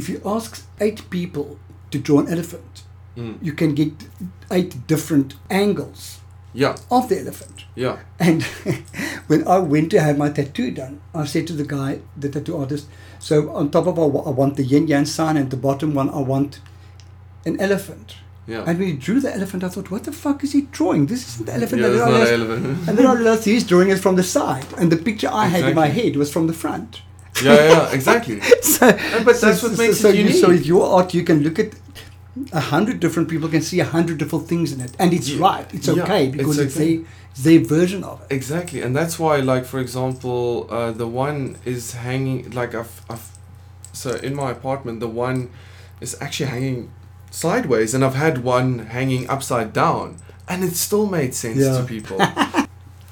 if 0.00 0.08
you 0.10 0.18
ask 0.36 0.50
eight 0.80 1.00
people 1.10 1.46
to 1.92 1.98
draw 2.06 2.18
an 2.20 2.28
elephant, 2.28 2.72
Mm. 3.18 3.34
you 3.42 3.52
can 3.60 3.74
get 3.74 3.92
eight 4.56 4.74
different 4.86 5.34
angles 5.50 6.02
yeah 6.54 6.76
of 6.96 7.08
the 7.08 7.16
elephant. 7.22 7.64
yeah 7.74 7.96
And 8.26 8.42
when 9.32 9.42
I 9.54 9.58
went 9.58 9.90
to 9.94 10.00
have 10.00 10.16
my 10.18 10.28
tattoo 10.30 10.70
done, 10.70 11.00
I 11.14 11.24
said 11.32 11.46
to 11.48 11.52
the 11.62 11.64
guy, 11.72 11.98
the 12.24 12.28
tattoo 12.36 12.56
artist, 12.60 12.86
so 13.18 13.34
on 13.60 13.70
top 13.70 13.86
of 13.92 13.98
I 13.98 14.06
I 14.30 14.32
want 14.42 14.56
the 14.60 14.64
yin 14.72 14.86
yang 14.92 15.04
sign, 15.06 15.36
and 15.42 15.50
the 15.50 15.60
bottom 15.66 15.94
one 15.94 16.10
I 16.10 16.22
want 16.32 16.60
an 17.50 17.60
elephant. 17.68 18.14
yeah 18.46 18.62
And 18.68 18.78
when 18.78 18.88
he 18.92 18.94
drew 19.06 19.18
the 19.26 19.32
elephant, 19.38 19.64
I 19.64 19.68
thought, 19.74 19.90
what 19.94 20.04
the 20.04 20.12
fuck 20.12 20.44
is 20.44 20.52
he 20.52 20.62
drawing? 20.78 21.06
This 21.06 21.26
isn't 21.28 21.46
the 21.46 21.54
elephant. 21.58 21.82
yeah 21.82 21.88
And 21.88 21.98
then 21.98 22.08
realized- 22.08 22.30
relevant 22.36 22.64
and 22.88 22.98
then 22.98 23.06
I 23.06 23.14
realized 23.20 23.44
he's 23.52 23.64
drawing 23.72 23.90
it 23.96 24.00
from 24.06 24.16
the 24.22 24.26
side, 24.36 24.66
and 24.78 24.92
the 24.96 25.00
picture 25.10 25.30
I 25.42 25.46
had 25.56 25.64
in 25.70 25.74
my 25.84 25.88
head 26.00 26.16
was 26.22 26.30
from 26.38 26.46
the 26.52 26.58
front. 26.64 27.02
yeah 27.46 27.58
yeah 27.72 27.90
exactly 27.96 28.38
so, 28.74 28.86
but 29.26 29.34
that's 29.42 29.60
what 29.64 29.74
makes 29.82 29.98
so 30.04 30.08
it 30.08 30.16
You, 30.20 30.32
so 30.32 30.46
unique. 30.46 30.54
with 30.54 30.64
your 30.72 30.84
art, 30.96 31.08
you 31.18 31.22
can 31.28 31.38
look 31.46 31.58
at 31.64 31.70
a 32.52 32.60
hundred 32.60 33.00
different 33.00 33.28
people 33.28 33.48
can 33.48 33.62
see 33.62 33.80
a 33.80 33.84
hundred 33.84 34.18
different 34.18 34.46
things 34.48 34.72
in 34.72 34.80
it, 34.80 34.92
and 34.98 35.12
it's 35.12 35.28
Yeah. 35.28 35.40
right. 35.50 35.66
It's 35.74 35.88
okay 35.88 36.26
it's 36.26 36.36
because 36.36 36.58
it's, 36.58 36.76
okay. 36.76 36.96
their, 36.96 37.04
it's 37.32 37.42
their 37.44 37.60
version 37.60 38.04
of 38.04 38.20
it. 38.22 38.34
Exactly, 38.34 38.80
and 38.82 38.94
that's 38.94 39.18
why, 39.18 39.36
like 39.52 39.64
for 39.64 39.78
example, 39.80 40.66
uh, 40.70 40.90
the 40.92 41.06
one 41.06 41.56
is 41.64 41.92
hanging 41.92 42.50
like 42.50 42.74
I've, 42.74 43.00
I've, 43.10 43.28
so 43.92 44.10
in 44.28 44.34
my 44.34 44.50
apartment, 44.50 45.00
the 45.00 45.08
one 45.08 45.50
is 46.00 46.16
actually 46.20 46.50
hanging 46.50 46.90
sideways, 47.30 47.94
and 47.94 48.04
I've 48.04 48.14
had 48.14 48.44
one 48.44 48.78
hanging 48.96 49.28
upside 49.28 49.72
down, 49.72 50.16
and 50.48 50.64
it 50.64 50.74
still 50.76 51.06
made 51.06 51.34
sense 51.34 51.58
Yeah. 51.58 51.78
to 51.78 51.84
people. 51.84 52.18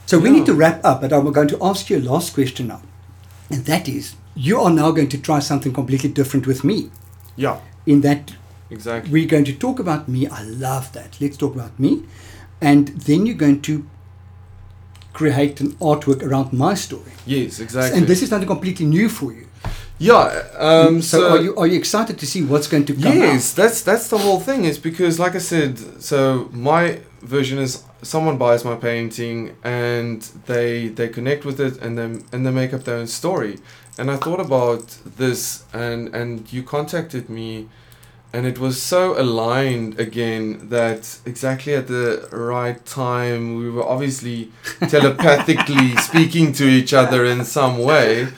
So 0.09 0.21
we 0.21 0.31
need 0.31 0.47
to 0.47 0.55
wrap 0.55 0.85
up, 0.85 1.01
but 1.01 1.13
I'm 1.13 1.33
going 1.33 1.49
to 1.49 1.59
ask 1.61 1.91
you 1.91 1.99
a 1.99 2.05
last 2.13 2.33
question 2.33 2.69
now, 2.69 2.81
and 3.51 3.65
that 3.65 3.89
is, 3.89 4.15
you 4.37 4.61
are 4.61 4.71
now 4.71 4.93
going 4.93 5.09
to 5.09 5.19
try 5.19 5.41
something 5.41 5.73
completely 5.73 6.09
different 6.11 6.47
with 6.47 6.63
me. 6.63 6.91
yeah, 7.35 7.59
In 7.87 8.03
that 8.03 8.35
exactly. 8.71 9.13
we're 9.13 9.29
going 9.29 9.45
to 9.45 9.53
talk 9.55 9.79
about 9.79 10.09
me. 10.09 10.27
I 10.29 10.43
love 10.43 10.93
that. 10.93 11.17
Let's 11.21 11.37
talk 11.37 11.55
about 11.55 11.79
me, 11.79 12.05
and 12.61 12.89
then 12.89 13.27
you're 13.27 13.37
going 13.47 13.61
to 13.63 13.87
create 15.13 15.61
an 15.61 15.73
artwork 15.81 16.23
around 16.23 16.53
my 16.53 16.75
story. 16.75 17.13
yes, 17.27 17.61
exactly. 17.61 17.99
And 17.99 18.07
this 18.07 18.23
is 18.23 18.29
something 18.29 18.47
completely 18.49 18.87
new 18.87 19.09
for 19.09 19.33
you. 19.33 19.47
yeah. 19.99 20.43
Um, 20.59 21.01
so, 21.03 21.19
so, 21.21 21.31
are 21.33 21.41
you 21.43 21.57
are 21.57 21.67
you 21.67 21.79
excited 21.79 22.19
to 22.19 22.27
see 22.27 22.43
what's 22.43 22.69
going 22.69 22.85
to 22.87 22.93
come 22.95 23.17
Yes, 23.17 23.53
out? 23.53 23.57
that's 23.63 23.83
that's 23.83 24.09
the 24.09 24.19
whole 24.19 24.41
thing. 24.41 24.65
Is 24.65 24.79
because, 24.79 25.19
like 25.19 25.35
I 25.35 25.39
said, 25.39 25.79
so 26.03 26.49
my 26.53 27.01
version 27.23 27.59
is 27.59 27.83
someone 28.03 28.37
buys 28.37 28.63
my 28.65 28.77
painting 28.77 29.57
and 29.65 30.21
they 30.47 30.89
they 30.89 31.09
connect 31.09 31.45
with 31.47 31.59
it 31.61 31.75
and 31.83 31.97
then 31.99 32.23
and 32.33 32.45
they 32.47 32.51
make 32.53 32.75
up 32.75 32.85
their 32.85 32.97
own 32.99 33.07
story, 33.07 33.59
and 33.99 34.11
I 34.11 34.17
thought 34.17 34.41
about 34.41 34.99
this, 35.17 35.65
and 35.73 36.15
and 36.15 36.53
you 36.53 36.63
contacted 36.63 37.31
me, 37.31 37.69
and 38.33 38.47
it 38.47 38.59
was 38.59 38.81
so 38.83 39.19
aligned 39.21 39.99
again 39.99 40.69
that 40.69 41.19
exactly 41.25 41.75
at 41.75 41.87
the 41.89 42.29
right 42.33 42.85
time 42.85 43.57
we 43.57 43.71
were 43.71 43.87
obviously 43.87 44.51
telepathically 44.89 45.97
speaking 45.97 46.53
to 46.53 46.65
each 46.65 46.93
other 46.93 47.25
in 47.25 47.45
some 47.45 47.79
way, 47.79 48.29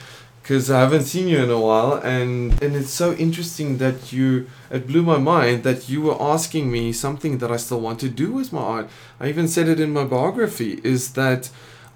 because 0.41 0.71
I 0.71 0.79
haven't 0.79 1.03
seen 1.03 1.27
you 1.27 1.43
in 1.43 1.49
a 1.49 1.59
while, 1.59 1.93
and 1.93 2.61
and 2.63 2.75
it's 2.75 2.91
so 2.91 3.13
interesting 3.13 3.77
that 3.77 4.13
you. 4.13 4.47
It 4.71 4.85
blew 4.85 5.01
my 5.01 5.17
mind 5.17 5.63
that 5.63 5.89
you 5.89 6.01
were 6.01 6.21
asking 6.21 6.71
me 6.71 6.93
something 6.93 7.39
that 7.39 7.51
I 7.51 7.57
still 7.57 7.81
want 7.81 7.99
to 8.01 8.09
do 8.09 8.31
with 8.31 8.53
my 8.53 8.61
art. 8.61 8.89
I 9.19 9.27
even 9.29 9.47
said 9.47 9.67
it 9.67 9.79
in 9.79 9.91
my 9.91 10.03
biography. 10.03 10.79
Is 10.83 11.13
that 11.13 11.49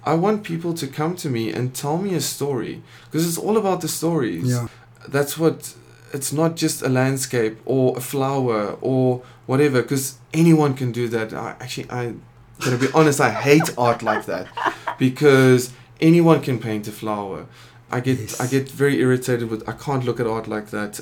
I 0.04 0.14
want 0.14 0.44
people 0.44 0.74
to 0.74 0.86
come 0.86 1.16
to 1.16 1.30
me 1.30 1.52
and 1.52 1.74
tell 1.74 1.98
me 1.98 2.14
a 2.14 2.20
story 2.20 2.82
because 3.06 3.26
it's 3.26 3.38
all 3.38 3.56
about 3.56 3.80
the 3.80 3.88
stories. 3.88 4.50
Yeah. 4.50 4.68
That's 5.08 5.38
what 5.38 5.74
it's 6.16 6.32
not 6.32 6.56
just 6.56 6.82
a 6.82 6.88
landscape 6.88 7.56
or 7.66 7.96
a 7.98 8.00
flower 8.00 8.76
or 8.80 9.22
whatever 9.46 9.82
because 9.82 10.16
anyone 10.32 10.72
can 10.74 10.92
do 10.92 11.08
that. 11.08 11.32
I 11.32 11.50
actually 11.60 11.88
I 11.90 12.14
gotta 12.60 12.78
be 12.78 12.88
honest, 12.94 13.20
I 13.20 13.30
hate 13.30 13.68
art 13.76 14.00
like 14.02 14.24
that 14.26 14.46
because 14.98 15.72
anyone 16.00 16.40
can 16.40 16.58
paint 16.58 16.88
a 16.88 16.92
flower. 16.92 17.46
I 17.90 18.00
get 18.00 18.18
Yes. 18.18 18.40
I 18.40 18.46
get 18.46 18.68
very 18.70 18.96
irritated 19.00 19.50
with 19.50 19.68
I 19.68 19.72
can't 19.72 20.04
look 20.04 20.18
at 20.20 20.26
art 20.26 20.46
like 20.48 20.68
that. 20.70 20.92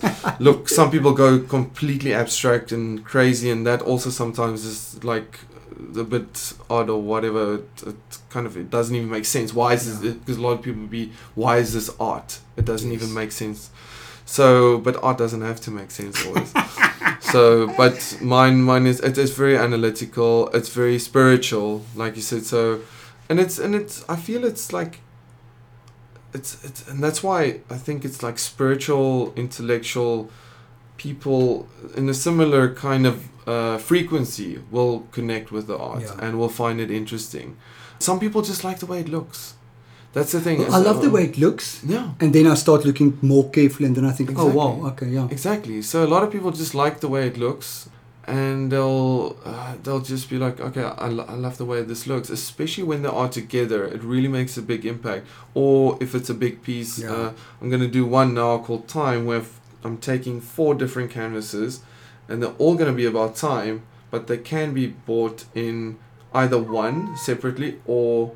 look, 0.40 0.68
some 0.68 0.90
people 0.90 1.12
go 1.12 1.38
completely 1.40 2.12
abstract 2.14 2.72
and 2.72 3.04
crazy 3.04 3.50
and 3.50 3.66
that 3.66 3.80
also 3.82 4.10
sometimes 4.10 4.64
is 4.64 5.02
like 5.04 5.32
a 5.98 6.04
bit 6.04 6.52
odd 6.70 6.88
or 6.90 7.00
whatever. 7.02 7.42
It, 7.56 7.68
it 7.86 7.96
kind 8.30 8.46
of 8.46 8.56
it 8.56 8.68
doesn't 8.70 8.94
even 8.98 9.10
make 9.10 9.24
sense. 9.24 9.52
Why 9.54 9.74
is 9.74 9.86
Yeah. 9.86 10.00
this? 10.02 10.14
Because 10.14 10.36
a 10.38 10.40
lot 10.46 10.52
of 10.58 10.62
people 10.62 10.86
be 10.86 11.12
why 11.34 11.58
is 11.58 11.72
this 11.74 11.88
art? 12.00 12.30
It 12.56 12.64
doesn't 12.64 12.90
Yes. 12.90 13.02
even 13.02 13.14
make 13.14 13.32
sense. 13.32 13.70
So, 14.33 14.78
but 14.78 14.95
art 15.03 15.18
doesn't 15.18 15.43
have 15.43 15.61
to 15.66 15.70
make 15.70 15.91
sense 15.91 16.24
always. 16.26 16.51
so, 17.33 17.66
but 17.76 18.16
mine, 18.22 18.62
mine 18.62 18.87
is 18.87 18.99
it 19.01 19.18
is 19.18 19.30
very 19.37 19.59
analytical. 19.59 20.49
It's 20.55 20.70
very 20.70 20.99
spiritual, 20.99 21.85
like 21.95 22.16
you 22.16 22.22
said. 22.22 22.47
So, 22.47 22.80
and 23.28 23.39
it's 23.39 23.59
and 23.59 23.74
it's 23.74 24.05
I 24.09 24.16
feel 24.16 24.45
it's 24.45 24.72
like. 24.72 25.01
It's 26.33 26.64
it's 26.64 26.89
and 26.89 27.05
that's 27.05 27.22
why 27.22 27.61
I 27.68 27.76
think 27.76 28.05
it's 28.07 28.22
like 28.22 28.39
spiritual, 28.39 29.35
intellectual 29.37 30.30
people 30.97 31.68
in 31.95 32.09
a 32.09 32.14
similar 32.14 32.74
kind 32.74 33.07
of 33.07 33.16
uh, 33.47 33.76
frequency 33.76 34.61
will 34.70 35.01
connect 35.12 35.53
with 35.53 35.66
the 35.66 35.76
art 35.76 36.03
Yeah. 36.05 36.24
and 36.26 36.39
will 36.39 36.49
find 36.62 36.80
it 36.80 36.91
interesting. 36.91 37.57
Some 37.99 38.18
people 38.18 38.41
just 38.41 38.64
like 38.64 38.78
the 38.78 38.87
way 38.87 39.01
it 39.01 39.09
looks. 39.11 39.57
That's 40.12 40.32
the 40.32 40.40
thing. 40.40 40.58
Well, 40.58 40.74
I 40.74 40.78
love 40.78 41.00
the 41.00 41.08
way 41.10 41.24
it 41.24 41.38
looks. 41.38 41.82
Yeah. 41.84 42.10
And 42.20 42.34
then 42.34 42.46
I 42.46 42.54
start 42.54 42.84
looking 42.84 43.18
more 43.22 43.48
carefully, 43.50 43.86
and 43.86 43.96
then 43.96 44.04
I 44.04 44.12
think, 44.12 44.30
oh 44.38 44.46
wow, 44.46 44.86
okay, 44.88 45.06
yeah. 45.08 45.26
Exactly. 45.30 45.80
So 45.82 46.04
a 46.04 46.10
lot 46.14 46.22
of 46.22 46.30
people 46.30 46.50
just 46.50 46.74
like 46.74 47.00
the 47.00 47.08
way 47.08 47.26
it 47.26 47.38
looks, 47.38 47.88
and 48.26 48.70
they'll 48.70 49.36
uh, 49.44 49.74
they'll 49.82 50.00
just 50.02 50.28
be 50.28 50.36
like, 50.38 50.60
okay, 50.60 50.84
I, 50.84 51.08
lo- 51.08 51.24
I 51.28 51.34
love 51.34 51.56
the 51.56 51.64
way 51.64 51.82
this 51.82 52.06
looks, 52.06 52.28
especially 52.30 52.84
when 52.84 53.00
they 53.02 53.08
are 53.08 53.28
together. 53.28 53.84
It 53.86 54.02
really 54.02 54.28
makes 54.28 54.56
a 54.58 54.62
big 54.62 54.84
impact. 54.84 55.26
Or 55.54 55.96
if 56.00 56.14
it's 56.14 56.28
a 56.30 56.34
big 56.34 56.62
piece, 56.62 56.98
Yeah. 56.98 57.10
uh, 57.12 57.32
I'm 57.60 57.70
gonna 57.70 57.88
do 57.88 58.04
one 58.04 58.34
now 58.34 58.58
called 58.58 58.88
Time, 58.88 59.24
where 59.24 59.42
I'm 59.82 59.96
taking 59.96 60.40
four 60.42 60.74
different 60.74 61.10
canvases, 61.10 61.80
and 62.28 62.42
they're 62.42 62.54
all 62.58 62.74
gonna 62.74 62.92
be 62.92 63.06
about 63.06 63.34
time, 63.34 63.82
but 64.10 64.26
they 64.26 64.36
can 64.38 64.74
be 64.74 64.88
bought 64.88 65.46
in 65.54 65.96
either 66.34 66.58
one 66.58 67.16
separately 67.16 67.80
or 67.86 68.32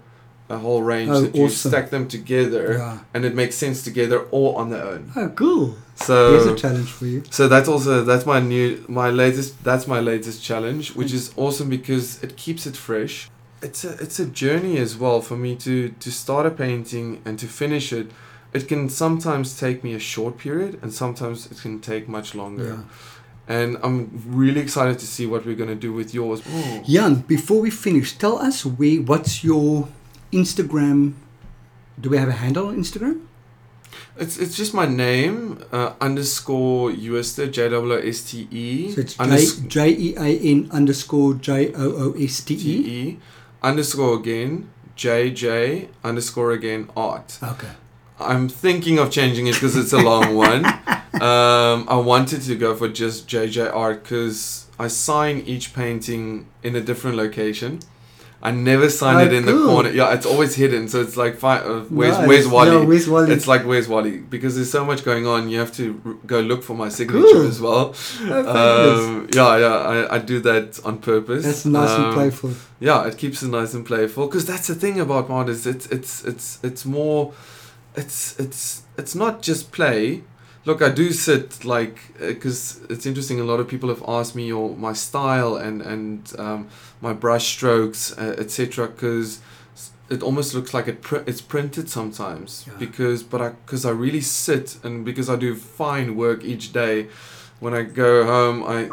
a 0.48 0.58
whole 0.58 0.82
range 0.82 1.10
Oh, 1.10 1.20
that 1.22 1.34
you 1.34 1.44
awesome. 1.46 1.70
stack 1.70 1.90
them 1.90 2.06
together 2.08 2.74
Yeah. 2.78 2.98
and 3.14 3.24
it 3.24 3.34
makes 3.34 3.56
sense 3.56 3.82
together 3.82 4.18
or 4.30 4.58
on 4.60 4.70
their 4.70 4.84
own. 4.84 5.10
Oh, 5.16 5.28
cool. 5.30 5.74
So 5.96 6.32
Here's 6.32 6.46
a 6.46 6.54
challenge 6.54 6.90
for 6.90 7.06
you. 7.06 7.22
so 7.30 7.48
that's 7.48 7.68
also 7.68 8.04
that's 8.04 8.26
my 8.26 8.38
new 8.40 8.84
my 8.88 9.10
latest 9.10 9.62
that's 9.64 9.86
my 9.86 10.00
latest 10.00 10.42
challenge, 10.42 10.94
which 10.94 11.12
is 11.12 11.32
awesome 11.36 11.68
because 11.68 12.22
it 12.22 12.36
keeps 12.36 12.66
it 12.66 12.76
fresh. 12.76 13.28
It's 13.62 13.84
a 13.84 13.92
it's 14.04 14.18
a 14.20 14.26
journey 14.26 14.76
as 14.78 14.96
well 14.96 15.20
for 15.20 15.36
me 15.36 15.56
to 15.66 15.74
to 16.04 16.10
start 16.10 16.44
a 16.46 16.50
painting 16.50 17.20
and 17.24 17.38
to 17.38 17.46
finish 17.46 17.92
it. 17.92 18.06
It 18.52 18.68
can 18.68 18.88
sometimes 18.88 19.58
take 19.58 19.82
me 19.82 19.94
a 19.94 19.98
short 19.98 20.38
period 20.38 20.78
and 20.82 20.92
sometimes 20.92 21.46
it 21.50 21.58
can 21.62 21.80
take 21.80 22.08
much 22.08 22.34
longer. 22.34 22.64
Yeah. 22.66 22.82
And 23.48 23.76
I'm 23.82 24.10
really 24.26 24.60
excited 24.60 24.98
to 24.98 25.06
see 25.06 25.24
what 25.26 25.44
we're 25.46 25.54
gonna 25.62 25.74
do 25.88 25.92
with 25.92 26.12
yours. 26.14 26.40
Ooh. 26.54 26.82
Jan, 26.84 27.14
before 27.28 27.60
we 27.60 27.70
finish, 27.70 28.16
tell 28.18 28.38
us 28.38 28.64
where, 28.66 29.00
what's 29.02 29.44
your 29.44 29.88
Instagram? 30.32 31.14
Do 32.00 32.10
we 32.10 32.18
have 32.18 32.28
a 32.28 32.32
handle 32.32 32.68
on 32.68 32.76
Instagram? 32.76 33.22
It's 34.18 34.36
it's 34.38 34.56
just 34.56 34.74
my 34.74 34.86
name 34.86 35.62
uh, 35.72 35.92
underscore 36.00 36.92
Jooste 36.92 37.50
J 37.52 37.68
O 37.72 37.84
O 37.84 37.90
S 37.96 38.22
T 38.22 38.48
E 38.50 38.92
So 38.92 39.00
it's 39.00 39.16
unders- 39.16 39.66
J 39.68 39.90
E 39.90 40.14
A 40.16 40.38
N 40.38 40.68
underscore 40.72 41.34
J 41.34 41.72
O 41.74 42.10
O 42.10 42.12
S 42.12 42.40
T 42.40 42.54
E. 42.54 43.18
Underscore 43.62 44.16
again 44.18 44.68
J 44.96 45.30
J 45.30 45.88
underscore 46.04 46.52
again 46.52 46.90
art. 46.96 47.38
Okay. 47.42 47.68
I'm 48.18 48.48
thinking 48.48 48.98
of 48.98 49.10
changing 49.10 49.46
it 49.46 49.54
because 49.54 49.76
it's 49.76 49.92
a 49.92 49.98
long 49.98 50.34
one. 50.34 50.64
Um, 51.16 51.86
I 51.88 51.96
wanted 51.96 52.42
to 52.42 52.54
go 52.56 52.74
for 52.76 52.88
just 52.88 53.26
JJ 53.26 53.74
art 53.74 54.02
because 54.02 54.66
I 54.78 54.88
sign 54.88 55.38
each 55.46 55.72
painting 55.72 56.46
in 56.62 56.76
a 56.76 56.80
different 56.82 57.16
location. 57.16 57.80
I 58.42 58.50
never 58.50 58.88
sign 58.90 59.16
Oh, 59.16 59.24
it 59.26 59.32
in 59.32 59.46
the 59.46 59.52
corner. 59.52 59.90
Yeah, 59.90 60.12
it's 60.12 60.26
always 60.26 60.54
hidden. 60.54 60.88
So 60.88 61.00
it's 61.00 61.16
like, 61.16 61.42
uh, 61.42 61.80
where's 61.88 62.18
Nice. 62.18 62.28
where's 62.28 62.46
Wally? 62.48 62.70
Yeah, 62.72 62.84
where's 62.84 63.08
Wally? 63.08 63.32
It's 63.32 63.48
like 63.48 63.64
where's 63.64 63.88
Wally 63.88 64.18
because 64.18 64.54
there's 64.56 64.70
so 64.70 64.84
much 64.84 65.04
going 65.04 65.26
on. 65.26 65.48
You 65.48 65.58
have 65.58 65.72
to 65.76 66.00
r- 66.04 66.14
go 66.26 66.40
look 66.40 66.62
for 66.62 66.74
my 66.74 66.88
signature 66.90 67.26
Cool. 67.32 67.46
as 67.48 67.60
well. 67.60 67.94
Um, 68.22 69.28
yeah, 69.32 69.56
yeah, 69.56 69.66
I, 69.66 70.16
I 70.16 70.18
do 70.18 70.40
that 70.40 70.80
on 70.84 70.98
purpose. 70.98 71.44
That's 71.44 71.64
nice 71.64 71.90
and 71.90 72.04
Um, 72.06 72.14
playful. 72.14 72.50
yeah, 72.78 73.06
it 73.06 73.16
keeps 73.18 73.42
it 73.42 73.48
nice 73.48 73.74
and 73.74 73.84
playful 73.84 74.26
because 74.26 74.44
that's 74.46 74.66
the 74.68 74.74
thing 74.74 75.00
about 75.00 75.48
is 75.48 75.66
it's 75.66 75.86
it's 75.86 76.24
it's 76.24 76.58
it's 76.62 76.84
more, 76.84 77.32
it's 77.96 78.38
it's 78.38 78.82
it's 78.98 79.14
not 79.14 79.42
just 79.42 79.72
play. 79.72 80.22
Look, 80.66 80.82
I 80.82 80.88
do 80.90 81.12
sit 81.12 81.64
like 81.64 81.98
because 82.18 82.80
it's 82.90 83.06
interesting. 83.06 83.38
A 83.40 83.44
lot 83.44 83.60
of 83.60 83.68
people 83.68 83.88
have 83.88 84.02
asked 84.06 84.34
me 84.34 84.52
or 84.52 84.76
my 84.76 84.92
style 84.94 85.56
and 85.56 85.80
and 85.80 86.32
um, 86.38 86.68
my 87.00 87.12
brush 87.12 87.46
strokes, 87.56 88.12
uh, 88.18 88.34
etc. 88.36 88.88
Because 88.88 89.40
it 90.10 90.22
almost 90.22 90.54
looks 90.54 90.74
like 90.74 90.88
it 90.88 91.02
pr- 91.02 91.24
it's 91.26 91.40
printed 91.40 91.88
sometimes 91.88 92.64
Yeah. 92.66 92.74
because 92.78 93.22
but 93.22 93.40
I 93.40 93.48
because 93.64 93.84
I 93.84 93.90
really 93.90 94.20
sit 94.20 94.78
and 94.84 95.04
because 95.04 95.28
I 95.30 95.36
do 95.36 95.54
fine 95.54 96.16
work 96.16 96.44
each 96.44 96.72
day. 96.72 97.06
When 97.58 97.72
I 97.72 97.82
go 97.84 98.24
home, 98.26 98.62
I 98.64 98.88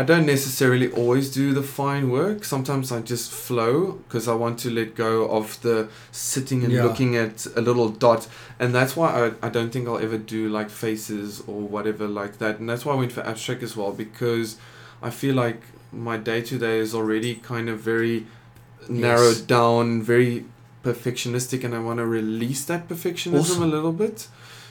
I 0.00 0.02
don't 0.04 0.26
necessarily 0.26 0.88
always 0.92 1.28
do 1.28 1.52
the 1.52 1.62
fine 1.62 2.08
work. 2.08 2.44
Sometimes 2.44 2.92
I 2.92 3.00
just 3.00 3.32
flow 3.32 3.98
because 4.06 4.28
I 4.28 4.34
want 4.34 4.60
to 4.60 4.70
let 4.70 4.94
go 4.94 5.28
of 5.28 5.60
the 5.62 5.88
sitting 6.12 6.62
and 6.64 6.72
Yeah. 6.72 6.84
looking 6.84 7.16
at 7.16 7.46
a 7.56 7.60
little 7.60 7.88
dot. 7.88 8.28
And 8.60 8.72
that's 8.72 8.94
why 8.96 9.08
I, 9.42 9.46
I 9.46 9.48
don't 9.50 9.70
think 9.72 9.88
I'll 9.88 9.98
ever 9.98 10.18
do 10.18 10.48
like 10.48 10.70
faces 10.70 11.42
or 11.48 11.60
whatever 11.62 12.06
like 12.06 12.38
that. 12.38 12.60
And 12.60 12.68
that's 12.70 12.84
why 12.84 12.92
I 12.92 12.96
went 12.96 13.10
for 13.12 13.22
abstract 13.26 13.62
as 13.64 13.76
well 13.76 13.90
because 13.92 14.56
I 15.02 15.10
feel 15.10 15.34
like 15.34 15.60
my 15.92 16.16
day 16.16 16.40
to 16.42 16.58
day 16.58 16.78
is 16.78 16.94
already 16.94 17.34
kind 17.36 17.68
of 17.68 17.80
very 17.80 18.26
narrowed 18.88 19.46
down, 19.48 20.00
very 20.02 20.44
perfectionistic, 20.84 21.64
and 21.64 21.74
I 21.74 21.80
want 21.80 21.98
to 21.98 22.06
release 22.06 22.64
that 22.66 22.88
perfectionism 22.88 23.40
Awesome. 23.40 23.62
a 23.64 23.66
little 23.66 23.92
bit. 23.92 24.28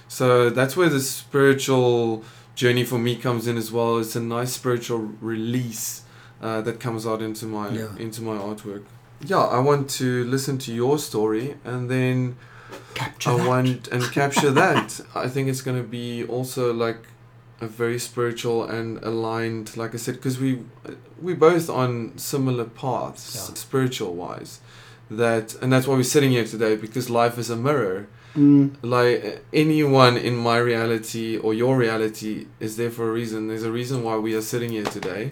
So 0.07 0.49
that's 0.49 0.77
where 0.77 0.87
the 0.89 1.01
spiritual 1.01 2.23
journey 2.55 2.83
for 2.85 2.97
me 2.97 3.15
comes 3.15 3.47
in 3.47 3.57
as 3.57 3.71
well. 3.71 3.97
It's 3.99 4.15
a 4.15 4.19
nice 4.21 4.53
spiritual 4.53 4.99
release 5.21 6.03
uh, 6.41 6.61
that 6.61 6.79
comes 6.79 7.05
out 7.05 7.21
into 7.21 7.45
my 7.45 7.69
Yeah. 7.69 7.95
into 7.97 8.21
my 8.21 8.37
artwork. 8.37 8.83
Yeah, 9.21 9.39
I 9.57 9.59
want 9.59 9.89
to 10.01 10.23
listen 10.25 10.57
to 10.59 10.73
your 10.73 10.97
story 10.99 11.55
and 11.63 11.89
then 11.89 12.35
Capture 12.93 13.31
I 13.31 13.37
that. 13.37 13.47
want 13.47 13.87
and 13.93 14.03
capture 14.11 14.51
that. 14.51 14.99
I 15.15 15.27
think 15.29 15.47
it's 15.49 15.61
going 15.61 15.77
to 15.81 15.87
be 15.87 16.23
also 16.25 16.73
like 16.73 17.01
a 17.61 17.67
very 17.67 17.97
spiritual 17.99 18.65
and 18.65 18.97
aligned, 19.03 19.77
like 19.77 19.93
I 19.93 19.97
said, 19.97 20.15
because 20.15 20.39
we 20.39 20.59
we 21.21 21.33
both 21.33 21.69
on 21.69 22.17
similar 22.17 22.65
paths, 22.65 23.33
Yeah. 23.35 23.55
spiritual 23.55 24.13
wise. 24.15 24.59
That 25.09 25.55
and 25.61 25.71
that's 25.71 25.87
why 25.87 25.95
we're 25.95 26.03
sitting 26.03 26.31
here 26.31 26.45
today 26.45 26.75
because 26.75 27.09
life 27.09 27.37
is 27.37 27.49
a 27.49 27.55
mirror. 27.55 28.07
Mm, 28.35 28.75
Like 28.81 29.43
anyone 29.53 30.17
in 30.17 30.35
my 30.35 30.57
reality 30.57 31.37
or 31.37 31.53
your 31.53 31.77
reality 31.77 32.47
is 32.59 32.75
there 32.77 32.91
for 32.91 33.09
a 33.09 33.11
reason. 33.11 33.47
There's 33.47 33.63
a 33.63 33.71
reason 33.71 34.03
why 34.03 34.17
we 34.17 34.35
are 34.35 34.41
sitting 34.41 34.71
here 34.71 34.83
today. 34.85 35.31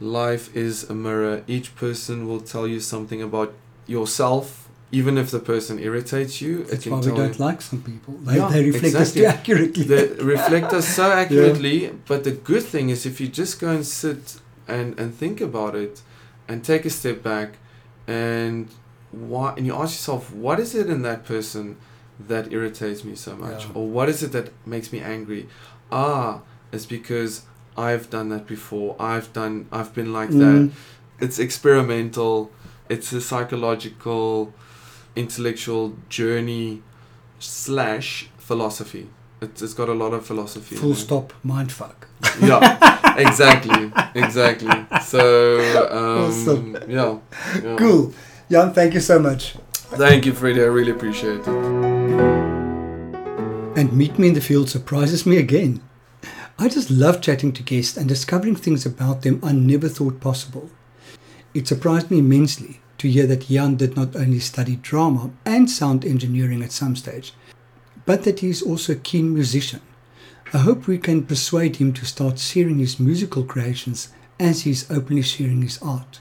Life 0.00 0.54
is 0.56 0.88
a 0.90 0.94
mirror. 0.94 1.42
Each 1.46 1.74
person 1.76 2.26
will 2.28 2.40
tell 2.40 2.66
you 2.66 2.80
something 2.80 3.22
about 3.22 3.52
yourself, 3.86 4.68
even 4.90 5.16
if 5.16 5.30
the 5.30 5.38
person 5.38 5.78
irritates 5.78 6.40
you. 6.40 6.64
that's 6.64 6.86
why 6.86 6.98
we 6.98 7.06
don't 7.06 7.38
you- 7.38 7.44
like 7.44 7.62
some 7.62 7.80
people. 7.82 8.14
They, 8.24 8.36
Yeah, 8.36 8.48
they 8.48 8.64
reflect 8.70 8.94
us 8.96 9.12
too 9.14 9.24
accurately. 9.26 9.84
they 9.84 10.04
reflect 10.34 10.72
us 10.72 10.88
so 10.88 11.10
accurately. 11.22 11.90
But 12.08 12.24
the 12.24 12.32
good 12.32 12.64
thing 12.64 12.88
is, 12.90 13.06
if 13.06 13.20
you 13.20 13.28
just 13.28 13.60
go 13.60 13.68
and 13.68 13.86
sit 13.86 14.40
and 14.66 14.98
and 15.00 15.14
think 15.14 15.40
about 15.40 15.74
it, 15.76 16.02
and 16.48 16.64
take 16.64 16.84
a 16.84 16.90
step 16.90 17.22
back, 17.22 17.48
and 18.08 18.68
why, 19.12 19.54
and 19.56 19.64
you 19.66 19.74
ask 19.82 19.92
yourself, 19.98 20.32
what 20.34 20.58
is 20.58 20.74
it 20.74 20.88
in 20.90 21.02
that 21.02 21.24
person 21.24 21.76
that 22.18 22.52
irritates 22.52 23.04
me 23.04 23.14
so 23.14 23.36
much? 23.36 23.64
Yeah. 23.64 23.72
Or 23.74 23.88
what 23.88 24.08
is 24.08 24.22
it 24.22 24.32
that 24.32 24.50
makes 24.66 24.92
me 24.92 25.00
angry? 25.00 25.48
Ah, 25.90 26.40
it's 26.72 26.86
because 26.86 27.42
I've 27.76 28.10
done 28.10 28.28
that 28.30 28.46
before. 28.46 28.96
I've 28.98 29.32
done 29.32 29.66
I've 29.72 29.94
been 29.94 30.12
like 30.12 30.30
that. 30.30 30.36
Mm. 30.36 30.70
It's 31.20 31.38
experimental. 31.38 32.50
It's 32.88 33.12
a 33.12 33.20
psychological, 33.20 34.52
intellectual 35.16 35.96
journey 36.08 36.82
slash 37.38 38.28
philosophy. 38.38 39.08
It's, 39.40 39.62
it's 39.62 39.74
got 39.74 39.88
a 39.88 39.94
lot 39.94 40.12
of 40.12 40.24
philosophy. 40.26 40.76
Full 40.76 40.94
stop, 40.94 41.32
mind 41.42 41.72
fuck. 41.72 42.08
Yeah, 42.40 43.16
exactly, 43.18 43.92
exactly. 44.14 44.70
So, 45.02 45.88
um, 45.90 46.30
Awesome. 46.30 46.76
yeah, 46.88 47.18
yeah. 47.62 47.76
Cool. 47.76 48.12
Jan, 48.50 48.72
thank 48.72 48.94
you 48.94 49.00
so 49.00 49.18
much. 49.18 49.54
Thank 49.72 50.26
you, 50.26 50.32
Freddie. 50.32 50.62
I 50.62 50.64
really 50.66 50.92
appreciate 50.92 51.40
it. 51.46 51.93
And 53.76 53.92
Meet 53.92 54.20
Me 54.20 54.28
in 54.28 54.34
the 54.34 54.40
Field 54.40 54.70
surprises 54.70 55.26
me 55.26 55.36
again. 55.36 55.82
I 56.60 56.68
just 56.68 56.92
love 56.92 57.20
chatting 57.20 57.52
to 57.54 57.62
guests 57.64 57.96
and 57.96 58.08
discovering 58.08 58.54
things 58.54 58.86
about 58.86 59.22
them 59.22 59.40
I 59.42 59.50
never 59.50 59.88
thought 59.88 60.20
possible. 60.20 60.70
It 61.54 61.66
surprised 61.66 62.08
me 62.08 62.20
immensely 62.20 62.80
to 62.98 63.10
hear 63.10 63.26
that 63.26 63.48
Jan 63.48 63.74
did 63.74 63.96
not 63.96 64.14
only 64.14 64.38
study 64.38 64.76
drama 64.76 65.32
and 65.44 65.68
sound 65.68 66.04
engineering 66.04 66.62
at 66.62 66.70
some 66.70 66.94
stage, 66.94 67.34
but 68.06 68.22
that 68.22 68.40
he 68.40 68.48
is 68.48 68.62
also 68.62 68.92
a 68.92 68.96
keen 68.96 69.34
musician. 69.34 69.80
I 70.52 70.58
hope 70.58 70.86
we 70.86 70.96
can 70.96 71.26
persuade 71.26 71.76
him 71.76 71.92
to 71.94 72.06
start 72.06 72.38
sharing 72.38 72.78
his 72.78 73.00
musical 73.00 73.42
creations 73.42 74.12
as 74.38 74.62
he 74.62 74.70
is 74.70 74.88
openly 74.88 75.22
sharing 75.22 75.62
his 75.62 75.80
art. 75.82 76.20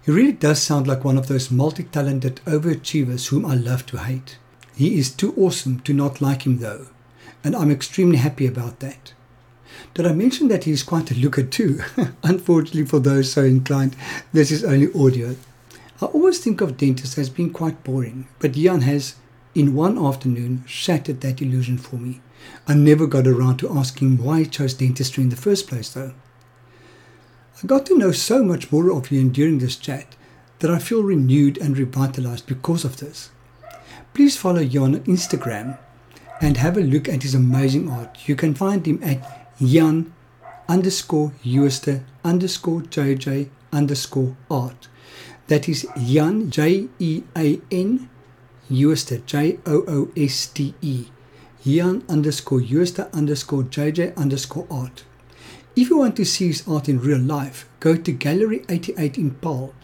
He 0.00 0.12
really 0.12 0.30
does 0.30 0.62
sound 0.62 0.86
like 0.86 1.04
one 1.04 1.18
of 1.18 1.26
those 1.26 1.50
multi 1.50 1.82
talented 1.82 2.36
overachievers 2.46 3.30
whom 3.30 3.44
I 3.44 3.56
love 3.56 3.84
to 3.86 3.98
hate. 3.98 4.38
He 4.78 4.96
is 4.96 5.10
too 5.10 5.34
awesome 5.36 5.80
to 5.80 5.92
not 5.92 6.20
like 6.20 6.46
him 6.46 6.58
though, 6.58 6.86
and 7.42 7.56
I'm 7.56 7.68
extremely 7.68 8.18
happy 8.18 8.46
about 8.46 8.78
that. 8.78 9.12
Did 9.92 10.06
I 10.06 10.12
mention 10.12 10.46
that 10.46 10.64
he 10.64 10.70
is 10.70 10.84
quite 10.84 11.10
a 11.10 11.16
looker 11.16 11.42
too? 11.42 11.80
Unfortunately, 12.22 12.84
for 12.84 13.00
those 13.00 13.32
so 13.32 13.42
inclined, 13.42 13.96
this 14.32 14.52
is 14.52 14.62
only 14.62 14.86
audio. 14.94 15.34
I 16.00 16.04
always 16.06 16.38
think 16.38 16.60
of 16.60 16.76
dentists 16.76 17.18
as 17.18 17.28
being 17.28 17.52
quite 17.52 17.82
boring, 17.82 18.28
but 18.38 18.52
Jan 18.52 18.82
has, 18.82 19.16
in 19.52 19.74
one 19.74 19.98
afternoon, 19.98 20.62
shattered 20.64 21.22
that 21.22 21.42
illusion 21.42 21.76
for 21.76 21.96
me. 21.96 22.20
I 22.68 22.74
never 22.74 23.08
got 23.08 23.26
around 23.26 23.56
to 23.56 23.76
asking 23.76 24.18
why 24.18 24.42
he 24.42 24.46
chose 24.46 24.74
dentistry 24.74 25.24
in 25.24 25.30
the 25.30 25.34
first 25.34 25.66
place 25.66 25.92
though. 25.92 26.14
I 27.60 27.66
got 27.66 27.84
to 27.86 27.98
know 27.98 28.12
so 28.12 28.44
much 28.44 28.70
more 28.70 28.92
of 28.92 29.08
Jan 29.08 29.30
during 29.30 29.58
this 29.58 29.74
chat 29.74 30.14
that 30.60 30.70
I 30.70 30.78
feel 30.78 31.02
renewed 31.02 31.58
and 31.58 31.76
revitalized 31.76 32.46
because 32.46 32.84
of 32.84 32.98
this. 32.98 33.30
Please 34.18 34.36
follow 34.36 34.64
Jan 34.64 34.96
on 34.96 35.00
Instagram 35.04 35.78
and 36.40 36.56
have 36.56 36.76
a 36.76 36.80
look 36.80 37.08
at 37.08 37.22
his 37.22 37.36
amazing 37.36 37.88
art. 37.88 38.26
You 38.28 38.34
can 38.34 38.52
find 38.52 38.84
him 38.84 38.98
at 39.00 39.22
Jan 39.60 40.12
underscore 40.68 41.34
Jooste 41.44 42.00
underscore 42.24 42.80
JJ 42.80 43.48
underscore 43.72 44.36
art. 44.50 44.88
That 45.46 45.68
is 45.68 45.86
Jan 45.96 46.50
J 46.50 46.88
E 46.98 47.22
A 47.36 47.60
N 47.70 48.10
Jooste 48.68 49.24
J 49.24 49.60
O 49.64 49.84
O 49.86 50.10
S 50.16 50.46
T 50.46 50.74
E. 50.82 51.06
Jan 51.64 52.02
underscore 52.08 52.62
Jooste 52.62 53.08
underscore 53.12 53.62
JJ 53.62 54.16
underscore 54.16 54.66
art. 54.68 55.04
If 55.76 55.90
you 55.90 55.98
want 55.98 56.16
to 56.16 56.24
see 56.24 56.48
his 56.48 56.66
art 56.66 56.88
in 56.88 56.98
real 56.98 57.20
life, 57.20 57.68
go 57.78 57.94
to 57.94 58.10
Gallery 58.10 58.64
88 58.68 59.16
in 59.16 59.30
Paarl. 59.36 59.74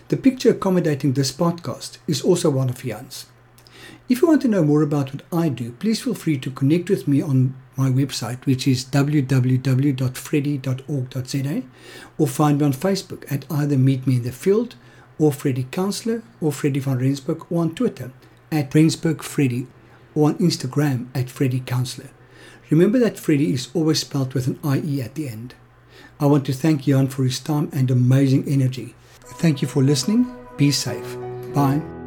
The 0.10 0.18
picture 0.18 0.51
accommodating 0.51 1.14
this 1.14 1.32
podcast 1.32 1.99
is 2.07 2.22
also 2.22 2.49
one 2.49 2.70
of 2.70 2.84
Jan's. 2.84 3.28
If 4.10 4.22
you 4.22 4.28
want 4.28 4.41
to 4.41 4.47
know 4.47 4.64
more 4.64 4.82
about 4.82 5.14
what 5.14 5.24
I 5.32 5.49
do, 5.49 5.72
please 5.74 6.01
feel 6.01 6.16
free 6.16 6.39
to 6.39 6.49
connect 6.51 6.89
with 6.89 7.07
me 7.07 7.22
on 7.22 7.53
my 7.78 7.89
website, 7.89 8.43
which 8.45 8.68
is 8.68 8.84
www.freddie.org.za, 8.86 11.64
or 12.18 12.28
find 12.28 12.60
me 12.60 12.66
on 12.66 12.74
Facebook 12.74 13.32
at 13.32 13.45
either 13.51 13.78
Meet 13.78 14.07
Me 14.07 14.16
in 14.16 14.24
the 14.24 14.32
Field 14.32 14.74
or 15.20 15.32
Freddie 15.32 15.68
Counselor 15.70 16.24
or 16.41 16.51
Freddie 16.51 16.80
van 16.80 16.97
Rensburg 16.97 17.45
or 17.51 17.62
on 17.62 17.76
Twitter 17.76 18.12
at 18.51 18.74
Rensburg 18.74 19.22
Freddie 19.22 19.68
or 20.16 20.30
on 20.30 20.39
Instagram 20.39 21.05
at 21.14 21.30
Freddie 21.30 21.60
Counselor. 21.60 22.10
Remember 22.70 22.99
that 22.99 23.20
Freddie 23.20 23.53
is 23.53 23.70
always 23.74 23.99
spelled 23.99 24.34
with 24.34 24.47
an 24.47 24.59
IE 24.63 25.01
at 25.01 25.15
the 25.15 25.28
end. 25.28 25.55
I 26.20 26.26
want 26.26 26.45
to 26.45 26.53
thank 26.53 26.84
Jan 26.84 27.07
for 27.07 27.24
his 27.24 27.39
time 27.39 27.70
and 27.72 27.89
amazing 27.89 28.47
energy. 28.47 28.93
Thank 29.22 29.61
you 29.61 29.67
for 29.67 29.82
listening. 29.82 30.28
Be 30.57 30.72
safe. 30.72 31.17
Bye. 31.53 31.99